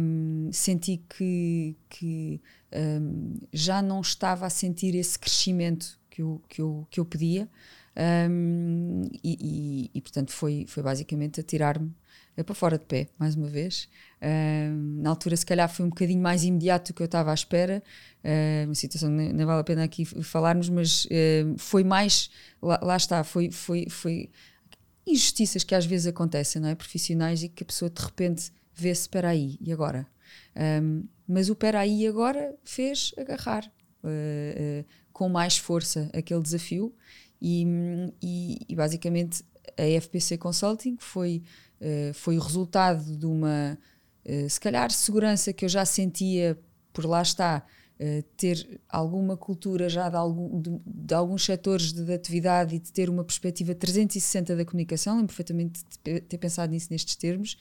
um, 0.00 0.48
senti 0.50 1.04
que, 1.10 1.76
que 1.90 2.40
um, 2.72 3.34
já 3.52 3.82
não 3.82 4.00
estava 4.00 4.46
a 4.46 4.50
sentir 4.50 4.94
esse 4.94 5.18
crescimento 5.18 5.98
que 6.08 6.22
eu, 6.22 6.42
que 6.48 6.62
eu, 6.62 6.86
que 6.90 7.00
eu 7.00 7.04
pedia 7.04 7.46
um, 8.30 9.02
e, 9.22 9.90
e, 9.94 10.00
portanto 10.00 10.32
foi, 10.32 10.64
foi 10.66 10.82
basicamente 10.82 11.40
a 11.40 11.42
tirar-me 11.42 11.94
para 12.44 12.54
fora 12.54 12.78
de 12.78 12.84
pé, 12.86 13.08
mais 13.18 13.34
uma 13.34 13.48
vez. 13.48 13.88
Uh, 14.20 15.02
na 15.02 15.10
altura, 15.10 15.36
se 15.36 15.44
calhar, 15.44 15.68
foi 15.68 15.84
um 15.84 15.90
bocadinho 15.90 16.20
mais 16.20 16.42
imediato 16.42 16.92
do 16.92 16.96
que 16.96 17.02
eu 17.02 17.06
estava 17.06 17.30
à 17.30 17.34
espera. 17.34 17.82
Uh, 18.24 18.66
uma 18.66 18.74
situação 18.74 19.10
que 19.10 19.14
nem, 19.14 19.46
vale 19.46 19.60
a 19.60 19.64
pena 19.64 19.84
aqui 19.84 20.04
falarmos, 20.04 20.68
mas 20.68 21.04
uh, 21.06 21.58
foi 21.58 21.84
mais. 21.84 22.30
Lá, 22.62 22.78
lá, 22.82 22.96
está, 22.96 23.22
foi, 23.22 23.50
foi, 23.50 23.86
foi 23.90 24.30
injustiças 25.06 25.62
que 25.62 25.74
às 25.74 25.84
vezes 25.84 26.06
acontecem, 26.06 26.60
não 26.60 26.68
é? 26.68 26.74
Profissionais 26.74 27.42
e 27.42 27.48
que 27.48 27.62
a 27.62 27.66
pessoa 27.66 27.90
de 27.90 28.02
repente 28.02 28.50
vê-se, 28.74 29.02
espera 29.02 29.28
aí, 29.28 29.58
e 29.60 29.72
agora? 29.72 30.06
Um, 30.82 31.04
mas 31.28 31.48
o 31.48 31.52
espera 31.52 31.80
aí 31.80 32.02
e 32.02 32.06
agora 32.06 32.54
fez 32.64 33.14
agarrar 33.16 33.70
uh, 34.02 34.84
com 35.12 35.28
mais 35.28 35.58
força 35.58 36.10
aquele 36.14 36.40
desafio 36.40 36.94
e, 37.40 37.66
e, 38.22 38.58
e 38.68 38.74
basicamente 38.74 39.44
a 39.78 39.82
FPC 39.82 40.38
Consulting 40.38 40.96
foi 40.98 41.42
eh, 41.80 42.12
foi 42.14 42.38
o 42.38 42.40
resultado 42.40 43.16
de 43.16 43.26
uma, 43.26 43.78
uh, 44.28 44.50
se 44.50 44.60
calhar, 44.60 44.90
segurança 44.90 45.52
que 45.52 45.64
eu 45.64 45.68
já 45.68 45.84
sentia 45.84 46.58
por 46.92 47.04
lá 47.04 47.22
está, 47.22 47.64
uh, 48.00 48.22
ter 48.36 48.80
alguma 48.88 49.36
cultura 49.36 49.88
já 49.88 50.08
de, 50.08 50.16
algum, 50.16 50.60
de, 50.60 50.80
de 50.84 51.14
alguns 51.14 51.44
setores 51.44 51.92
de, 51.92 52.04
de, 52.04 52.12
atividade 52.12 52.76
e 52.76 52.78
de 52.78 52.92
ter 52.92 53.08
uma 53.08 53.24
perspectiva 53.24 53.74
360 53.74 54.56
da 54.56 54.64
comunicação, 54.64 55.14
lembro 55.16 55.28
perfeitamente 55.28 55.82
de 55.84 56.20
ter 56.20 56.38
pensado 56.38 56.72
nisso 56.72 56.88
nestes 56.90 57.16
termos. 57.16 57.56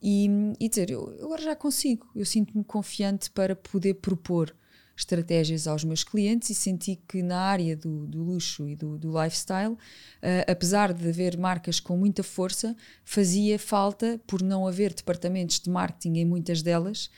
E, 0.00 0.28
e 0.60 0.68
dizer, 0.68 0.90
eu, 0.90 1.12
eu 1.18 1.26
agora 1.26 1.42
já 1.42 1.56
consigo, 1.56 2.06
eu 2.14 2.24
sinto-me 2.24 2.62
confiante 2.62 3.30
para 3.30 3.56
poder 3.56 3.94
propor 3.94 4.54
estratégias 4.98 5.68
aos 5.68 5.84
meus 5.84 6.02
clientes 6.02 6.50
e 6.50 6.54
senti 6.54 6.96
que 7.08 7.22
na 7.22 7.38
área 7.38 7.76
do, 7.76 8.04
do 8.06 8.22
luxo 8.22 8.68
e 8.68 8.74
do, 8.74 8.98
do 8.98 9.10
lifestyle, 9.10 9.74
uh, 9.74 9.78
apesar 10.50 10.92
de 10.92 11.08
haver 11.08 11.38
marcas 11.38 11.78
com 11.78 11.96
muita 11.96 12.24
força, 12.24 12.76
fazia 13.04 13.58
falta, 13.60 14.20
por 14.26 14.42
não 14.42 14.66
haver 14.66 14.92
departamentos 14.92 15.60
de 15.60 15.70
marketing 15.70 16.18
em 16.18 16.24
muitas 16.24 16.62
delas, 16.62 17.08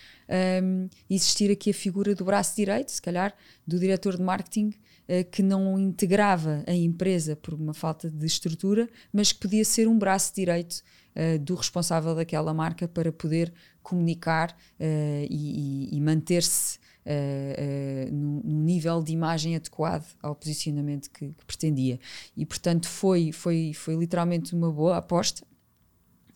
um, 0.63 0.89
existir 1.09 1.51
aqui 1.51 1.71
a 1.71 1.75
figura 1.75 2.15
do 2.15 2.23
braço 2.25 2.55
direito, 2.55 2.93
se 2.93 3.01
calhar, 3.01 3.35
do 3.67 3.79
diretor 3.79 4.17
de 4.17 4.23
marketing 4.23 4.69
uh, 5.09 5.25
que 5.31 5.43
não 5.43 5.79
integrava 5.79 6.63
a 6.67 6.75
empresa 6.75 7.35
por 7.35 7.55
uma 7.55 7.73
falta 7.73 8.11
de 8.11 8.27
estrutura, 8.27 8.91
mas 9.11 9.33
que 9.33 9.41
podia 9.41 9.65
ser 9.65 9.89
um 9.89 9.99
braço 9.99 10.35
direito 10.35 10.83
uh, 11.17 11.39
do 11.39 11.55
responsável 11.55 12.15
daquela 12.15 12.53
marca 12.53 12.87
para 12.87 13.11
poder 13.11 13.51
comunicar 13.83 14.51
uh, 14.51 15.27
e, 15.31 15.89
e 15.97 15.99
manter-se 15.99 16.79
uh, 17.07 18.13
num, 18.15 18.43
nível 18.45 19.03
de 19.03 19.13
imagem 19.13 19.57
adequado 19.57 20.07
ao 20.23 20.35
posicionamento 20.35 21.11
que, 21.11 21.29
que, 21.29 21.45
pretendia. 21.45 21.99
E, 22.37 22.45
portanto, 22.45 22.89
foi, 22.89 23.33
foi, 23.33 23.73
foi 23.75 23.97
literalmente 23.97 24.55
uma 24.55 24.71
boa 24.71 24.99
aposta. 24.99 25.45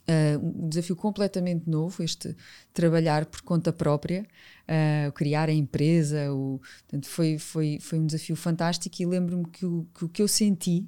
Uh, 0.07 0.64
um 0.64 0.68
desafio 0.68 0.94
completamente 0.94 1.68
novo, 1.68 2.03
este 2.03 2.37
trabalhar 2.74 3.24
por 3.24 3.40
conta 3.40 3.72
própria, 3.72 4.27
uh, 4.68 5.11
criar 5.12 5.48
a 5.48 5.53
empresa, 5.53 6.31
o, 6.31 6.61
portanto, 6.83 7.09
foi, 7.09 7.38
foi, 7.38 7.79
foi 7.81 7.98
um 7.98 8.05
desafio 8.05 8.37
fantástico 8.37 9.00
e 9.00 9.07
lembro-me 9.07 9.46
que 9.46 9.64
o 9.64 9.87
que, 9.98 10.09
que 10.09 10.22
eu 10.22 10.29
senti 10.29 10.87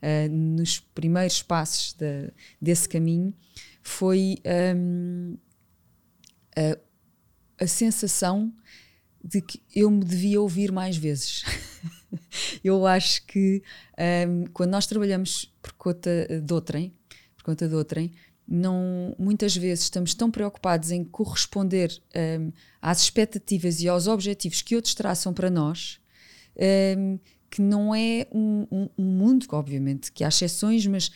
uh, 0.00 0.30
nos 0.30 0.80
primeiros 0.80 1.42
passos 1.42 1.92
de, 1.92 2.32
desse 2.58 2.88
caminho 2.88 3.34
foi 3.82 4.38
um, 4.74 5.36
a, 6.56 7.64
a 7.64 7.66
sensação 7.66 8.50
de 9.24 9.40
que 9.40 9.62
eu 9.74 9.90
me 9.90 10.04
devia 10.04 10.40
ouvir 10.40 10.70
mais 10.70 10.98
vezes. 10.98 11.42
eu 12.62 12.86
acho 12.86 13.24
que 13.26 13.62
um, 14.28 14.44
quando 14.52 14.70
nós 14.70 14.86
trabalhamos 14.86 15.50
por 15.62 15.72
conta 15.72 16.40
de 16.42 16.52
outrem, 16.52 16.94
por 17.34 17.44
conta 17.44 17.66
de 17.66 17.74
outrem, 17.74 18.12
não, 18.46 19.16
muitas 19.18 19.56
vezes 19.56 19.84
estamos 19.84 20.12
tão 20.12 20.30
preocupados 20.30 20.90
em 20.90 21.02
corresponder 21.02 21.90
um, 22.14 22.52
às 22.82 23.00
expectativas 23.00 23.80
e 23.80 23.88
aos 23.88 24.06
objetivos 24.06 24.60
que 24.60 24.76
outros 24.76 24.94
traçam 24.94 25.32
para 25.32 25.48
nós, 25.48 25.98
um, 26.98 27.18
que 27.48 27.62
não 27.62 27.94
é 27.94 28.26
um, 28.30 28.66
um, 28.70 28.88
um 28.98 29.04
mundo, 29.04 29.46
obviamente, 29.52 30.12
que 30.12 30.22
há 30.22 30.28
exceções, 30.28 30.86
mas 30.86 31.10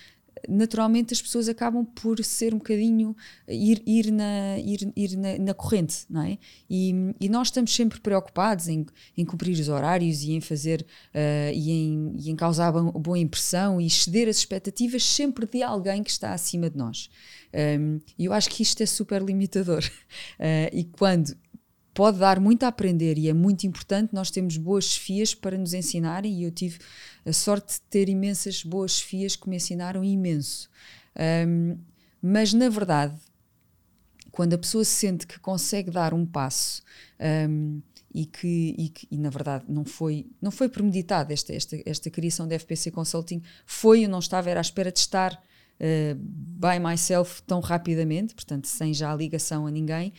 naturalmente 0.48 1.14
as 1.14 1.22
pessoas 1.22 1.48
acabam 1.48 1.85
por 1.85 2.22
ser 2.24 2.55
um 2.55 2.59
bocadinho 2.59 3.16
ir, 3.46 3.83
ir, 3.87 4.11
na, 4.11 4.59
ir, 4.59 4.92
ir 4.94 5.16
na, 5.16 5.38
na 5.38 5.55
corrente, 5.55 6.05
não 6.09 6.22
é? 6.22 6.38
E, 6.68 7.14
e, 7.20 7.29
nós 7.29 7.48
estamos 7.48 7.74
sempre 7.74 8.01
preocupados 8.01 8.68
em, 8.68 8.85
em 9.16 9.24
cumprir 9.24 9.59
os 9.59 9.68
horários 9.68 10.22
e 10.22 10.33
em 10.33 10.40
fazer 10.40 10.83
uh, 11.14 11.53
e, 11.55 11.70
em, 11.70 12.14
e 12.18 12.31
em 12.31 12.37
causar 12.37 12.72
boa 12.72 13.18
impressão 13.18 13.81
e 13.81 13.87
exceder 13.87 14.29
as 14.29 14.37
expectativas 14.37 15.03
sempre 15.03 15.46
de 15.46 15.62
alguém 15.62 16.03
que 16.03 16.11
está 16.11 16.33
acima 16.33 16.68
de 16.68 16.77
nós. 16.77 17.09
Um, 17.53 18.01
e 18.18 18.27
eu 18.27 18.33
acho 18.33 18.51
que 18.51 18.62
isto 18.62 18.83
é 18.83 18.87
super 18.87 19.22
limitador. 19.22 19.83
Uh, 20.38 20.68
e 20.72 20.85
quando 20.85 21.37
pode 21.99 22.21
dar 22.21 22.39
muito 22.39 22.63
a 22.63 22.69
aprender 22.69 23.19
e 23.19 23.29
é 23.29 23.35
muito 23.35 23.67
importante. 23.67 24.15
Nós 24.15 24.31
temos 24.31 24.57
boas 24.57 24.85
chefias 24.85 25.35
para 25.35 25.59
nos 25.59 25.75
ensinarem 25.75 26.33
e 26.33 26.45
eu 26.45 26.53
tive 26.53 26.79
a 27.27 27.33
sorte 27.33 27.75
de 27.75 27.81
ter 27.91 28.09
imensas 28.09 28.63
boas 28.63 28.93
chefias 28.93 29.35
que 29.35 29.49
me 29.49 29.57
ensinaram 29.57 30.05
imenso. 30.05 30.71
Um, 31.45 31.77
mas 32.23 32.53
na 32.53 32.69
verdade, 32.69 33.19
quando 34.31 34.55
a 34.55 34.59
pessoa 34.59 34.85
sente 34.85 35.27
que 35.27 35.41
consegue 35.41 35.91
dar 35.91 36.15
um 36.15 36.25
passo 36.25 36.85
um, 37.51 37.83
e, 38.15 38.25
que, 38.27 38.77
e 38.79 38.89
que, 38.91 39.09
e 39.11 39.19
na 39.19 39.29
verdade 39.29 39.65
não 39.69 39.85
foi 39.85 40.31
não 40.41 40.53
foi 40.53 40.69
premeditada 40.69 41.33
esta, 41.33 41.53
esta, 41.53 41.83
esta 41.85 42.09
criação 42.11 42.47
da 42.47 42.55
FPC 42.55 42.93
Consulting 42.93 43.43
foi 43.67 44.05
eu 44.05 44.09
não 44.09 44.21
estava 44.21 44.49
era 44.49 44.61
à 44.61 44.63
espera 44.63 44.93
de 44.93 45.01
estar 45.01 45.35
uh, 45.35 46.15
by 46.15 46.79
myself 46.81 47.43
tão 47.43 47.59
rapidamente 47.59 48.37
portanto 48.37 48.69
sem 48.69 48.95
já 48.95 49.13
ligação 49.17 49.67
a 49.67 49.71
ninguém 49.71 50.13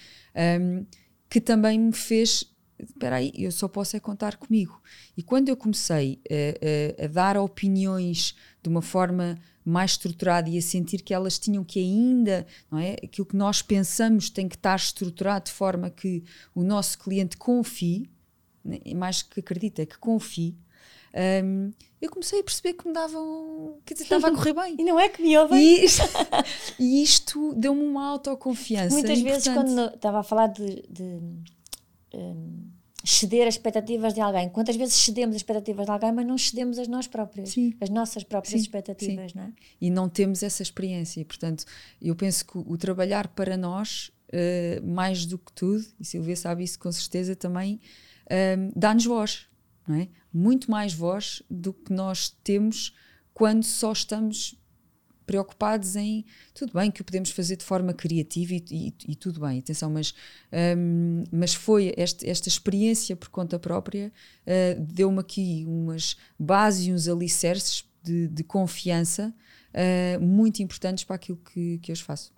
um, 0.62 0.86
que 1.30 1.40
também 1.40 1.80
me 1.80 1.94
fez 1.94 2.46
espera 2.84 3.18
aí, 3.18 3.32
eu 3.36 3.52
só 3.52 3.68
posso 3.68 3.98
é 3.98 4.00
contar 4.00 4.38
comigo. 4.38 4.82
E 5.18 5.22
quando 5.22 5.50
eu 5.50 5.58
comecei 5.58 6.20
a, 6.30 7.04
a, 7.04 7.06
a, 7.06 7.08
dar 7.08 7.38
opiniões 7.38 8.36
de 8.64 8.70
uma 8.70 8.82
forma 8.82 9.38
mais 9.66 9.92
estruturada 9.92 10.50
e 10.50 10.58
a 10.58 10.62
sentir 10.62 11.02
que 11.02 11.14
elas 11.14 11.38
tinham 11.38 11.64
que 11.64 11.80
ainda, 11.80 12.48
não 12.72 12.80
é? 12.80 12.96
Aquilo 13.04 13.28
que 13.28 13.36
nós 13.36 13.62
pensamos 13.62 14.30
tem 14.30 14.48
que 14.48 14.56
estar 14.56 14.76
estruturado 14.78 15.46
de 15.46 15.52
forma 15.52 15.90
que 15.90 16.24
o 16.56 16.64
nosso 16.64 16.98
cliente 16.98 17.38
confie, 17.38 18.10
né? 18.64 18.80
mais 18.96 19.22
que 19.22 19.40
acredita, 19.40 19.86
que 19.86 19.98
confie. 19.98 20.58
Um, 21.14 21.72
eu 22.02 22.10
comecei 22.10 22.40
a 22.40 22.44
perceber 22.44 22.74
que 22.74 22.88
me 22.88 22.94
davam, 22.94 23.78
quer 23.86 23.94
dizer, 23.94 24.06
estava 24.06 24.28
a 24.28 24.32
correr 24.32 24.54
bem. 24.54 24.76
e 24.80 24.84
não 24.84 25.00
é 25.00 25.10
que 25.10 25.22
me 25.22 25.38
ouvem. 25.38 25.60
E, 25.60 25.86
e 26.80 27.04
isto 27.04 27.54
deu-me 27.56 27.84
uma 27.84 28.08
autoconfiança. 28.08 28.96
Muitas 28.96 29.20
vezes, 29.20 29.48
quando 29.54 29.94
estava 29.94 30.20
a 30.20 30.24
falar 30.24 30.48
de, 30.48 30.84
de 30.90 31.20
um, 32.14 32.70
ceder 33.04 33.48
as 33.48 33.56
expectativas 33.56 34.14
de 34.14 34.22
alguém, 34.22 34.50
quantas 34.50 34.78
vezes 34.78 34.96
cedemos 34.96 35.36
as 35.36 35.42
expectativas 35.42 35.86
de 35.86 35.92
alguém, 35.92 36.12
mas 36.14 36.26
não 36.26 36.38
cedemos 36.38 36.80
as 36.80 36.88
nós 36.88 37.06
próprias, 37.06 37.50
Sim. 37.50 37.74
as 37.82 37.90
nossas 37.90 38.24
próprias 38.24 38.54
Sim. 38.54 38.66
expectativas, 38.66 39.32
Sim. 39.32 39.38
não 39.38 39.46
é? 39.46 39.54
E 39.82 39.90
não 39.90 40.08
temos 40.08 40.42
essa 40.42 40.64
experiência. 40.64 41.24
Portanto, 41.26 41.66
eu 42.02 42.16
penso 42.16 42.46
que 42.46 42.58
o, 42.58 42.78
trabalhar 42.78 43.28
para 43.28 43.58
nós, 43.58 44.10
uh, 44.30 44.88
mais 44.88 45.26
do 45.26 45.38
que 45.38 45.52
tudo, 45.52 45.84
e 46.00 46.06
Silvia 46.06 46.36
sabe 46.38 46.64
isso 46.64 46.80
com 46.80 46.92
certeza 46.94 47.36
também, 47.36 47.82
uh, 48.26 48.72
dá-nos 48.74 49.06
voz 49.06 49.50
não 49.90 49.96
é? 49.96 50.08
Muito 50.32 50.70
mais 50.70 50.94
voz 50.94 51.42
do 51.50 51.74
que 51.74 51.92
nós 51.92 52.30
temos 52.44 52.96
quando 53.34 53.64
só 53.64 53.92
estamos 53.92 54.56
preocupados 55.26 55.96
em 55.96 56.26
tudo 56.54 56.74
bem 56.74 56.90
que 56.90 57.02
o 57.02 57.06
podemos 57.06 57.32
fazer 57.32 57.56
de 57.56 57.64
forma 57.64 57.94
criativa 57.94 58.54
e, 58.54 58.64
e, 58.72 58.94
e 59.10 59.16
tudo 59.16 59.40
bem, 59.42 59.60
atenção, 59.60 59.90
mas, 59.90 60.14
um, 60.78 61.24
mas 61.32 61.54
foi 61.54 61.94
este, 61.98 62.28
esta 62.28 62.48
experiência 62.50 63.16
por 63.16 63.30
conta 63.30 63.60
própria 63.60 64.12
uh, 64.48 64.82
deu-me 64.82 65.20
aqui 65.20 65.66
umas 65.68 66.18
bases 66.38 66.88
e 66.88 66.92
uns 66.92 67.08
alicerces 67.08 67.86
de, 68.04 68.28
de 68.28 68.44
confiança 68.44 69.34
uh, 69.74 70.20
muito 70.20 70.64
importantes 70.64 71.04
para 71.04 71.16
aquilo 71.16 71.38
que, 71.38 71.78
que 71.80 71.92
eu 71.92 71.96
faço. 71.98 72.34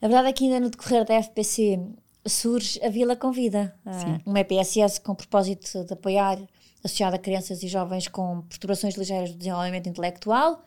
A 0.00 0.08
verdade 0.08 0.28
é 0.28 0.32
que 0.32 0.44
ainda 0.44 0.60
no 0.60 0.70
decorrer 0.70 1.04
da 1.04 1.22
FPC 1.22 1.78
surge 2.26 2.80
a 2.84 2.88
Vila 2.88 3.16
Convida, 3.16 3.74
uh, 3.84 4.30
uma 4.30 4.40
EPSS 4.40 5.00
com 5.00 5.12
o 5.12 5.16
propósito 5.16 5.84
de 5.84 5.92
apoiar, 5.92 6.38
associada 6.82 7.16
a 7.16 7.18
crianças 7.18 7.62
e 7.62 7.68
jovens 7.68 8.08
com 8.08 8.42
perturbações 8.42 8.94
ligeiras 8.96 9.30
do 9.30 9.38
desenvolvimento 9.38 9.88
intelectual. 9.88 10.64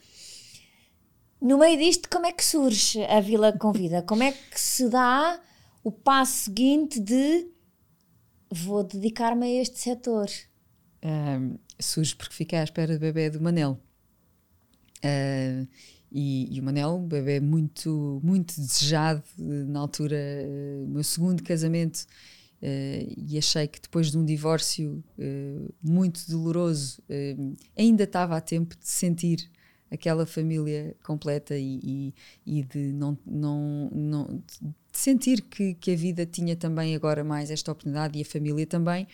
No 1.42 1.58
meio 1.58 1.78
disto, 1.78 2.10
como 2.10 2.26
é 2.26 2.32
que 2.32 2.44
surge 2.44 3.04
a 3.06 3.20
Vila 3.20 3.54
Convida? 3.58 4.02
Como 4.02 4.24
é 4.24 4.32
que 4.32 4.60
se 4.60 4.90
dá 4.90 5.40
o 5.84 5.92
passo 5.92 6.46
seguinte 6.46 7.00
de 7.00 7.48
vou 8.50 8.84
dedicar-me 8.84 9.46
a 9.46 9.62
este 9.62 9.80
setor? 9.80 10.28
Um, 11.04 11.58
surge 11.80 12.16
porque 12.16 12.34
fiquei 12.34 12.60
à 12.60 12.64
espera 12.64 12.94
do 12.94 13.00
bebê 13.00 13.30
do 13.30 13.42
Manel. 13.42 13.80
Uh, 15.04 15.68
e, 16.18 16.48
e, 16.50 16.62
o 16.62 16.64
Manel, 16.64 16.96
um 16.96 17.06
bebê 17.06 17.42
muito, 17.42 18.22
muito 18.24 18.56
desejado, 18.56 19.22
na 19.38 19.82
altura, 19.82 20.16
uh, 20.16 20.88
meu 20.88 21.04
segundo 21.04 21.44
casamento, 21.44 22.06
uh, 22.62 23.14
e 23.18 23.38
achei 23.38 23.68
que 23.68 23.82
depois 23.82 24.12
de 24.12 24.18
um 24.18 24.24
divórcio 24.24 25.04
uh, 25.20 25.74
muito 25.84 26.22
doloroso, 26.30 27.02
ainda 27.78 28.06
estava 28.06 28.38
a 28.38 28.40
tempo 28.40 28.78
de 28.78 28.88
sentir 28.88 29.52
aquela 29.92 30.26
família 30.26 30.96
completa 31.04 31.58
e, 31.58 31.80
e, 31.84 32.14
e 32.46 32.64
de 32.64 32.94
não, 32.94 33.18
não, 33.26 33.90
não 33.94 34.26
de 34.48 34.74
sentir 34.94 35.42
que, 35.42 35.74
que 35.74 35.92
a 35.92 35.96
vida 35.98 36.26
tinha 36.26 36.56
também 36.56 36.96
agora 36.96 37.26
mais 37.26 37.52
esta 37.52 37.74
oportunidade 37.74 38.18
e 38.18 38.22
a 38.22 38.26
família 38.26 38.66
também. 38.66 39.06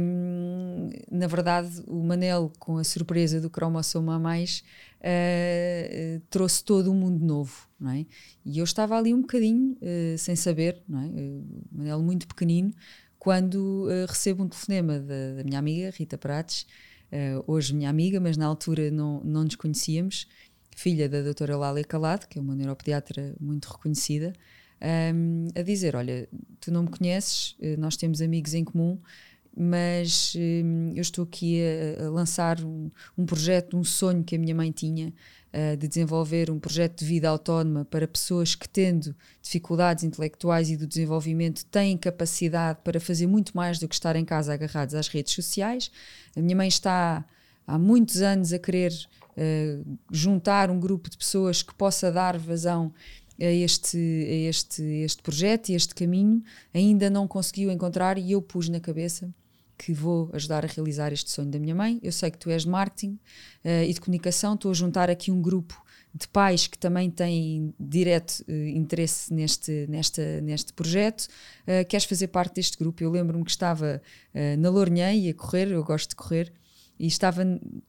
Um, 0.00 0.90
na 1.10 1.26
verdade, 1.26 1.82
o 1.88 2.00
Manel, 2.04 2.52
com 2.56 2.76
a 2.76 2.84
surpresa 2.84 3.40
do 3.40 3.50
cromossoma 3.50 4.14
a 4.14 4.18
mais, 4.18 4.62
uh, 5.00 6.20
trouxe 6.30 6.64
todo 6.64 6.90
um 6.90 6.94
mundo 6.94 7.24
novo, 7.24 7.68
não 7.78 7.90
é? 7.90 8.06
E 8.44 8.58
eu 8.58 8.64
estava 8.64 8.96
ali 8.96 9.12
um 9.12 9.20
bocadinho 9.20 9.72
uh, 9.74 10.18
sem 10.18 10.36
saber, 10.36 10.82
não 10.88 11.00
é? 11.00 11.08
Manel 11.72 12.02
muito 12.02 12.26
pequenino, 12.26 12.72
quando 13.18 13.88
recebo 14.08 14.44
um 14.44 14.48
telefonema 14.48 15.00
da, 15.00 15.34
da, 15.38 15.44
minha 15.44 15.58
amiga 15.58 15.90
Rita 15.90 16.16
Prates, 16.16 16.64
hoje 17.44 17.74
minha 17.74 17.90
amiga, 17.90 18.20
mas 18.20 18.36
na 18.36 18.46
altura 18.46 18.88
não, 18.88 19.20
não 19.24 19.42
nos 19.42 19.56
conhecíamos, 19.56 20.28
filha 20.76 21.08
da 21.08 21.22
doutora 21.22 21.56
Lália 21.56 21.82
Calado, 21.82 22.28
que 22.28 22.38
é 22.38 22.40
uma 22.40 22.54
neuropediatra 22.54 23.34
muito 23.40 23.66
reconhecida, 23.66 24.32
um, 25.12 25.48
a 25.56 25.62
dizer: 25.62 25.96
Olha, 25.96 26.28
tu 26.60 26.70
não 26.70 26.84
me 26.84 26.88
conheces, 26.88 27.56
nós 27.76 27.96
temos 27.96 28.20
amigos 28.20 28.54
em 28.54 28.62
comum 28.62 28.96
mas 29.56 30.34
hum, 30.36 30.92
eu 30.94 31.00
estou 31.00 31.24
aqui 31.24 31.62
a, 31.98 32.04
a 32.04 32.10
lançar 32.10 32.62
um, 32.62 32.90
um, 33.16 33.24
projeto, 33.24 33.74
um 33.74 33.82
sonho 33.82 34.22
que 34.22 34.36
a 34.36 34.38
minha 34.38 34.54
mãe 34.54 34.70
tinha 34.70 35.08
uh, 35.08 35.76
de 35.78 35.88
desenvolver 35.88 36.50
um 36.50 36.58
projeto 36.58 36.98
de 36.98 37.06
vida 37.06 37.26
autónoma 37.26 37.82
para 37.86 38.06
pessoas 38.06 38.54
que, 38.54 38.68
tendo 38.68 39.16
dificuldades 39.40 40.04
intelectuais 40.04 40.68
e 40.68 40.76
do 40.76 40.86
desenvolvimento, 40.86 41.64
têm 41.66 41.96
capacidade 41.96 42.80
para 42.84 43.00
fazer 43.00 43.26
muito 43.26 43.56
mais 43.56 43.78
do 43.78 43.88
que 43.88 43.94
estar 43.94 44.14
em 44.14 44.26
casa 44.26 44.52
agarrados 44.52 44.94
às 44.94 45.08
redes 45.08 45.32
sociais. 45.32 45.90
A 46.36 46.40
minha 46.42 46.54
mãe 46.54 46.68
está 46.68 47.24
há 47.66 47.78
muitos 47.78 48.20
anos 48.20 48.52
a 48.52 48.58
querer 48.58 48.92
uh, 48.92 49.98
juntar 50.12 50.70
um 50.70 50.78
grupo 50.78 51.08
de 51.08 51.16
pessoas 51.16 51.62
que 51.62 51.74
possa 51.74 52.12
dar 52.12 52.36
vazão 52.36 52.92
a 53.40 53.44
este, 53.44 53.96
a 53.98 54.48
este, 54.50 54.82
este 54.82 55.22
projeto 55.22 55.70
e 55.70 55.74
este 55.74 55.94
caminho, 55.94 56.42
ainda 56.74 57.08
não 57.08 57.26
conseguiu 57.26 57.70
encontrar 57.70 58.18
e 58.18 58.32
eu 58.32 58.40
pus 58.42 58.68
na 58.68 58.80
cabeça 58.80 59.30
que 59.78 59.92
vou 59.92 60.30
ajudar 60.32 60.64
a 60.64 60.68
realizar 60.68 61.12
este 61.12 61.30
sonho 61.30 61.50
da 61.50 61.58
minha 61.58 61.74
mãe. 61.74 61.98
Eu 62.02 62.12
sei 62.12 62.30
que 62.30 62.38
tu 62.38 62.50
és 62.50 62.62
de 62.62 62.68
marketing 62.68 63.18
uh, 63.64 63.84
e 63.86 63.92
de 63.92 64.00
comunicação, 64.00 64.54
estou 64.54 64.70
a 64.70 64.74
juntar 64.74 65.10
aqui 65.10 65.30
um 65.30 65.40
grupo 65.40 65.80
de 66.14 66.26
pais 66.28 66.66
que 66.66 66.78
também 66.78 67.10
têm 67.10 67.74
direto 67.78 68.44
uh, 68.48 68.52
interesse 68.52 69.32
neste, 69.32 69.86
nesta, 69.88 70.40
neste 70.40 70.72
projeto. 70.72 71.28
Uh, 71.62 71.86
queres 71.88 72.06
fazer 72.06 72.28
parte 72.28 72.54
deste 72.54 72.78
grupo? 72.78 73.02
Eu 73.02 73.10
lembro-me 73.10 73.44
que 73.44 73.50
estava 73.50 74.00
na 74.58 74.68
Lourinhã 74.68 75.12
e 75.14 75.30
a 75.30 75.34
correr, 75.34 75.70
eu 75.70 75.82
gosto 75.82 76.10
de 76.10 76.16
correr, 76.16 76.52
e 76.98 77.06
estava 77.06 77.42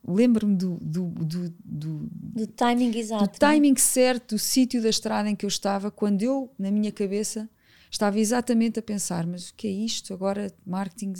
lembro-me 0.05 0.55
do 0.55 0.77
do, 0.81 1.05
do, 1.07 1.49
do, 1.63 2.09
do, 2.11 2.47
timing 2.47 2.97
exato 2.97 3.23
do 3.23 3.29
é? 3.29 3.37
timing 3.37 3.75
certo 3.77 4.35
do 4.35 4.39
sítio 4.39 4.81
da 4.81 4.89
estrada 4.89 5.29
em 5.29 5.35
que 5.35 5.45
eu 5.45 5.47
estava 5.47 5.89
quando 5.89 6.23
eu 6.23 6.51
na 6.59 6.69
minha 6.69 6.91
cabeça 6.91 7.49
estava 7.89 8.19
exatamente 8.19 8.79
a 8.79 8.81
pensar 8.81 9.25
mas 9.25 9.49
o 9.49 9.53
que 9.55 9.67
é 9.67 9.71
isto 9.71 10.13
agora 10.13 10.51
marketing 10.65 11.13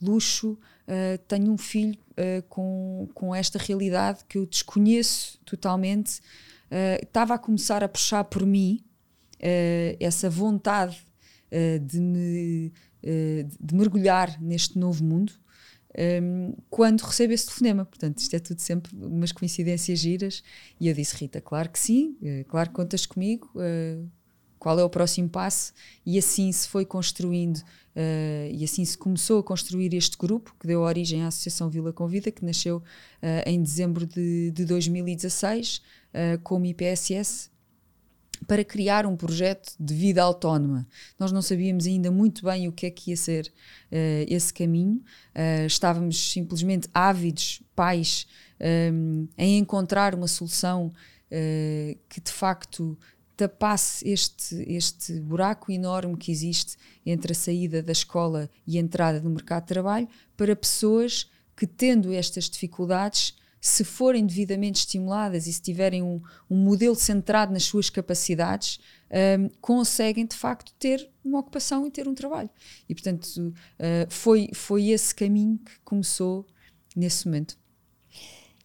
luxo 0.00 0.52
uh, 0.52 1.18
tenho 1.26 1.52
um 1.52 1.58
filho 1.58 1.98
uh, 2.12 2.42
com 2.48 3.08
com 3.14 3.34
esta 3.34 3.58
realidade 3.58 4.24
que 4.28 4.38
eu 4.38 4.46
desconheço 4.46 5.38
totalmente 5.44 6.20
uh, 6.70 7.02
estava 7.02 7.34
a 7.34 7.38
começar 7.38 7.82
a 7.82 7.88
puxar 7.88 8.24
por 8.24 8.44
mim 8.44 8.82
essa 10.00 10.30
vontade 10.30 10.96
de 11.82 12.00
me 12.00 12.72
de 13.02 13.74
mergulhar 13.74 14.40
neste 14.40 14.78
novo 14.78 15.04
mundo 15.04 15.34
um, 16.22 16.54
quando 16.68 17.02
recebo 17.02 17.32
esse 17.32 17.46
telefonema. 17.46 17.84
Portanto, 17.84 18.18
isto 18.18 18.34
é 18.34 18.38
tudo 18.38 18.60
sempre 18.60 18.94
umas 18.96 19.32
coincidências 19.32 19.98
giras. 19.98 20.42
E 20.80 20.88
eu 20.88 20.94
disse, 20.94 21.16
Rita, 21.16 21.40
claro 21.40 21.70
que 21.70 21.78
sim, 21.78 22.16
claro 22.48 22.70
que 22.70 22.74
contas 22.74 23.06
comigo. 23.06 23.50
Uh, 23.54 24.08
qual 24.58 24.78
é 24.78 24.84
o 24.84 24.90
próximo 24.90 25.28
passo? 25.28 25.72
E 26.04 26.18
assim 26.18 26.50
se 26.52 26.68
foi 26.68 26.84
construindo, 26.84 27.58
uh, 27.58 28.52
e 28.52 28.64
assim 28.64 28.84
se 28.84 28.96
começou 28.96 29.40
a 29.40 29.42
construir 29.42 29.94
este 29.94 30.16
grupo, 30.16 30.54
que 30.58 30.66
deu 30.66 30.80
origem 30.80 31.22
à 31.22 31.28
Associação 31.28 31.68
Vila 31.70 31.92
Convida, 31.92 32.30
que 32.30 32.44
nasceu 32.44 32.82
em 33.44 33.60
dezembro 33.60 34.06
de, 34.06 34.52
de 34.52 34.64
2016, 34.64 35.80
como 36.42 36.64
IPSS, 36.66 37.50
para 38.46 38.64
criar 38.64 39.06
um 39.06 39.16
projeto 39.16 39.74
de 39.78 39.94
vida 39.94 40.22
autónoma. 40.22 40.86
Nós 41.18 41.32
não 41.32 41.40
sabíamos 41.40 41.86
ainda 41.86 42.10
muito 42.10 42.44
bem 42.44 42.68
o 42.68 42.72
que 42.72 42.86
é 42.86 42.90
que 42.90 43.10
ia 43.10 43.16
ser 43.16 43.46
uh, 43.46 44.26
esse 44.28 44.52
caminho, 44.52 45.02
uh, 45.34 45.66
estávamos 45.66 46.32
simplesmente 46.32 46.88
ávidos, 46.92 47.62
pais, 47.74 48.26
um, 48.92 49.28
em 49.38 49.58
encontrar 49.58 50.14
uma 50.14 50.28
solução 50.28 50.86
uh, 50.86 51.98
que 52.08 52.20
de 52.20 52.30
facto 52.30 52.98
tapasse 53.36 54.08
este, 54.08 54.56
este 54.66 55.20
buraco 55.20 55.70
enorme 55.70 56.16
que 56.16 56.32
existe 56.32 56.76
entre 57.04 57.32
a 57.32 57.34
saída 57.34 57.82
da 57.82 57.92
escola 57.92 58.48
e 58.66 58.78
a 58.78 58.80
entrada 58.80 59.20
no 59.20 59.30
mercado 59.30 59.62
de 59.62 59.68
trabalho 59.68 60.08
para 60.36 60.56
pessoas 60.56 61.30
que, 61.54 61.66
tendo 61.66 62.12
estas 62.12 62.48
dificuldades, 62.48 63.34
se 63.60 63.84
forem 63.84 64.24
devidamente 64.24 64.80
estimuladas 64.80 65.46
e 65.46 65.52
se 65.52 65.60
tiverem 65.60 66.02
um, 66.02 66.20
um 66.48 66.56
modelo 66.56 66.94
centrado 66.94 67.52
nas 67.52 67.64
suas 67.64 67.90
capacidades, 67.90 68.78
um, 69.10 69.48
conseguem 69.60 70.24
de 70.24 70.36
facto 70.36 70.72
ter 70.78 71.10
uma 71.24 71.40
ocupação 71.40 71.86
e 71.86 71.90
ter 71.90 72.06
um 72.06 72.14
trabalho. 72.14 72.50
E 72.88 72.94
portanto 72.94 73.24
uh, 73.26 73.52
foi, 74.08 74.50
foi 74.54 74.88
esse 74.88 75.14
caminho 75.14 75.58
que 75.58 75.72
começou 75.84 76.46
nesse 76.94 77.26
momento. 77.26 77.58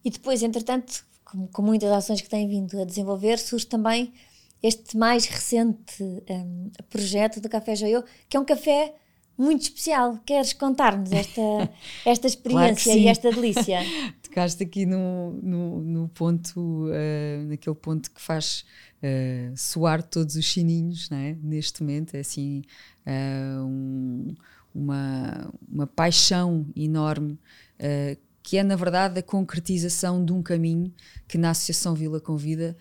E 0.03 0.09
depois, 0.09 0.41
entretanto, 0.43 1.05
com, 1.25 1.47
com 1.47 1.61
muitas 1.61 1.91
ações 1.91 2.21
que 2.21 2.29
têm 2.29 2.47
vindo 2.47 2.79
a 2.79 2.85
desenvolver, 2.85 3.37
surge 3.37 3.65
também 3.65 4.13
este 4.61 4.95
mais 4.95 5.25
recente 5.25 6.03
um, 6.03 6.71
projeto 6.89 7.41
do 7.41 7.49
Café 7.49 7.75
Joio, 7.75 8.03
que 8.29 8.37
é 8.37 8.39
um 8.39 8.45
café 8.45 8.93
muito 9.37 9.63
especial. 9.63 10.19
Queres 10.25 10.53
contar-nos 10.53 11.11
esta, 11.11 11.41
esta 12.05 12.27
experiência 12.27 12.93
claro 12.93 12.99
e 12.99 13.07
esta 13.07 13.31
delícia? 13.31 13.79
Tocaste 14.21 14.63
aqui 14.63 14.85
no, 14.85 15.31
no, 15.41 15.81
no 15.81 16.09
ponto, 16.09 16.59
uh, 16.59 17.47
naquele 17.47 17.75
ponto 17.75 18.11
que 18.11 18.21
faz 18.21 18.63
uh, 19.01 19.57
soar 19.57 20.03
todos 20.03 20.35
os 20.35 20.51
sininhos, 20.51 21.09
é? 21.11 21.35
neste 21.41 21.81
momento. 21.81 22.13
É 22.15 22.19
assim 22.19 22.61
uh, 23.05 23.65
um, 23.65 24.35
uma, 24.73 25.51
uma 25.69 25.87
paixão 25.87 26.67
enorme. 26.75 27.39
que 28.43 28.57
é, 28.57 28.63
na 28.63 28.75
verdade, 28.75 29.19
a 29.19 29.23
concretização 29.23 30.23
de 30.23 30.31
um 30.31 30.43
caminho 30.43 30.93
que 31.27 31.37
na 31.37 31.49
Associação 31.49 31.95
Vila 31.95 32.21
Convida 32.21 32.77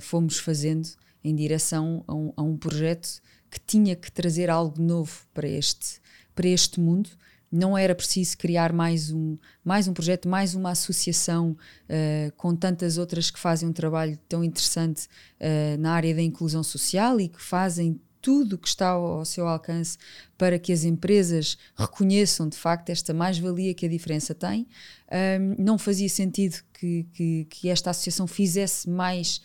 fomos 0.00 0.38
fazendo 0.38 0.88
em 1.24 1.34
direção 1.34 2.04
a 2.06 2.14
um, 2.14 2.32
a 2.36 2.42
um 2.42 2.56
projeto 2.56 3.20
que 3.50 3.58
tinha 3.58 3.96
que 3.96 4.12
trazer 4.12 4.50
algo 4.50 4.80
novo 4.80 5.26
para 5.32 5.48
este, 5.48 6.00
para 6.34 6.46
este 6.46 6.78
mundo. 6.78 7.08
Não 7.50 7.78
era 7.78 7.94
preciso 7.94 8.36
criar 8.36 8.72
mais 8.72 9.10
um, 9.10 9.38
mais 9.64 9.86
um 9.86 9.94
projeto, 9.94 10.28
mais 10.28 10.54
uma 10.54 10.72
associação 10.72 11.52
uh, 11.52 12.32
com 12.36 12.54
tantas 12.54 12.98
outras 12.98 13.30
que 13.30 13.38
fazem 13.38 13.68
um 13.68 13.72
trabalho 13.72 14.18
tão 14.28 14.42
interessante 14.42 15.06
uh, 15.40 15.78
na 15.78 15.92
área 15.92 16.14
da 16.14 16.22
inclusão 16.22 16.64
social 16.64 17.20
e 17.20 17.28
que 17.28 17.40
fazem 17.40 18.00
tudo 18.24 18.54
o 18.54 18.58
que 18.58 18.66
está 18.66 18.88
ao, 18.88 19.18
ao, 19.18 19.24
seu 19.26 19.46
alcance 19.46 19.98
para 20.38 20.58
que 20.58 20.72
as 20.72 20.82
empresas 20.82 21.58
reconheçam 21.76 22.48
de 22.48 22.56
facto 22.56 22.88
esta 22.88 23.12
mais-valia 23.12 23.74
que 23.74 23.84
a 23.84 23.88
diferença 23.88 24.34
tem. 24.34 24.66
Um, 25.12 25.62
não 25.62 25.76
fazia 25.76 26.08
sentido 26.08 26.56
que, 26.72 27.06
que, 27.12 27.46
que, 27.50 27.68
esta 27.68 27.90
associação 27.90 28.26
fizesse 28.26 28.88
mais 28.88 29.42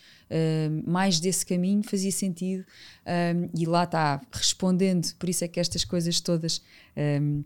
mais 0.86 1.18
desse 1.18 1.44
caminho 1.44 1.82
fazia 1.82 2.12
sentido 2.12 2.64
um, 3.06 3.50
e 3.58 3.66
lá 3.66 3.84
está, 3.84 4.20
respondendo, 4.32 5.12
por 5.18 5.28
isso 5.28 5.44
é 5.44 5.48
que 5.48 5.58
estas 5.58 5.84
coisas 5.84 6.20
todas 6.20 6.62
um, 6.96 7.40
uh, 7.40 7.44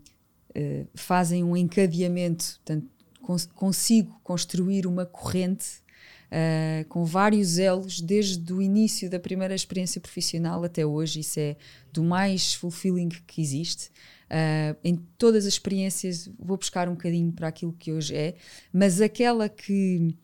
eh, 0.53 0.85
fazem 0.93 1.43
um 1.43 1.57
encadeamento, 1.57 2.59
portanto, 2.63 2.87
cons 3.21 3.45
consigo 3.47 4.19
construir 4.23 4.85
uma 4.85 5.05
corrente 5.05 5.83
Uh, 6.25 6.83
com 6.89 7.05
vários 7.05 7.59
elos 7.59 8.01
desde 8.01 8.51
o 8.51 8.59
início 8.59 9.09
da 9.09 9.19
primeira 9.19 9.53
experiência 9.53 10.01
profissional 10.01 10.63
até 10.63 10.83
hoje. 10.83 11.19
Isso 11.19 11.39
é 11.39 11.55
do 11.93 12.03
mais 12.03 12.55
fulfilling 12.55 13.09
que 13.09 13.41
existe. 13.41 13.91
Uh, 14.25 14.75
em 14.83 14.95
todas 15.19 15.45
as 15.45 15.53
experiências 15.53 16.27
vou 16.39 16.57
buscar 16.57 16.89
um 16.89 16.93
bocadinho 16.93 17.31
para 17.31 17.47
aquilo 17.47 17.71
que 17.71 17.91
hoje 17.93 18.15
é, 18.15 18.35
mas 18.73 18.99
aquela 18.99 19.47
que 19.47 20.15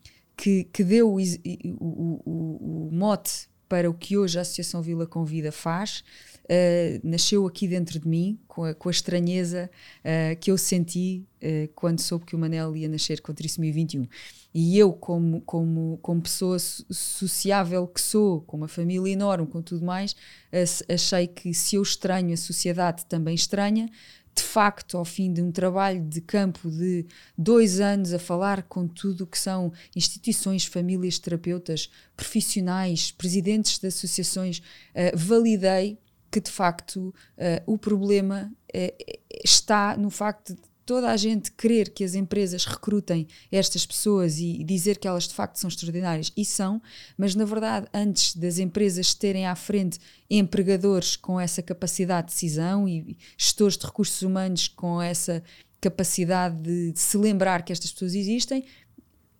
que, 0.42 0.64
que 0.64 0.82
deu 0.82 1.08
o, 1.08 1.20
o, 1.20 2.20
o, 2.26 2.88
o, 2.88 2.90
mote 2.92 3.48
para 3.68 3.88
o 3.88 3.94
que 3.94 4.18
hoje 4.18 4.36
a 4.36 4.42
Associação 4.42 4.82
Vila 4.82 5.06
Convida 5.06 5.52
faz, 5.52 6.02
uh, 6.46 7.00
nasceu 7.08 7.46
aqui 7.46 7.68
dentro 7.68 7.96
de 8.00 8.08
mim, 8.08 8.40
com 8.48 8.64
a, 8.64 8.74
com 8.74 8.88
a 8.88 8.90
estranheza 8.90 9.70
uh, 10.00 10.36
que 10.40 10.50
eu 10.50 10.58
senti 10.58 11.24
uh, 11.36 11.68
quando 11.76 12.00
soube 12.00 12.24
que 12.24 12.34
o 12.34 12.38
Manel 12.40 12.76
ia 12.76 12.88
nascer 12.88 13.20
com 13.20 13.32
trissomia 13.32 13.72
21. 13.72 14.08
E 14.52 14.76
eu, 14.76 14.92
como, 14.92 15.40
como, 15.42 16.00
como 16.02 16.20
pessoa 16.20 16.58
sociável 16.58 17.86
que 17.86 18.00
sou, 18.00 18.40
com 18.40 18.56
uma 18.56 18.68
família 18.68 19.12
enorme, 19.12 19.46
com 19.46 19.62
tudo 19.62 19.86
mais, 19.86 20.16
achei 20.92 21.28
que 21.28 21.54
se 21.54 21.76
eu 21.76 21.82
estranho, 21.82 22.34
a 22.34 22.36
sociedade 22.36 23.06
também 23.06 23.34
estranha, 23.36 23.88
de 24.34 24.42
facto, 24.42 24.96
ao 24.96 25.04
fim 25.04 25.32
de 25.32 25.42
um 25.42 25.52
trabalho 25.52 26.02
de 26.02 26.20
campo 26.20 26.70
de 26.70 27.06
dois 27.36 27.80
anos 27.80 28.12
a 28.12 28.18
falar 28.18 28.62
com 28.62 28.88
tudo 28.88 29.26
que 29.26 29.38
são 29.38 29.72
instituições, 29.94 30.64
famílias, 30.64 31.18
terapeutas, 31.18 31.90
profissionais, 32.16 33.12
presidentes 33.12 33.78
de 33.78 33.88
associações, 33.88 34.58
uh, 34.58 35.16
validei 35.16 35.98
que 36.30 36.40
de 36.40 36.50
facto 36.50 37.08
uh, 37.08 37.14
o 37.66 37.76
problema 37.76 38.50
uh, 38.74 39.14
está 39.44 39.96
no 39.98 40.08
facto 40.08 40.54
de 40.54 40.71
toda 40.84 41.10
a 41.10 41.16
gente 41.16 41.52
querer 41.52 41.90
que 41.90 42.04
as 42.04 42.14
empresas 42.14 42.64
recrutem 42.64 43.26
estas 43.50 43.86
pessoas 43.86 44.38
e 44.38 44.62
dizer 44.64 44.98
que 44.98 45.06
elas 45.06 45.28
de 45.28 45.34
facto 45.34 45.56
são 45.56 45.68
extraordinárias, 45.68 46.32
e 46.36 46.44
são, 46.44 46.82
mas 47.16 47.34
na 47.34 47.44
verdade, 47.44 47.86
antes 47.94 48.36
das 48.36 48.58
empresas 48.58 49.14
terem 49.14 49.46
à 49.46 49.54
frente 49.54 49.98
empregadores 50.28 51.16
com 51.16 51.38
essa 51.38 51.62
capacidade 51.62 52.28
de 52.28 52.34
decisão 52.34 52.88
e 52.88 53.16
gestores 53.36 53.76
de 53.76 53.86
recursos 53.86 54.22
humanos 54.22 54.68
com 54.68 55.00
essa 55.00 55.42
capacidade 55.80 56.56
de, 56.62 56.92
se 56.94 57.16
lembrar 57.16 57.64
que 57.64 57.72
estas 57.72 57.92
pessoas 57.92 58.14
existem, 58.14 58.64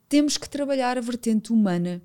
temos 0.08 0.36
que 0.36 0.48
trabalhar 0.48 0.98
a 0.98 1.00
vertente 1.00 1.52
humana 1.52 2.02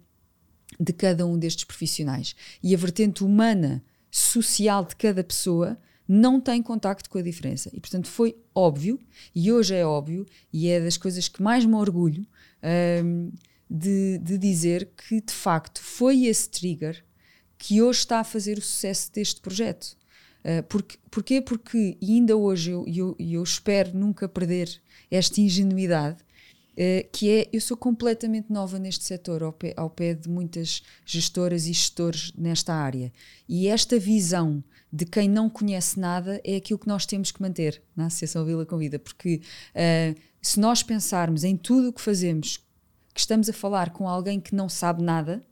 de 0.80 0.93
cada 0.93 1.26
um 1.26 1.38
destes 1.38 1.64
profissionais. 1.64 2.36
E 2.62 2.74
a 2.74 2.78
vertente 2.78 3.24
humana, 3.24 3.84
social 4.12 4.86
de 4.86 4.95
cada 4.95 5.24
pessoa 5.24 5.78
não 6.08 6.39
tem 6.39 6.62
contacto 6.62 7.10
com 7.10 7.18
a 7.18 7.22
diferença. 7.22 7.70
E, 7.74 7.80
portanto, 7.80 8.08
foi 8.08 8.36
óbvio, 8.55 8.99
e 9.36 9.51
hoje 9.51 9.76
é 9.76 9.86
óbvio, 9.86 10.26
e 10.53 10.70
é 10.70 10.80
das 10.80 10.97
coisas 10.97 11.28
que 11.28 11.41
mais 11.41 11.66
me 11.66 11.76
orgulho 11.76 12.26
um, 13.03 13.32
de, 13.70 14.18
de 14.20 14.38
dizer 14.38 14.89
que, 14.95 15.20
de 15.20 15.34
facto, 15.34 15.82
foi 15.82 16.26
esse 16.26 16.49
trigger 16.49 17.03
que 17.58 17.82
hoje 17.82 17.99
está 17.99 18.20
a 18.20 18.24
fazer 18.24 18.58
o 18.58 18.62
sucesso 18.62 19.12
deste 19.12 19.41
projeto. 19.41 19.97
Uh, 20.45 20.64
porque, 20.70 20.97
porquê? 21.12 21.41
Porque 21.41 21.97
ainda 22.01 22.38
hoje 22.38 22.72
eu, 22.72 22.86
eu, 22.88 23.16
eu 23.20 23.43
espero 23.43 23.97
nunca 23.97 24.30
perder 24.30 24.70
esta 25.12 25.41
ingenuidade, 25.41 26.22
uh, 26.74 27.10
que 27.12 27.30
é, 27.30 27.49
eu 27.51 27.60
sou 27.60 27.76
completamente 27.76 28.51
nova 28.51 28.80
neste 28.80 29.03
setor, 29.03 29.43
ao 29.43 29.51
pé, 29.51 29.74
ao 29.76 29.89
pé 29.89 30.14
de 30.14 30.30
muitas 30.30 30.84
gestoras 31.03 31.66
e 31.66 31.74
gestores 31.74 32.32
nesta 32.38 32.74
área. 32.74 33.12
E 33.49 33.68
esta 33.68 33.99
visão 33.99 34.64
de 34.92 35.06
quem 35.06 35.28
não 35.28 35.50
conhece 35.50 36.00
nada 36.00 36.42
é 36.44 36.56
aquilo 36.56 36.80
que 36.80 36.88
nós 36.88 37.06
temos 37.06 37.32
que 37.32 37.42
manter 37.42 37.82
na 37.96 38.06
Associação 38.06 38.46
Vila 38.46 38.66
Convida, 38.66 38.98
porque 38.98 39.42
uh, 39.76 40.20
se 40.42 40.60
nós 40.60 40.82
pensarmos 40.82 41.44
em 41.44 41.58
tudo 41.58 41.90
o 41.90 41.94
que 41.94 42.02
fazemos, 42.02 42.58
que 43.14 43.20
estamos 43.20 43.50
a 43.50 43.54
falar 43.54 43.92
com 43.92 44.08
alguém 44.08 44.40
que 44.40 44.56
não 44.56 44.70
sabe 44.70 45.04
nada, 45.04 45.46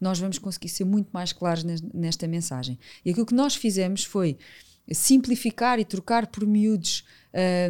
nós 0.00 0.18
vamos 0.18 0.38
conseguir 0.38 0.68
ser 0.68 0.84
muito 0.84 1.10
mais 1.12 1.32
claros 1.32 1.64
nesta 1.64 2.26
mensagem. 2.26 2.78
E 3.04 3.10
aquilo 3.10 3.26
que 3.26 3.34
nós 3.34 3.56
fizemos 3.56 4.04
foi 4.04 4.38
simplificar 4.90 5.78
e 5.78 5.84
trocar 5.84 6.28
por 6.28 6.46
miúdos 6.46 7.04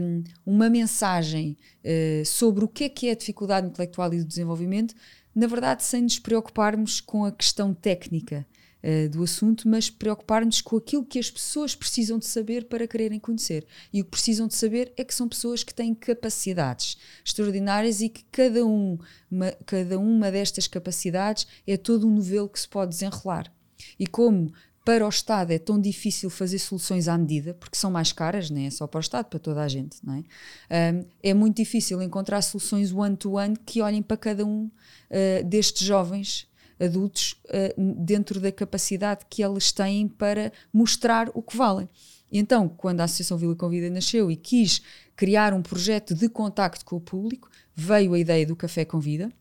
um, 0.01 0.23
uma 0.47 0.71
mensagem 0.71 1.57
uh, 1.85 2.25
sobre 2.25 2.64
o 2.64 2.69
que 2.69 2.85
é 2.85 2.89
que 2.89 3.09
é 3.09 3.12
a 3.12 3.16
dificuldade 3.16 3.66
intelectual 3.66 4.12
e 4.14 4.19
do 4.19 4.25
desenvolvimento, 4.25 4.95
na 5.35 5.47
verdade, 5.47 5.83
sem 5.83 6.03
nos 6.03 6.19
preocuparmos 6.19 7.01
com 7.01 7.25
a 7.25 7.33
questão 7.33 7.75
técnica. 7.75 8.47
Uh, 8.81 9.09
do 9.09 9.24
assunto, 9.24 9.68
mas 9.68 9.91
preocupar-nos 9.91 10.61
com 10.61 10.76
aquilo 10.76 11.05
que 11.05 11.18
as 11.18 11.29
pessoas 11.29 11.74
precisam 11.74 12.16
de 12.16 12.26
saber 12.26 12.66
para 12.66 12.87
quererem 12.87 13.18
conhecer. 13.18 13.66
E 13.93 14.01
o 14.01 14.05
que 14.05 14.12
precisam 14.12 14.47
de 14.47 14.55
saber 14.55 14.93
é 14.97 15.03
que 15.03 15.12
são 15.12 15.29
pessoas 15.29 15.64
que 15.64 15.74
têm 15.74 15.93
capacidades 15.93 16.97
extraordinárias 17.24 18.01
e 18.01 18.09
que 18.09 18.24
cada, 18.31 18.64
um, 18.64 18.97
uma, 19.29 19.51
cada 19.66 19.99
uma 19.99 20.31
destas 20.31 20.68
capacidades 20.68 21.49
é 21.66 21.76
todo 21.76 22.07
um 22.07 22.14
novelo 22.14 22.49
que 22.49 22.61
se 22.61 22.68
pode 22.68 22.91
desenrolar. 22.91 23.53
E 23.99 24.07
como 24.07 24.53
para 24.89 25.05
o 25.05 25.09
Estado 25.11 25.51
é 25.51 25.59
tão 25.59 25.79
difícil 25.79 26.31
fazer 26.31 26.59
soluções 26.59 27.09
à 27.09 27.18
medida, 27.18 27.53
porque 27.53 27.76
são 27.76 27.91
mais 27.91 28.11
caras, 28.11 28.49
nem 28.49 28.64
é 28.64 28.70
só 28.70 28.87
para 28.87 28.97
o 28.97 29.01
Estado, 29.03 29.26
para 29.26 29.39
toda 29.39 29.61
a 29.61 29.68
gente, 29.68 29.99
não 30.03 30.14
é? 30.14 30.95
Um, 30.95 31.05
é 31.22 31.35
muito 31.35 31.59
difícil 31.59 32.01
encontrar 32.01 32.41
soluções 32.41 32.91
one-to-one 32.91 33.55
-one 33.55 33.61
que 33.66 33.83
olhem 33.83 34.01
para 34.01 34.16
cada 34.16 34.47
um 34.47 34.64
uh, 34.64 35.45
destes 35.45 35.87
jovens 35.87 36.49
adultos 36.81 37.41
uh, 37.47 37.95
dentro 37.97 38.41
da 38.41 38.53
capacidade 38.53 39.26
que 39.29 39.43
eles 39.43 39.72
têm 39.72 40.09
para 40.09 40.53
mostrar 40.72 41.31
o 41.35 41.43
que 41.43 41.57
valem. 41.57 41.89
E 42.31 42.39
então, 42.39 42.68
quando 42.68 43.01
a 43.01 43.05
Associação 43.05 43.39
Vila 43.39 43.57
Convida 43.57 43.89
nasceu 43.91 44.31
e 44.31 44.37
quis 44.37 44.83
criar 45.16 45.53
um 45.55 45.62
projeto 45.62 46.14
de 46.14 46.29
contacto 46.29 46.85
com 46.85 46.97
o 46.97 47.01
público, 47.01 47.51
veio 47.74 48.14
a 48.14 48.18
ideia 48.18 48.47
do 48.47 48.55
Café 48.55 48.85
Convida, 48.85 49.33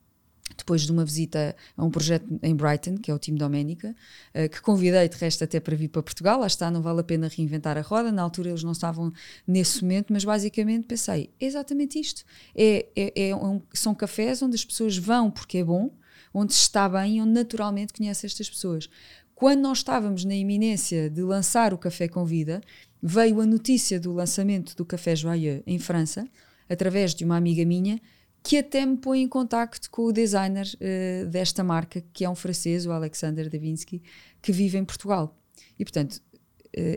depois 0.56 0.84
de 0.84 0.92
uma 0.92 1.04
visita 1.04 1.56
a 1.76 1.84
um 1.84 1.92
projeto 1.92 2.26
em 2.42 2.56
Brighton, 2.56 2.98
que 2.98 3.12
é 3.12 3.14
o 3.14 3.20
time 3.20 3.38
Doménica, 3.38 3.96
uh, 4.34 4.50
que 4.50 4.62
convidei 4.62 5.08
de 5.10 5.18
resto 5.18 5.44
até 5.44 5.60
para 5.60 5.76
vir 5.76 5.90
para 5.90 6.02
Portugal, 6.02 6.40
lá 6.40 6.48
está, 6.48 6.72
não 6.72 6.82
vale 6.82 7.02
a 7.02 7.04
pena 7.04 7.28
reinventar 7.28 7.78
a 7.78 7.82
roda, 7.82 8.12
na 8.12 8.22
altura 8.22 8.50
eles 8.50 8.64
não 8.64 8.72
estavam 8.72 9.12
nesse 9.46 9.82
momento, 9.82 10.14
mas 10.14 10.24
basicamente 10.24 10.88
pensei, 10.88 11.30
é 11.40 11.46
exatamente 11.46 12.00
isto, 12.00 12.24
é, 12.56 12.88
é, 12.96 13.30
é 13.30 13.36
um, 13.36 13.62
são 13.74 13.94
cafés 13.94 14.42
onde 14.42 14.56
as 14.56 14.64
pessoas 14.64 14.98
vão 14.98 15.30
porque 15.30 15.60
é 15.60 15.64
bom, 15.64 15.92
onde 16.34 16.54
se 16.54 16.62
está 16.62 16.88
bem 16.88 17.22
onde 17.22 17.32
naturalmente 17.32 17.94
conhece 17.94 18.26
estas 18.26 18.50
pessoas. 18.50 18.90
Quando 19.36 19.62
nós 19.62 19.80
estávamos 19.80 20.26
na 20.26 20.36
iminência 20.36 21.10
de 21.10 21.22
lançar 21.22 21.74
o 21.74 21.78
Café 21.78 22.08
com 22.08 22.26
Vida, 22.26 22.62
veio 23.02 23.40
a 23.40 23.46
notícia 23.46 24.00
do 24.00 24.12
lançamento 24.12 24.76
do 24.76 24.86
Café 24.86 25.16
Joyeux 25.16 25.62
em 25.68 25.78
França, 25.78 26.28
através 26.70 27.14
de 27.14 27.24
uma 27.24 27.38
amiga 27.38 27.64
minha, 27.64 28.02
que 28.44 28.58
até 28.58 28.86
me 28.86 28.98
põe 28.98 29.22
em 29.22 29.28
contacto 29.28 29.92
com 29.92 30.04
o 30.04 30.12
designer 30.12 30.68
uh, 30.76 31.28
desta 31.28 31.64
marca, 31.64 32.02
que 32.14 32.24
é 32.24 32.30
um 32.30 32.36
francês, 32.36 32.86
o 32.86 32.92
Alexander 32.92 33.50
Davinsky, 33.50 34.02
que 34.42 34.52
vive 34.52 34.78
em 34.78 34.86
Portugal. 34.86 35.38
E, 35.78 35.84
portanto, 35.84 36.22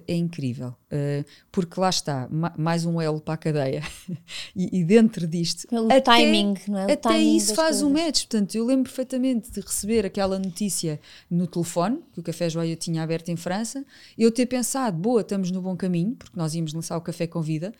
é 0.06 0.14
incrível, 0.14 0.68
uh, 0.68 1.24
porque 1.50 1.80
lá 1.80 1.88
está, 1.88 2.28
ma 2.30 2.52
mais 2.58 2.84
um 2.84 3.00
elo 3.00 3.20
para 3.20 3.34
a 3.34 3.36
cadeia. 3.36 3.82
e, 4.54 4.80
e, 4.80 4.84
dentro 4.84 5.26
disto. 5.26 5.66
Pelo 5.68 5.86
até, 5.86 6.00
timing, 6.00 6.54
não 6.68 6.78
é? 6.78 6.86
O 6.86 6.92
até 6.92 7.18
isso 7.18 7.54
faz 7.54 7.82
um 7.82 7.90
match. 7.90 8.26
Portanto, 8.26 8.54
eu 8.54 8.64
lembro 8.66 8.84
perfeitamente 8.84 9.50
de 9.50 9.60
receber 9.60 10.04
aquela 10.04 10.38
notícia 10.38 11.00
no 11.30 11.46
telefone, 11.46 12.00
que 12.12 12.20
o 12.20 12.22
Café 12.22 12.50
Joia 12.50 12.76
tinha 12.76 13.02
aberto 13.02 13.30
em 13.30 13.36
França, 13.36 13.84
eu 14.18 14.30
ter 14.30 14.46
pensado, 14.46 14.98
boa, 14.98 15.22
estamos 15.22 15.50
no 15.50 15.62
bom 15.62 15.76
caminho, 15.76 16.14
porque 16.14 16.38
nós 16.38 16.54
íamos 16.54 16.74
lançar 16.74 16.96
o 16.96 17.00
Café 17.00 17.26
com 17.26 17.40
Vida. 17.40 17.72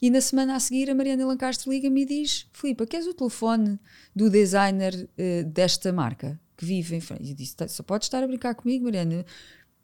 E 0.00 0.10
na 0.10 0.20
semana 0.20 0.56
a 0.56 0.60
seguir 0.60 0.90
a 0.90 0.94
Mariana 0.94 1.26
Lancastre 1.26 1.70
liga-me 1.70 2.02
e 2.02 2.04
diz: 2.04 2.46
Filipe, 2.52 2.86
queres 2.86 3.06
o 3.06 3.14
telefone 3.14 3.78
do 4.16 4.28
designer 4.28 4.94
uh, 4.94 5.44
desta 5.44 5.92
marca 5.92 6.40
que 6.56 6.64
vive 6.64 6.96
em 6.96 7.00
França? 7.00 7.22
E 7.22 7.30
eu 7.30 7.36
disse: 7.36 7.54
só 7.68 7.82
pode 7.84 8.06
estar 8.06 8.22
a 8.22 8.26
brincar 8.26 8.54
comigo, 8.54 8.84
Mariana. 8.84 9.24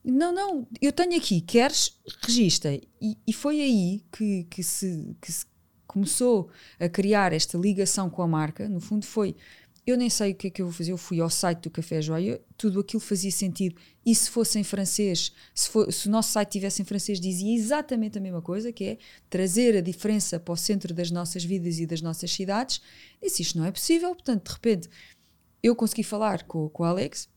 Não, 0.04 0.32
não, 0.32 0.66
eu 0.80 0.92
tenho 0.92 1.16
aqui, 1.16 1.40
queres? 1.40 1.98
Registra. 2.22 2.74
E, 3.00 3.16
e 3.26 3.32
foi 3.32 3.60
aí 3.60 4.02
que, 4.12 4.44
que, 4.44 4.62
se, 4.62 5.16
que 5.20 5.30
se 5.30 5.44
começou 5.86 6.50
a 6.78 6.88
criar 6.88 7.32
esta 7.32 7.58
ligação 7.58 8.08
com 8.08 8.22
a 8.22 8.28
marca. 8.28 8.68
No 8.68 8.80
fundo, 8.80 9.04
foi. 9.04 9.34
Eu 9.86 9.96
nem 9.96 10.10
sei 10.10 10.32
o 10.32 10.34
que 10.34 10.48
é 10.48 10.50
que 10.50 10.60
eu 10.60 10.66
vou 10.66 10.72
fazer. 10.72 10.92
Eu 10.92 10.98
fui 10.98 11.18
ao 11.18 11.30
site 11.30 11.62
do 11.62 11.70
Café 11.70 12.00
Joia, 12.02 12.40
tudo 12.58 12.80
aquilo 12.80 13.00
fazia 13.00 13.30
sentido. 13.30 13.74
E 14.04 14.14
se 14.14 14.30
fosse 14.30 14.58
em 14.58 14.64
francês, 14.64 15.32
se, 15.54 15.68
for, 15.68 15.90
se 15.90 16.08
o 16.08 16.10
nosso 16.10 16.30
site 16.30 16.50
tivesse 16.50 16.82
em 16.82 16.84
francês, 16.84 17.18
dizia 17.18 17.54
exatamente 17.54 18.18
a 18.18 18.20
mesma 18.20 18.42
coisa, 18.42 18.70
que 18.70 18.84
é 18.84 18.98
trazer 19.30 19.76
a 19.76 19.80
diferença 19.80 20.38
para 20.38 20.52
o 20.52 20.56
centro 20.56 20.92
das 20.92 21.10
nossas 21.10 21.42
vidas 21.42 21.78
e 21.78 21.86
das 21.86 22.02
nossas 22.02 22.30
cidades. 22.30 22.82
E 23.20 23.26
disse: 23.26 23.42
Isto 23.42 23.58
não 23.58 23.64
é 23.64 23.72
possível. 23.72 24.14
Portanto, 24.14 24.46
de 24.46 24.52
repente, 24.52 24.88
eu 25.62 25.74
consegui 25.74 26.02
falar 26.02 26.44
com, 26.44 26.68
com 26.68 26.82
o 26.82 26.86
Alex 26.86 27.28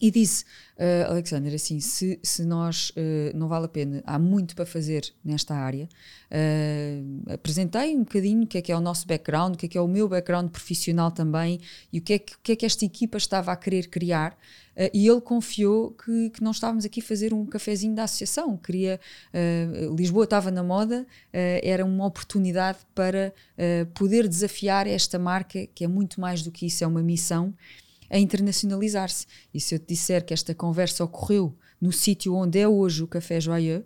e 0.00 0.10
disse, 0.10 0.44
uh, 0.78 1.10
Alexander, 1.10 1.54
assim, 1.54 1.78
se, 1.78 2.18
se 2.22 2.44
nós 2.44 2.90
uh, 2.90 3.36
não 3.36 3.46
vale 3.48 3.66
a 3.66 3.68
pena, 3.68 4.02
há 4.06 4.18
muito 4.18 4.56
para 4.56 4.66
fazer 4.66 5.12
nesta 5.24 5.54
área. 5.54 5.88
Uh, 6.30 7.32
apresentei 7.32 7.94
um 7.94 8.00
bocadinho 8.00 8.44
o 8.44 8.46
que 8.46 8.58
é 8.58 8.62
que 8.62 8.72
é 8.72 8.76
o 8.76 8.80
nosso 8.80 9.06
background, 9.06 9.54
o 9.54 9.58
que 9.58 9.66
é 9.66 9.68
que 9.68 9.78
é 9.78 9.80
o 9.80 9.88
meu 9.88 10.08
background 10.08 10.50
profissional 10.50 11.10
também 11.10 11.60
e 11.92 11.98
o 11.98 12.02
que 12.02 12.14
é 12.14 12.18
que, 12.18 12.32
que, 12.42 12.52
é 12.52 12.56
que 12.56 12.66
esta 12.66 12.84
equipa 12.84 13.18
estava 13.18 13.52
a 13.52 13.56
querer 13.56 13.88
criar. 13.88 14.36
e 14.94 15.06
ele 15.06 15.20
confiou 15.20 15.90
que, 15.90 16.30
que 16.30 16.42
nós 16.42 16.56
estávamos 16.56 16.84
aqui 16.84 17.00
a 17.00 17.02
fazer 17.04 17.34
um 17.34 17.44
cafezinho 17.44 17.94
da 17.94 18.04
associação. 18.04 18.56
Queria, 18.56 18.98
Lisboa 19.94 20.24
estava 20.24 20.50
na 20.50 20.62
moda, 20.62 21.06
era 21.62 21.84
uma 21.84 22.06
oportunidade 22.06 22.78
para 22.94 23.34
poder 23.94 24.26
desafiar 24.26 24.86
esta 24.86 25.18
marca, 25.18 25.66
que 25.74 25.84
é 25.84 25.88
muito 25.88 26.20
mais 26.20 26.42
do 26.42 26.50
que 26.50 26.66
isso, 26.66 26.82
é 26.82 26.86
uma 26.86 27.02
missão 27.02 27.54
a 28.12 28.18
internacionalizar-se. 28.18 29.26
E 29.52 29.60
se 29.60 29.74
eu 29.74 29.78
te 29.78 29.86
disser 29.88 30.24
que 30.24 30.34
esta 30.34 30.54
conversa 30.54 31.02
ocorreu 31.02 31.56
no 31.80 31.90
sítio 31.90 32.34
onde 32.34 32.58
é 32.58 32.68
hoje 32.68 33.02
o 33.02 33.08
Café 33.08 33.40
Joyeux, 33.40 33.84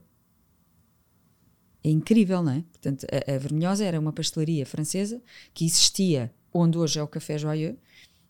é 1.85 1.89
incrível, 1.89 2.43
não 2.43 2.53
é? 2.53 2.65
Portanto, 2.73 3.07
a, 3.11 3.35
a 3.35 3.39
Vermelhosa 3.39 3.85
era 3.85 4.01
uma 4.01 4.13
pastelaria 4.13 4.67
francesa 4.67 5.23
que 5.55 5.65
existia 5.65 6.35
onde 6.53 6.77
hoje 6.77 6.99
é 6.99 7.03
o 7.03 7.07
Café 7.07 7.39
Joyeux. 7.39 7.79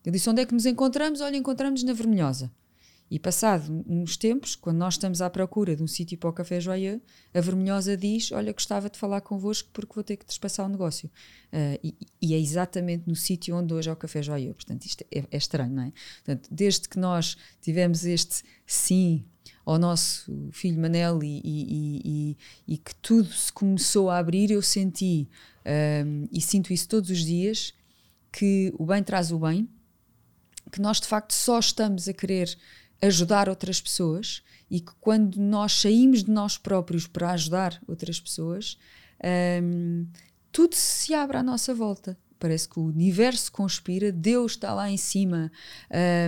Eu 0.05 0.11
disse: 0.11 0.29
onde 0.29 0.41
é 0.41 0.45
que 0.45 0.53
nos 0.53 0.67
encontramos? 0.67 1.19
Olha, 1.19 1.35
encontramos 1.35 1.83
na 1.83 1.93
Vermelhosa. 1.93 2.51
E 3.09 3.17
passado 3.17 3.85
uns 3.87 4.17
tempos, 4.17 4.55
quando 4.55 4.77
nós 4.77 4.95
estamos 4.95 5.21
à 5.21 5.29
procura 5.29 5.75
de 5.75 5.81
um 5.81 5.87
sítio 5.87 6.17
para 6.17 6.29
o 6.29 6.33
Café 6.33 6.59
Joyeux, 6.59 7.01
a 7.33 7.39
Vermelhosa 7.39 7.95
diz: 7.95 8.31
Olha, 8.33 8.51
gostava 8.51 8.89
de 8.89 8.97
falar 8.97 9.21
convosco 9.21 9.69
porque 9.71 9.93
vou 9.95 10.03
ter 10.03 10.17
que 10.17 10.25
despassar 10.25 10.65
o 10.65 10.69
negócio. 10.69 11.09
Uh, 11.53 11.79
e, 11.81 11.95
e, 12.21 12.33
é 12.33 12.39
exatamente 12.39 13.07
no 13.07 13.15
sítio 13.15 13.55
onde 13.55 13.73
hoje 13.73 13.89
é 13.89 13.93
o 13.93 13.95
Café 13.95 14.21
Joyeux. 14.21 14.55
Portanto, 14.55 14.85
isto 14.85 15.05
é, 15.09 15.23
é, 15.31 15.37
estranho, 15.37 15.73
não 15.73 15.83
é? 15.83 15.93
Portanto, 16.25 16.49
desde 16.51 16.89
que 16.89 16.99
nós 16.99 17.37
tivemos 17.61 18.05
este 18.05 18.43
sim 18.65 19.23
ao 19.65 19.77
nosso 19.77 20.49
filho 20.51 20.79
Manel 20.79 21.23
e, 21.23 21.41
e, 21.43 22.37
e 22.67 22.77
que 22.77 22.95
tudo 22.95 23.31
se 23.31 23.51
começou 23.51 24.09
a 24.09 24.17
abrir, 24.17 24.51
eu 24.51 24.61
senti, 24.61 25.29
um, 26.05 26.27
e 26.31 26.41
sinto 26.41 26.71
isso 26.71 26.87
todos 26.87 27.09
os 27.09 27.19
dias, 27.19 27.73
que 28.31 28.73
o 28.77 28.85
bem 28.85 29.03
traz 29.03 29.31
o 29.31 29.39
bem, 29.39 29.67
que 30.71 30.81
nós 30.81 30.99
de 30.99 31.07
facto 31.07 31.33
só 31.33 31.59
estamos 31.59 32.07
a 32.07 32.13
querer 32.13 32.57
ajudar 33.01 33.49
outras 33.49 33.79
pessoas 33.79 34.41
e 34.69 34.79
que 34.79 34.91
quando 34.99 35.37
nós 35.37 35.73
saímos 35.81 36.23
de 36.23 36.31
nós 36.31 36.57
próprios 36.57 37.07
para 37.07 37.31
ajudar 37.31 37.81
outras 37.87 38.19
pessoas, 38.19 38.77
um, 39.63 40.05
tudo 40.51 40.75
se 40.75 41.13
abre 41.13 41.37
à 41.37 41.43
nossa 41.43 41.73
volta. 41.73 42.17
Parece 42.39 42.69
que 42.69 42.79
o 42.79 42.83
universo 42.83 43.51
conspira, 43.51 44.11
Deus 44.11 44.53
está 44.53 44.73
lá 44.73 44.89
em 44.89 44.97
cima. 44.97 45.51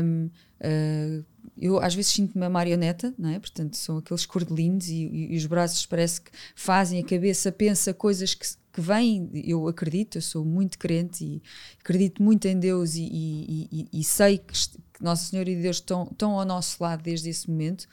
Um, 0.03 0.26
uh, 0.26 0.30
ah, 0.61 1.24
eu 1.61 1.78
às 1.80 1.93
vezes 1.93 2.11
sinto-me 2.11 2.43
uma 2.43 2.49
marioneta, 2.49 3.13
não 3.17 3.30
é? 3.30 3.39
Portanto, 3.39 3.76
são 3.76 3.97
aqueles 3.97 4.26
cordelinos 4.26 4.88
e, 4.88 5.05
e, 5.05 5.34
e, 5.34 5.38
os 5.38 5.45
braços 5.45 5.86
parece 5.86 6.22
que 6.22 6.32
fazem, 6.55 6.99
a 6.99 7.05
cabeça 7.05 7.51
pensa 7.51 7.93
coisas 7.93 8.34
que, 8.34 8.47
que 8.74 8.82
vêm. 8.82 9.30
Eu 9.34 9.67
acredito, 9.67 10.17
eu 10.17 10.22
sou 10.22 10.43
muito 10.43 10.80
crente 10.80 11.24
e 11.24 11.41
acredito 11.80 12.24
muito 12.24 12.47
em 12.47 12.57
Deus 12.57 12.95
e, 12.95 13.88
e 13.91 14.03
sei 14.03 14.38
que, 14.38 14.53
que 15.00 15.04
Nossa 15.04 15.26
Senhora 15.26 15.50
e 15.50 15.56
Deus 15.56 15.78
estão, 15.78 16.08
estão 16.12 16.38
ao 16.38 16.45
nosso 16.45 16.82
lado 16.84 17.02
desde 17.02 17.30
esse 17.30 17.50
momento. 17.50 17.88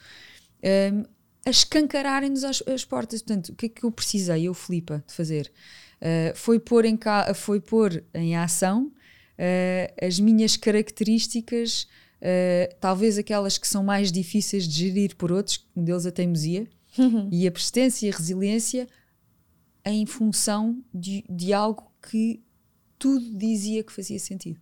Um, 0.63 1.05
a 1.47 1.51
escancararem-nos 1.51 2.43
as, 2.43 2.63
as, 2.67 2.85
portas. 2.85 3.23
Portanto, 3.23 3.51
o 3.51 3.55
que 3.55 3.67
é 3.67 3.69
que 3.69 3.85
eu 3.85 3.93
precisei, 3.93 4.49
eu, 4.49 4.53
Filipa, 4.53 5.03
de 5.07 5.15
fazer? 5.15 5.51
Uh, 6.01 6.37
foi, 6.37 6.59
pôr 6.59 6.85
em 6.85 6.99
foi 7.35 7.61
pôr 7.61 8.05
em 8.13 8.37
ação 8.37 8.87
uh, 9.39 10.05
as 10.05 10.19
minhas 10.19 10.57
características, 10.57 11.85
uh, 12.21 12.75
talvez 12.81 13.17
aquelas 13.17 13.57
que 13.57 13.69
são 13.69 13.85
mais 13.85 14.11
difíceis 14.11 14.67
de 14.67 14.89
gerir 14.89 15.15
por 15.15 15.31
outros, 15.31 15.65
um 15.75 15.85
deles 15.85 16.05
a 16.05 16.11
teimosia, 16.11 16.69
uhum. 16.99 17.29
e 17.33 17.47
a 17.47 17.53
persistência 17.53 18.07
e 18.07 18.11
a 18.13 18.17
resiliência 18.17 18.89
em 19.85 20.05
função 20.05 20.83
de, 20.93 21.25
de 21.31 21.53
algo 21.53 21.93
que 22.11 22.43
tudo 22.99 23.39
dizia 23.39 23.85
que 23.85 23.93
fazia 23.93 24.19
sentido. 24.19 24.61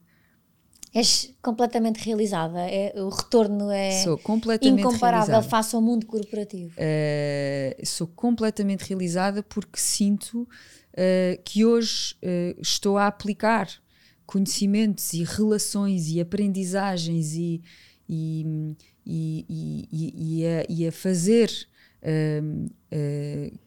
És 0.94 1.34
completamente 1.42 1.98
realizada. 2.04 2.60
É, 2.60 2.94
o 3.02 3.08
retorno 3.08 3.68
é 3.68 4.02
sou 4.04 4.16
completamente 4.16 4.80
incomparável 4.80 5.26
realizada. 5.26 5.50
face 5.50 5.74
ao 5.74 5.82
mundo 5.82 6.06
corporativo. 6.06 6.72
Uh, 6.78 7.84
sou 7.86 8.06
completamente 8.06 8.82
realizada 8.82 9.42
porque 9.42 9.80
sinto 9.80 10.42
uh, 10.42 11.42
que 11.44 11.64
hoje 11.64 12.14
uh, 12.22 12.60
estou 12.60 12.96
a 12.96 13.08
aplicar 13.08 13.68
conhecimentos 14.24 15.12
e 15.12 15.24
relações 15.24 16.08
e 16.08 16.20
aprendizagens 16.20 17.34
e, 17.34 17.60
e, 18.08 18.76
e, 19.04 19.88
e, 19.92 20.38
e 20.38 20.46
a, 20.46 20.64
e 20.68 20.86
a 20.86 20.92
fazer 20.92 21.50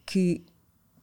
que 0.05 0.43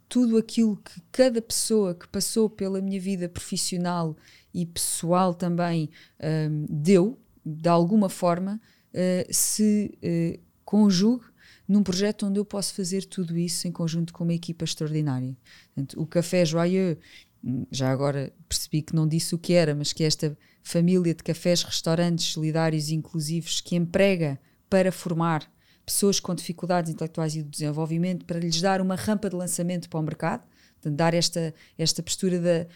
tudo 0.08 0.38
aquilo 0.38 0.76
que 0.76 1.00
cada 1.10 1.42
pessoa 1.42 1.94
que 1.94 2.06
passou 2.08 2.48
pela 2.48 2.80
minha 2.80 3.00
vida 3.00 3.28
profissional 3.28 4.16
e 4.54 4.64
pessoal 4.64 5.34
também 5.34 5.90
um, 6.22 6.66
deu, 6.70 7.18
de 7.44 7.68
alguma 7.68 8.08
forma, 8.08 8.60
uh, 8.92 9.34
se 9.34 9.98
uh, 10.02 10.40
conjugue 10.64 11.24
num 11.66 11.82
projeto 11.82 12.26
onde 12.26 12.38
eu 12.38 12.44
posso 12.44 12.74
fazer 12.74 13.04
tudo 13.04 13.36
isso 13.36 13.66
em 13.66 13.72
conjunto 13.72 14.12
com 14.12 14.22
uma 14.22 14.34
equipa 14.34 14.64
extraordinária. 14.64 15.36
Portanto, 15.74 16.00
o 16.00 16.06
Café 16.06 16.44
Joyeux, 16.44 16.98
hum, 17.42 17.66
já 17.70 17.90
agora 17.90 18.32
percebi 18.48 18.82
que 18.82 18.94
não 18.94 19.08
disse 19.08 19.34
o 19.34 19.38
que 19.38 19.54
era, 19.54 19.74
mas 19.74 19.92
que 19.92 20.04
esta 20.04 20.36
família 20.62 21.14
de 21.14 21.22
cafés, 21.22 21.62
restaurantes 21.62 22.26
solidários 22.26 22.88
e 22.88 22.94
inclusivos 22.94 23.60
que 23.60 23.76
emprega 23.76 24.38
para 24.70 24.92
formar 24.92 25.50
pessoas 25.84 26.18
com 26.18 26.34
dificuldades 26.34 26.90
intelectuais 26.90 27.34
e 27.36 27.42
de 27.42 27.48
desenvolvimento, 27.48 28.24
para 28.24 28.38
lhes 28.38 28.60
dar 28.60 28.80
uma 28.80 28.94
rampa 28.94 29.28
de 29.28 29.36
lançamento 29.36 29.88
para 29.88 30.00
o 30.00 30.02
mercado, 30.02 30.42
dar 30.90 31.14
esta, 31.14 31.54
esta 31.78 32.02
postura 32.02 32.40
da, 32.40 32.66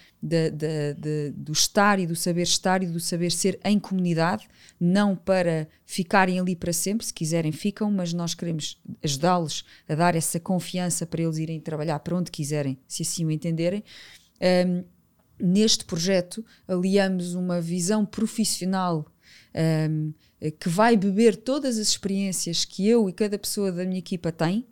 do 1.35 1.51
estar 1.51 1.99
e 1.99 2.05
do 2.05 2.15
saber 2.15 2.43
estar 2.43 2.83
e 2.83 2.87
do 2.87 2.99
saber 2.99 3.31
ser 3.31 3.59
em 3.63 3.79
comunidade, 3.79 4.47
não 4.79 5.15
para 5.15 5.67
ficarem 5.85 6.39
ali 6.39 6.55
para 6.55 6.73
sempre, 6.73 7.05
se 7.05 7.13
quiserem 7.13 7.51
ficam, 7.51 7.91
mas 7.91 8.13
nós 8.13 8.33
queremos 8.33 8.81
ajudá-los 9.03 9.63
a 9.87 9.95
dar 9.95 10.15
essa 10.15 10.39
confiança 10.39 11.05
para 11.05 11.21
eles 11.21 11.37
irem 11.37 11.59
trabalhar 11.59 11.99
para 11.99 12.15
onde 12.15 12.31
quiserem, 12.31 12.77
se 12.87 13.03
assim 13.03 13.25
o 13.25 13.31
entenderem. 13.31 13.83
Um, 14.67 14.83
neste 15.39 15.85
projeto 15.85 16.45
aliamos 16.67 17.33
uma 17.33 17.61
visão 17.61 18.05
profissional 18.05 19.05
um, 19.89 20.13
que 20.59 20.69
vai 20.69 20.97
beber 20.97 21.35
todas 21.35 21.77
as 21.77 21.87
experiências 21.87 22.65
que 22.65 22.87
eu 22.87 23.09
e 23.09 23.13
cada 23.13 23.37
pessoa 23.37 23.71
da 23.71 23.85
minha 23.85 23.99
equipa 23.99 24.31
tem 24.31 24.67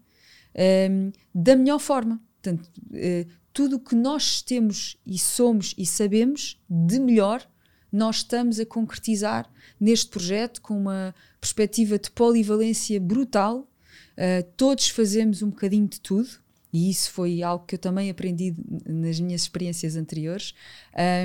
um, 0.89 1.11
da 1.33 1.55
melhor 1.55 1.79
forma. 1.79 2.19
Portanto, 2.47 2.69
uh, 2.91 3.27
tudo 3.51 3.75
o 3.75 3.79
que 3.79 3.95
nós 3.95 4.41
temos 4.41 4.97
e 5.05 5.17
somos 5.17 5.73
e 5.77 5.85
sabemos 5.85 6.61
de 6.69 6.99
melhor, 6.99 7.45
nós 7.91 8.17
estamos 8.17 8.59
a 8.59 8.65
concretizar 8.65 9.49
neste 9.79 10.09
projeto 10.09 10.61
com 10.61 10.77
uma 10.77 11.13
perspectiva 11.41 11.99
de 11.99 12.09
polivalência 12.11 12.99
brutal. 12.99 13.69
Uh, 14.17 14.43
todos 14.55 14.89
fazemos 14.89 15.41
um 15.41 15.49
bocadinho 15.49 15.87
de 15.87 15.99
tudo. 15.99 16.29
E 16.71 16.89
isso 16.89 17.11
foi 17.11 17.41
algo 17.41 17.65
que 17.65 17.75
eu 17.75 17.79
também 17.79 18.09
aprendi 18.09 18.53
nas 18.85 19.19
minhas 19.19 19.41
experiências 19.41 19.95
anteriores. 19.95 20.53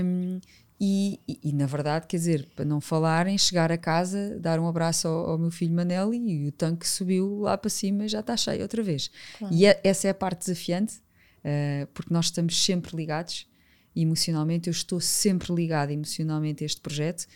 Um, 0.04 0.40
e, 0.84 1.20
e, 1.28 1.38
e, 1.44 1.52
na 1.52 1.66
verdade, 1.66 2.08
quer 2.08 2.16
dizer, 2.16 2.48
para 2.56 2.64
não 2.64 2.80
falarem, 2.80 3.38
chegar 3.38 3.70
a 3.70 3.78
casa, 3.78 4.36
dar 4.40 4.58
um 4.58 4.66
abraço 4.66 5.06
ao, 5.06 5.30
ao 5.30 5.38
meu 5.38 5.50
filho 5.50 5.72
Manel 5.72 6.12
e, 6.12 6.48
o 6.48 6.52
tanque 6.52 6.88
subiu 6.88 7.40
lá 7.40 7.56
para 7.56 7.70
cima 7.70 8.04
e 8.04 8.08
já 8.08 8.18
está 8.18 8.36
cheio 8.36 8.62
outra 8.62 8.82
vez. 8.82 9.10
Claro. 9.38 9.54
E 9.54 9.66
é, 9.66 9.80
essa 9.84 10.08
é 10.08 10.10
a 10.10 10.14
parte 10.14 10.40
desafiante, 10.40 11.01
uh, 11.44 11.86
porque 11.94 12.12
nós 12.12 12.26
estamos 12.26 12.64
sempre 12.64 12.96
ligados 12.96 13.46
emocionalmente. 13.94 14.68
Eu 14.68 14.72
estou 14.72 15.00
sempre 15.00 15.52
ligada 15.54 15.92
emocionalmente 15.92 16.62
a 16.62 16.66
este 16.66 16.80
projeto. 16.80 17.26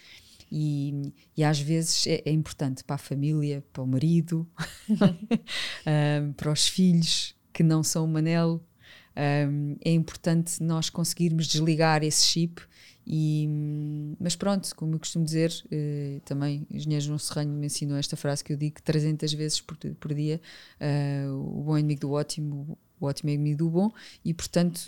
E, 0.50 1.12
e 1.36 1.42
às 1.42 1.58
vezes 1.58 2.06
é, 2.06 2.22
é, 2.24 2.30
importante 2.30 2.84
para 2.84 2.94
a 2.94 2.98
família, 2.98 3.64
para 3.72 3.82
o 3.82 3.86
marido, 3.86 4.48
um, 4.88 6.32
para 6.34 6.52
os 6.52 6.68
filhos 6.68 7.34
que 7.52 7.62
não 7.62 7.82
são 7.82 8.04
o 8.04 8.08
Manel. 8.08 8.62
Um, 9.16 9.76
é 9.84 9.90
importante 9.92 10.62
nós 10.62 10.90
conseguirmos 10.90 11.46
desligar 11.46 12.04
esse 12.04 12.24
chip 12.24 12.62
e, 13.06 13.48
mas 14.18 14.34
pronto, 14.34 14.74
como 14.74 14.96
eu 14.96 14.98
costumo 14.98 15.24
dizer, 15.24 15.52
eh, 15.70 16.20
também 16.24 16.66
o 16.68 16.76
engenheiro 16.76 17.04
João 17.04 17.18
Serranho 17.18 17.52
me 17.52 17.66
ensinou 17.66 17.96
esta 17.96 18.16
frase 18.16 18.42
que 18.42 18.52
eu 18.52 18.56
digo 18.56 18.82
300 18.82 19.32
vezes 19.32 19.60
por, 19.60 19.76
por 19.76 20.12
dia: 20.12 20.40
uh, 20.80 21.32
o 21.32 21.62
bom 21.62 21.78
inimigo 21.78 22.00
do 22.00 22.10
ótimo, 22.10 22.76
o 23.00 23.06
ótimo 23.06 23.30
é 23.30 23.54
do 23.54 23.68
bom, 23.68 23.90
e 24.24 24.32
portanto, 24.32 24.80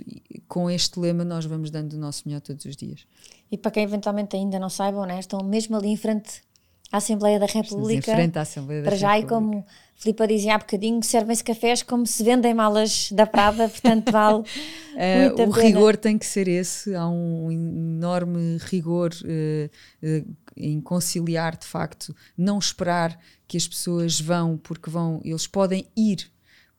com 0.46 0.70
este 0.70 0.98
lema, 0.98 1.24
nós 1.24 1.44
vamos 1.44 1.70
dando 1.70 1.94
o 1.94 1.98
nosso 1.98 2.22
melhor 2.26 2.40
todos 2.40 2.64
os 2.64 2.76
dias. 2.76 3.06
E 3.50 3.56
para 3.56 3.70
quem 3.70 3.84
eventualmente 3.84 4.36
ainda 4.36 4.58
não 4.58 4.68
saibam, 4.68 5.04
né, 5.06 5.18
estão 5.18 5.40
mesmo 5.42 5.76
ali 5.76 5.88
em 5.88 5.96
frente 5.96 6.42
à 6.90 6.98
Assembleia 6.98 7.38
da 7.38 7.46
República. 7.46 8.10
Em 8.10 8.14
frente 8.14 8.38
à 8.38 8.42
Assembleia 8.42 8.82
da 8.82 8.88
para 8.88 8.96
já, 8.96 9.12
República. 9.12 9.34
e 9.34 9.36
como 9.36 9.66
Filipe 9.94 10.26
dizia 10.26 10.54
há 10.54 10.58
bocadinho, 10.58 11.02
servem-se 11.02 11.44
cafés 11.44 11.82
como 11.82 12.06
se 12.06 12.22
vendem 12.22 12.54
malas 12.54 13.10
da 13.12 13.26
Prada, 13.26 13.68
portanto 13.68 14.10
vale 14.12 14.38
uh, 14.38 15.48
O 15.48 15.50
rigor 15.50 15.96
tem 15.96 16.16
que 16.16 16.24
ser 16.24 16.48
esse, 16.48 16.94
há 16.94 17.08
um 17.08 17.50
enorme 17.50 18.58
rigor 18.60 19.10
uh, 19.12 20.06
uh, 20.06 20.34
em 20.56 20.80
conciliar, 20.80 21.56
de 21.56 21.66
facto, 21.66 22.14
não 22.36 22.58
esperar 22.58 23.18
que 23.46 23.56
as 23.56 23.66
pessoas 23.66 24.20
vão 24.20 24.56
porque 24.56 24.88
vão, 24.88 25.20
eles 25.24 25.46
podem 25.46 25.86
ir 25.96 26.30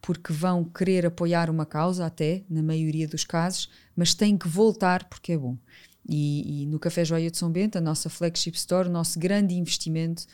porque 0.01 0.31
vão 0.31 0.63
querer 0.63 1.05
apoiar 1.05 1.49
uma 1.49 1.65
causa 1.65 2.05
até, 2.05 2.43
na 2.49 2.63
maioria 2.63 3.07
dos 3.07 3.23
casos, 3.23 3.69
mas 3.95 4.13
têm 4.13 4.37
que 4.37 4.47
voltar 4.47 5.07
porque 5.09 5.33
é 5.33 5.37
bom. 5.37 5.57
E, 6.11 6.63
e, 6.63 6.65
no 6.65 6.79
Café 6.79 7.05
Joia 7.05 7.29
de 7.29 7.37
São 7.37 7.51
Bento, 7.51 7.77
a 7.77 7.81
nossa 7.81 8.09
flagship 8.09 8.55
store, 8.55 8.89
o 8.89 8.91
nosso 8.91 9.19
grande 9.19 9.53
investimento, 9.53 10.25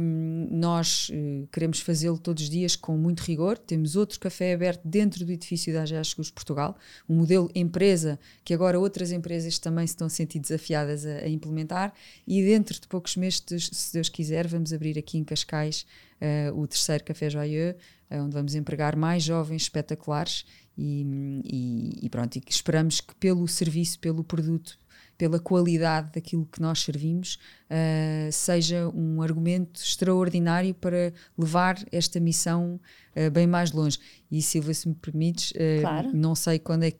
um, 0.00 0.48
nós 0.50 1.10
uh, 1.10 1.46
queremos 1.52 1.80
fazê-lo 1.80 2.16
todos 2.16 2.44
os 2.44 2.48
dias 2.48 2.76
com 2.76 2.96
muito 2.96 3.20
rigor. 3.20 3.58
Temos 3.58 3.94
outro 3.94 4.18
café 4.18 4.54
aberto 4.54 4.80
dentro 4.86 5.22
do 5.26 5.30
edifício 5.30 5.70
da 5.70 5.82
AGA 5.82 6.02
Seguros 6.02 6.30
Portugal, 6.30 6.78
um 7.06 7.16
modelo 7.16 7.50
empresa 7.54 8.18
que 8.42 8.54
agora 8.54 8.80
outras 8.80 9.12
empresas 9.12 9.58
também 9.58 9.86
se 9.86 9.92
estão 9.92 10.06
a 10.06 10.10
sentir 10.10 10.38
desafiadas 10.38 11.04
a, 11.04 11.18
a 11.18 11.28
implementar. 11.28 11.92
E 12.26 12.42
dentro 12.42 12.80
de 12.80 12.88
poucos 12.88 13.16
meses, 13.16 13.42
se 13.70 13.92
Deus 13.92 14.08
quiser, 14.08 14.46
vamos 14.46 14.72
abrir 14.72 14.98
aqui 14.98 15.18
em 15.18 15.24
Cascais 15.24 15.84
uh, 16.20 16.58
o 16.58 16.66
terceiro 16.66 17.04
Café 17.04 17.30
Joyeux, 17.30 17.76
uh, 18.10 18.16
onde 18.16 18.34
vamos 18.34 18.54
empregar 18.54 18.96
mais 18.96 19.22
jovens 19.22 19.62
espetaculares 19.62 20.44
e, 20.76 21.42
e, 21.44 22.06
e 22.06 22.08
pronto, 22.10 22.36
e 22.36 22.42
esperamos 22.48 23.00
que 23.00 23.14
pelo 23.14 23.48
serviço, 23.48 23.98
pelo 23.98 24.22
produto, 24.22 24.78
pela 25.16 25.40
qualidade 25.40 26.12
daquilo 26.14 26.46
que 26.46 26.60
nós 26.60 26.82
servimos, 26.82 27.38
uh, 27.70 28.30
seja 28.30 28.88
um 28.94 29.22
argumento 29.22 29.80
extraordinário 29.80 30.74
para 30.74 31.12
levar 31.38 31.82
esta 31.90 32.20
missão 32.20 32.78
uh, 33.16 33.30
bem 33.30 33.46
mais 33.46 33.72
longe. 33.72 33.98
E 34.30 34.42
Silvia, 34.42 34.74
se 34.74 34.88
me 34.88 34.94
permites, 34.94 35.52
uh, 35.52 35.80
claro. 35.80 36.10
não 36.12 36.34
sei 36.34 36.58
quando 36.58 36.82
é 36.82 36.90
que 36.90 36.98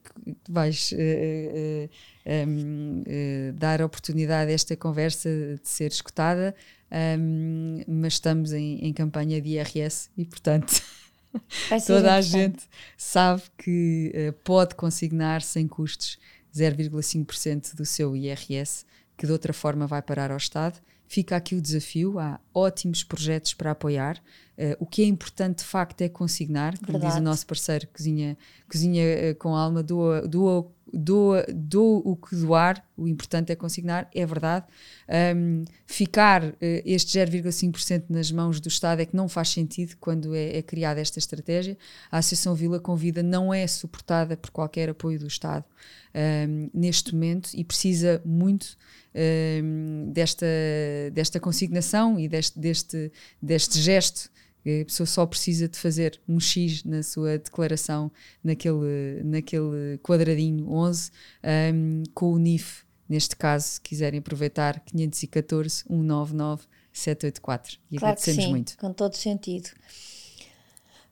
vais 0.49 0.95
um, 2.49 3.05
dar 3.55 3.83
a 3.83 3.87
oportunidade 3.87 4.51
a 4.51 4.55
esta 4.55 4.77
conversa 4.77 5.29
de 5.63 5.69
ser 5.69 5.91
escutada, 5.91 6.55
um, 6.91 7.83
mas 7.87 8.15
estamos 8.15 8.53
em, 8.53 8.79
em 8.79 8.93
campanha 8.93 9.41
de 9.41 9.51
IRS 9.51 10.11
e, 10.17 10.25
portanto. 10.25 10.83
Toda 11.87 12.15
a 12.15 12.21
gente 12.21 12.65
sabe 12.97 13.43
que 13.59 14.13
uh, 14.15 14.33
pode 14.43 14.75
consignar 14.75 15.43
sem 15.43 15.69
custos 15.69 16.19
0,5% 16.55 17.75
do 17.75 17.85
seu 17.85 18.17
IRS, 18.17 18.87
que 19.17 19.27
de 19.27 19.33
outra 19.33 19.53
forma 19.53 19.87
vai 19.87 20.01
parar 20.01 20.31
ao 20.31 20.39
Estado. 20.39 20.81
Fica 21.09 21.37
aqui 21.37 21.55
o 21.55 21.61
desafio, 21.61 22.19
há 22.19 22.41
ótimos 22.53 23.05
projetos 23.05 23.55
para 23.55 23.71
apoiar. 23.73 24.17
Uh, 24.57 24.77
o 24.81 24.87
que 24.87 25.03
é 25.03 25.05
importante 25.05 25.59
de 25.59 25.65
facto 25.65 26.01
é 26.01 26.09
consignar, 26.09 26.79
como 26.79 26.93
Verdade. 26.93 27.15
diz 27.15 27.21
o 27.21 27.25
nosso 27.25 27.47
parceiro 27.47 27.87
Cozinha, 27.89 28.37
cozinha 28.69 29.05
uh, 29.05 29.35
com 29.37 29.55
Alma, 29.55 29.83
doa, 29.83 30.27
doa, 30.27 30.67
doa, 30.93 31.45
doa 31.53 32.03
o 32.05 32.17
que 32.17 32.37
doar, 32.37 32.85
o 32.97 33.09
importante 33.09 33.53
é 33.53 33.57
consignar, 33.57 34.09
é 34.15 34.25
verdade. 34.25 34.65
Um, 35.37 35.65
ficar 35.85 36.45
uh, 36.45 36.57
este 36.85 37.19
0,5% 37.19 38.05
nas 38.09 38.31
mãos 38.31 38.61
do 38.61 38.69
Estado 38.69 39.03
é 39.03 39.07
que 39.07 39.17
não 39.17 39.29
faz 39.29 39.51
sentido 39.51 39.97
quando 39.99 40.35
é, 40.35 40.57
é, 40.57 40.63
criada 40.63 41.01
esta 41.01 41.19
estratégia. 41.19 41.77
A 42.11 42.19
Associação 42.19 42.55
Vila 42.55 42.81
Convida 42.81 43.23
não 43.23 43.53
é 43.53 43.67
suportada 43.67 44.37
por 44.37 44.51
qualquer 44.51 44.89
apoio 44.89 45.19
do 45.19 45.27
Estado 45.27 45.65
um, 46.15 46.71
neste 46.73 47.15
momento 47.15 47.51
e 47.55 47.65
precisa 47.65 48.21
muito 48.25 48.77
desta, 50.13 50.47
desta 51.15 51.41
consignação 51.41 52.21
e 52.21 52.29
deste, 52.29 52.59
deste, 52.59 53.11
deste 53.41 53.81
gesto 53.81 54.31
A 54.67 54.85
pessoa 54.85 55.07
só 55.07 55.25
precisa 55.25 55.69
de 55.69 55.79
fazer 55.79 56.21
um 56.29 56.41
X 56.41 56.83
na 56.83 57.03
sua 57.03 57.39
declaração, 57.39 58.11
naquele, 58.43 59.23
naquele 59.23 59.99
quadradinho 60.03 60.69
11, 60.71 61.11
um, 61.73 62.03
com 62.13 62.33
o 62.33 62.39
NIF, 62.39 62.85
neste 63.09 63.37
caso, 63.37 63.67
se 63.67 63.81
quiserem 63.81 64.19
aproveitar, 64.19 64.81
514 64.81 65.85
199 65.87 66.65
784. 66.93 67.79
E 67.91 67.99
claro 67.99 68.13
agradecemos 68.13 68.45
sim, 68.45 68.51
muito. 68.51 68.77
Com 68.79 68.93
todo 68.93 69.15
sentido. 69.15 69.71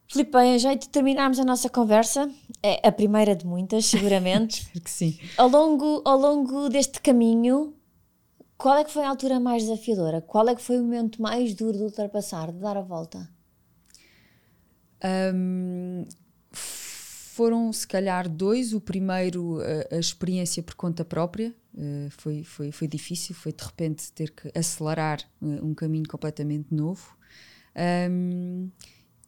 Filipe, 0.07 0.37
em 0.39 0.59
jeito 0.59 0.83
de 0.83 0.89
terminarmos 0.89 1.39
a 1.39 1.45
nossa 1.45 1.69
conversa, 1.69 2.31
é 2.63 2.87
a 2.87 2.93
primeira 2.93 3.35
de 3.35 3.47
muitas, 3.47 3.87
seguramente. 3.87 4.63
Espero 4.75 4.81
que 4.85 4.91
sim. 4.91 5.19
Ao 5.37 5.49
longo, 5.49 6.03
ao 6.05 6.19
longo 6.19 6.69
deste 6.69 7.01
caminho, 7.01 7.75
qual 8.57 8.77
é 8.79 8.85
que 8.85 8.93
foi 8.93 9.05
a 9.05 9.09
altura 9.09 9.41
mais 9.41 9.65
desafiadora? 9.65 10.21
Qual 10.21 10.49
é 10.49 10.55
que 10.55 10.63
foi 10.63 10.79
o 10.79 10.83
momento 10.83 11.21
mais 11.21 11.55
duro 11.55 11.77
de 11.77 11.85
ultrapassar, 11.85 12.53
de 12.53 12.59
dar 12.59 12.77
a 12.77 12.83
volta? 12.83 13.29
Um, 15.05 16.07
foram 17.35 17.73
se 17.73 17.87
calhar 17.87 18.29
dois. 18.29 18.73
O 18.73 18.81
primeiro, 18.81 19.59
a, 19.61 19.97
a 19.97 19.99
experiência 19.99 20.63
por 20.63 20.75
conta 20.75 21.05
própria, 21.05 21.55
uh, 21.75 22.11
foi, 22.11 22.45
foi, 22.45 22.73
foi 22.73 22.89
difícil, 22.89 23.35
foi 23.35 23.53
de 23.53 23.65
repente 23.65 24.13
ter 24.13 24.31
que 24.31 24.51
acelerar 24.57 25.21
uh, 25.43 25.67
um 25.67 25.75
caminho 25.75 26.09
completamente 26.09 26.73
novo. 26.73 27.17
Um, 28.11 28.71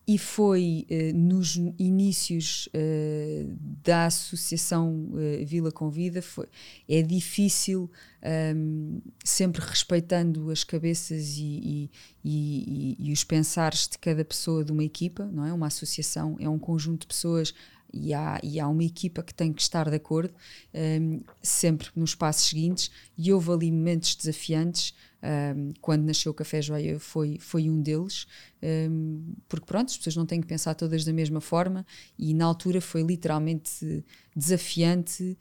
e 0.09 0.19
foi 0.19 0.87
uh, 0.89 1.17
nos 1.17 1.57
inícios 1.79 2.69
uh, 2.69 3.57
da 3.83 4.07
associação 4.07 5.11
uh, 5.11 5.45
Vila 5.45 5.73
Convida 5.73 6.23
foi, 6.23 6.47
é 6.89 7.03
difícil 7.03 7.91
um, 8.55 9.01
sempre 9.25 9.61
respeitando 9.61 10.51
as 10.51 10.63
cabeças 10.63 11.37
e, 11.39 11.43
e, 11.45 11.91
e, 12.25 12.97
e, 13.09 13.13
os 13.13 13.25
pensares 13.25 13.89
de 13.89 13.99
cada 13.99 14.25
pessoa 14.25 14.65
de 14.65 14.71
uma 14.71 14.85
equipa 14.85 15.25
não 15.25 15.45
é? 15.45 15.53
Uma 15.53 15.67
associação 15.67 16.37
é 16.39 16.49
um 16.49 16.59
conjunto 16.59 17.01
de 17.01 17.07
pessoas 17.09 17.53
e 17.93 18.13
há, 18.13 18.41
e 18.43 18.61
há 18.61 18.69
uma 18.69 18.85
equipa 18.85 19.23
que 19.23 19.35
tem 19.35 19.53
que 19.53 19.63
estar 19.63 19.89
de 19.89 19.97
acordo 19.97 20.35
um, 20.75 21.21
sempre 21.43 21.89
nos 21.95 22.15
passos 22.15 22.49
seguintes 22.49 22.91
e 23.17 23.33
houve 23.33 23.51
ali 23.51 23.73
momentos 23.73 24.15
desafiantes 24.15 24.95
um, 25.57 25.73
quando 25.81 26.05
nasceu 26.05 26.31
o 26.31 26.35
Café 26.35 26.63
Joia 26.63 27.01
foi, 27.01 27.39
foi 27.41 27.69
um 27.69 27.81
deles, 27.81 28.27
um, 28.63 29.35
porque 29.49 29.67
pronto, 29.67 29.89
as 29.89 29.97
pessoas 29.97 30.17
não 30.17 30.27
têm 30.27 30.41
que 30.41 30.47
pensar 30.47 30.75
todas 30.75 31.05
da 31.05 31.13
mesma 31.13 31.41
forma 31.41 31.85
e 32.19 32.33
na 32.35 32.45
altura 32.45 32.81
foi 32.81 33.03
literalmente 33.03 34.05
desafiante, 34.35 35.37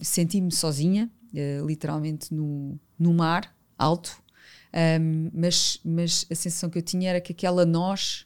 senti-me 0.00 0.50
sozinha, 0.50 1.10
uh, 1.32 1.66
literalmente 1.66 2.34
no, 2.34 2.78
no 2.98 3.12
mar 3.12 3.54
alto, 3.78 4.20
mas, 5.32 5.78
mas 5.84 6.26
a 6.30 6.34
sensação 6.34 6.68
que 6.68 6.78
eu 6.78 6.82
tinha 6.82 7.10
era 7.10 7.20
que 7.20 7.32
aquela 7.32 7.64
nós 7.64 8.25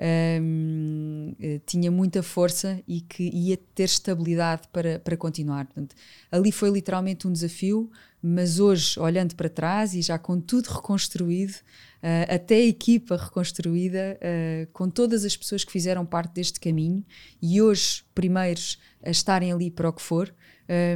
um, 0.00 1.34
eh, 1.38 1.60
tinha 1.66 1.90
muita 1.90 2.22
força 2.22 2.82
e 2.88 3.02
que 3.02 3.24
ia 3.34 3.58
ter 3.74 3.84
estabilidade 3.84 4.62
para, 4.72 4.98
para 4.98 5.16
continuar. 5.16 5.66
Portanto, 5.66 5.94
ali 6.32 6.50
foi 6.50 6.70
literalmente 6.70 7.28
um 7.28 7.32
desafio, 7.32 7.90
mas 8.22 8.58
hoje, 8.58 8.98
olhando 8.98 9.36
para 9.36 9.50
trás 9.50 9.94
e 9.94 10.00
já 10.00 10.18
com 10.18 10.40
tudo 10.40 10.68
reconstruído, 10.68 11.52
uh, 11.52 12.34
até 12.34 12.56
a 12.56 12.66
equipa 12.66 13.16
reconstruída, 13.16 14.18
uh, 14.18 14.72
com 14.72 14.88
todas 14.88 15.24
as 15.24 15.36
pessoas 15.36 15.64
que 15.64 15.72
fizeram 15.72 16.06
parte 16.06 16.32
deste 16.32 16.58
caminho 16.58 17.04
e 17.42 17.60
hoje, 17.60 18.02
primeiros, 18.14 18.78
a 19.04 19.10
estarem 19.10 19.52
ali 19.52 19.70
para 19.70 19.88
o 19.88 19.92
que 19.92 20.02
for, 20.02 20.34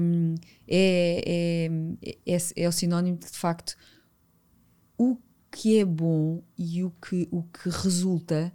um, 0.03 0.35
é, 0.67 1.69
é, 2.27 2.35
é, 2.35 2.39
é 2.57 2.69
o 2.69 2.73
sinónimo 2.73 3.19
de, 3.19 3.31
de 3.31 3.39
facto, 3.39 3.77
o 4.97 5.19
que 5.51 5.79
é 5.79 5.85
bom 5.85 6.43
e 6.57 6.83
o 6.83 6.91
que, 6.91 7.29
o 7.31 7.43
que 7.43 7.69
resulta 7.69 8.53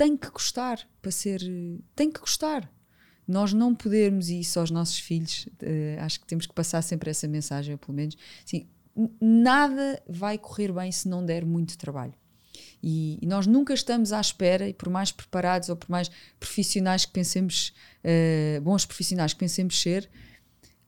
tem 0.00 0.16
que 0.16 0.30
gostar 0.30 0.80
para 1.02 1.10
ser. 1.10 1.42
tem 1.94 2.10
que 2.10 2.20
gostar. 2.20 2.72
Nós 3.28 3.52
não 3.52 3.74
podemos, 3.74 4.30
e 4.30 4.40
isso 4.40 4.58
aos 4.58 4.70
nossos 4.70 4.98
filhos, 4.98 5.46
uh, 5.62 6.00
acho 6.00 6.18
que 6.18 6.26
temos 6.26 6.46
que 6.46 6.54
passar 6.54 6.80
sempre 6.80 7.10
essa 7.10 7.28
mensagem, 7.28 7.76
pelo 7.76 7.92
menos. 7.92 8.16
Assim, 8.42 8.66
nada 9.20 10.02
vai 10.08 10.38
correr 10.38 10.72
bem 10.72 10.90
se 10.90 11.06
não 11.06 11.22
der 11.22 11.44
muito 11.44 11.76
trabalho. 11.76 12.14
E, 12.82 13.18
e, 13.20 13.26
nós 13.26 13.46
nunca 13.46 13.74
estamos 13.74 14.10
à 14.10 14.20
espera, 14.22 14.66
e 14.66 14.72
por 14.72 14.88
mais 14.88 15.12
preparados 15.12 15.68
ou 15.68 15.76
por 15.76 15.90
mais 15.90 16.10
profissionais 16.40 17.04
que 17.04 17.12
pensemos, 17.12 17.74
uh, 18.02 18.60
bons 18.62 18.86
profissionais 18.86 19.34
que 19.34 19.38
pensemos 19.38 19.78
ser, 19.78 20.10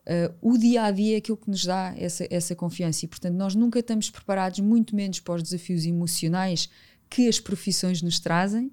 uh, 0.07 0.35
o 0.41 0.57
dia 0.57 0.85
a 0.85 0.91
dia 0.91 1.17
é 1.17 1.19
aquilo 1.19 1.37
que 1.37 1.51
nos 1.51 1.67
dá 1.67 1.95
essa, 1.99 2.27
essa 2.31 2.57
confiança. 2.57 3.05
E, 3.05 3.09
portanto, 3.09 3.35
nós 3.35 3.55
nunca 3.55 3.79
estamos 3.79 4.09
preparados, 4.09 4.59
muito 4.61 4.97
menos 4.97 5.21
para 5.21 5.35
os 5.35 5.43
desafios 5.43 5.85
emocionais 5.85 6.71
que 7.11 7.29
as 7.29 7.39
profissões 7.39 8.01
nos 8.01 8.19
trazem 8.19 8.73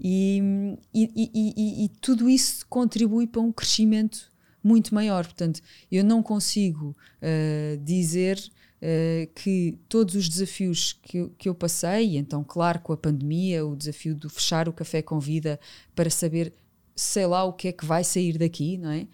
e, 0.00 0.78
e, 0.94 1.10
e, 1.14 1.84
e, 1.84 1.88
tudo 2.00 2.28
isso 2.28 2.64
contribui 2.68 3.26
para 3.26 3.42
um 3.42 3.52
crescimento 3.52 4.32
muito 4.62 4.94
maior. 4.94 5.24
Portanto, 5.24 5.60
eu 5.92 6.02
não 6.02 6.22
consigo 6.22 6.96
uh, 7.20 7.76
dizer 7.84 8.38
uh, 8.80 9.30
que 9.34 9.78
todos 9.88 10.14
os 10.14 10.26
desafios 10.26 10.94
que 11.02 11.18
eu, 11.18 11.30
que 11.36 11.48
eu 11.48 11.54
passei, 11.54 12.16
então, 12.16 12.42
claro, 12.42 12.80
com 12.80 12.94
a 12.94 12.96
pandemia, 12.96 13.66
o 13.66 13.76
desafio 13.76 14.14
de 14.14 14.28
fechar 14.30 14.68
o 14.68 14.72
café 14.72 15.02
com 15.02 15.20
vida 15.20 15.60
para 15.94 16.08
saber, 16.08 16.54
sei 16.96 17.26
lá, 17.26 17.44
o 17.44 17.52
que 17.52 17.68
é 17.68 17.72
que 17.72 17.84
vai 17.84 18.02
sair 18.02 18.38
daqui, 18.38 18.78
não 18.78 18.90
é? 18.90 19.06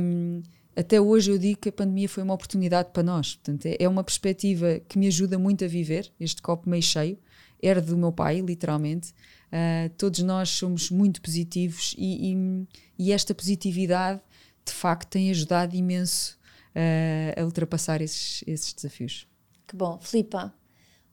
Um, 0.00 0.42
até 0.74 1.00
hoje 1.00 1.30
eu 1.30 1.38
digo 1.38 1.58
que 1.60 1.70
a 1.70 1.72
pandemia 1.72 2.08
foi 2.08 2.22
uma 2.22 2.34
oportunidade 2.34 2.90
para 2.92 3.02
nós. 3.02 3.36
Portanto, 3.36 3.64
é, 3.64 3.76
é 3.80 3.88
uma 3.88 4.04
perspectiva 4.04 4.80
que 4.86 4.98
me 4.98 5.06
ajuda 5.06 5.38
muito 5.38 5.64
a 5.64 5.68
viver, 5.68 6.12
este 6.20 6.42
copo 6.42 6.68
meio 6.68 6.82
cheio. 6.82 7.16
Era 7.62 7.80
do 7.80 7.96
meu 7.96 8.12
pai, 8.12 8.40
literalmente. 8.40 9.12
Uh, 9.46 9.88
todos 9.96 10.20
nós 10.20 10.48
somos 10.50 10.90
muito 10.90 11.20
positivos 11.22 11.94
e, 11.96 12.32
e, 12.32 12.66
e, 12.98 13.12
esta 13.12 13.32
positividade 13.34 14.20
de 14.64 14.72
facto 14.72 15.08
tem 15.08 15.30
ajudado 15.30 15.76
imenso 15.76 16.36
uh, 16.74 17.40
a 17.40 17.44
ultrapassar 17.44 18.02
esses, 18.02 18.42
esses 18.46 18.72
desafios. 18.72 19.26
Que 19.66 19.76
bom. 19.76 19.98
Filipa, 20.00 20.52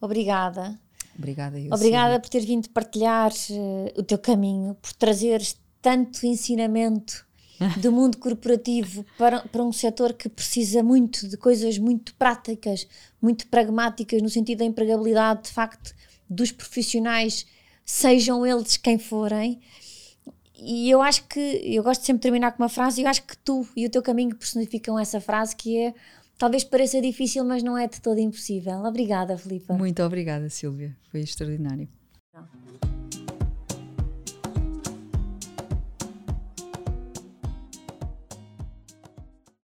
obrigada. 0.02 0.80
Obrigada, 1.18 1.60
eu, 1.60 1.72
Obrigada 1.72 2.20
por 2.20 2.28
ter 2.28 2.40
vindo 2.40 2.70
partilhar 2.70 3.32
uh, 3.32 4.00
o 4.00 4.04
teu 4.04 4.18
caminho, 4.18 4.76
por 4.82 4.94
trazeres 4.94 5.56
tanto 5.80 6.26
ensinamento 6.26 7.26
do 7.80 7.92
mundo 7.92 8.18
corporativo 8.18 9.06
para, 9.18 9.42
para 9.42 9.64
um 9.64 9.72
setor 9.72 10.14
que 10.14 10.28
precisa 10.28 10.82
muito 10.82 11.28
de 11.28 11.38
coisas 11.38 11.78
muito 11.78 12.16
práticas, 12.16 12.88
muito 13.22 13.48
pragmáticas, 13.48 14.22
no 14.22 14.30
sentido 14.30 14.60
da 14.60 14.66
empregabilidade, 14.66 15.44
de 15.44 15.50
facto, 15.52 15.94
dos 16.34 16.52
profissionais 16.52 17.46
sejam 17.86 18.46
eles 18.46 18.78
quem 18.78 18.98
forem. 18.98 19.60
E 20.56 20.90
eu 20.90 21.02
acho 21.02 21.28
que, 21.28 21.40
eu 21.40 21.84
gosto 21.84 22.02
de 22.02 22.08
sempre 22.08 22.22
terminar 22.22 22.52
com 22.52 22.64
uma 22.64 22.70
frase, 22.70 23.02
e 23.02 23.04
eu 23.04 23.10
acho 23.10 23.24
que 23.24 23.38
tu 23.38 23.68
e 23.76 23.86
o 23.86 23.90
teu 23.90 24.02
caminho 24.02 24.36
personificam 24.36 24.98
essa 24.98 25.20
frase 25.20 25.56
que 25.56 25.78
é 25.78 25.94
talvez 26.38 26.64
pareça 26.64 27.02
difícil, 27.02 27.44
mas 27.44 27.64
não 27.64 27.78
é 27.78 27.88
de 27.88 28.02
todo 28.02 28.20
impossível. 28.20 28.84
Obrigada, 28.84 29.38
Filipe. 29.38 29.72
Muito 29.74 30.02
obrigada, 30.04 30.50
Silvia. 30.50 30.96
Foi 31.12 31.22
extraordinário. 31.22 31.88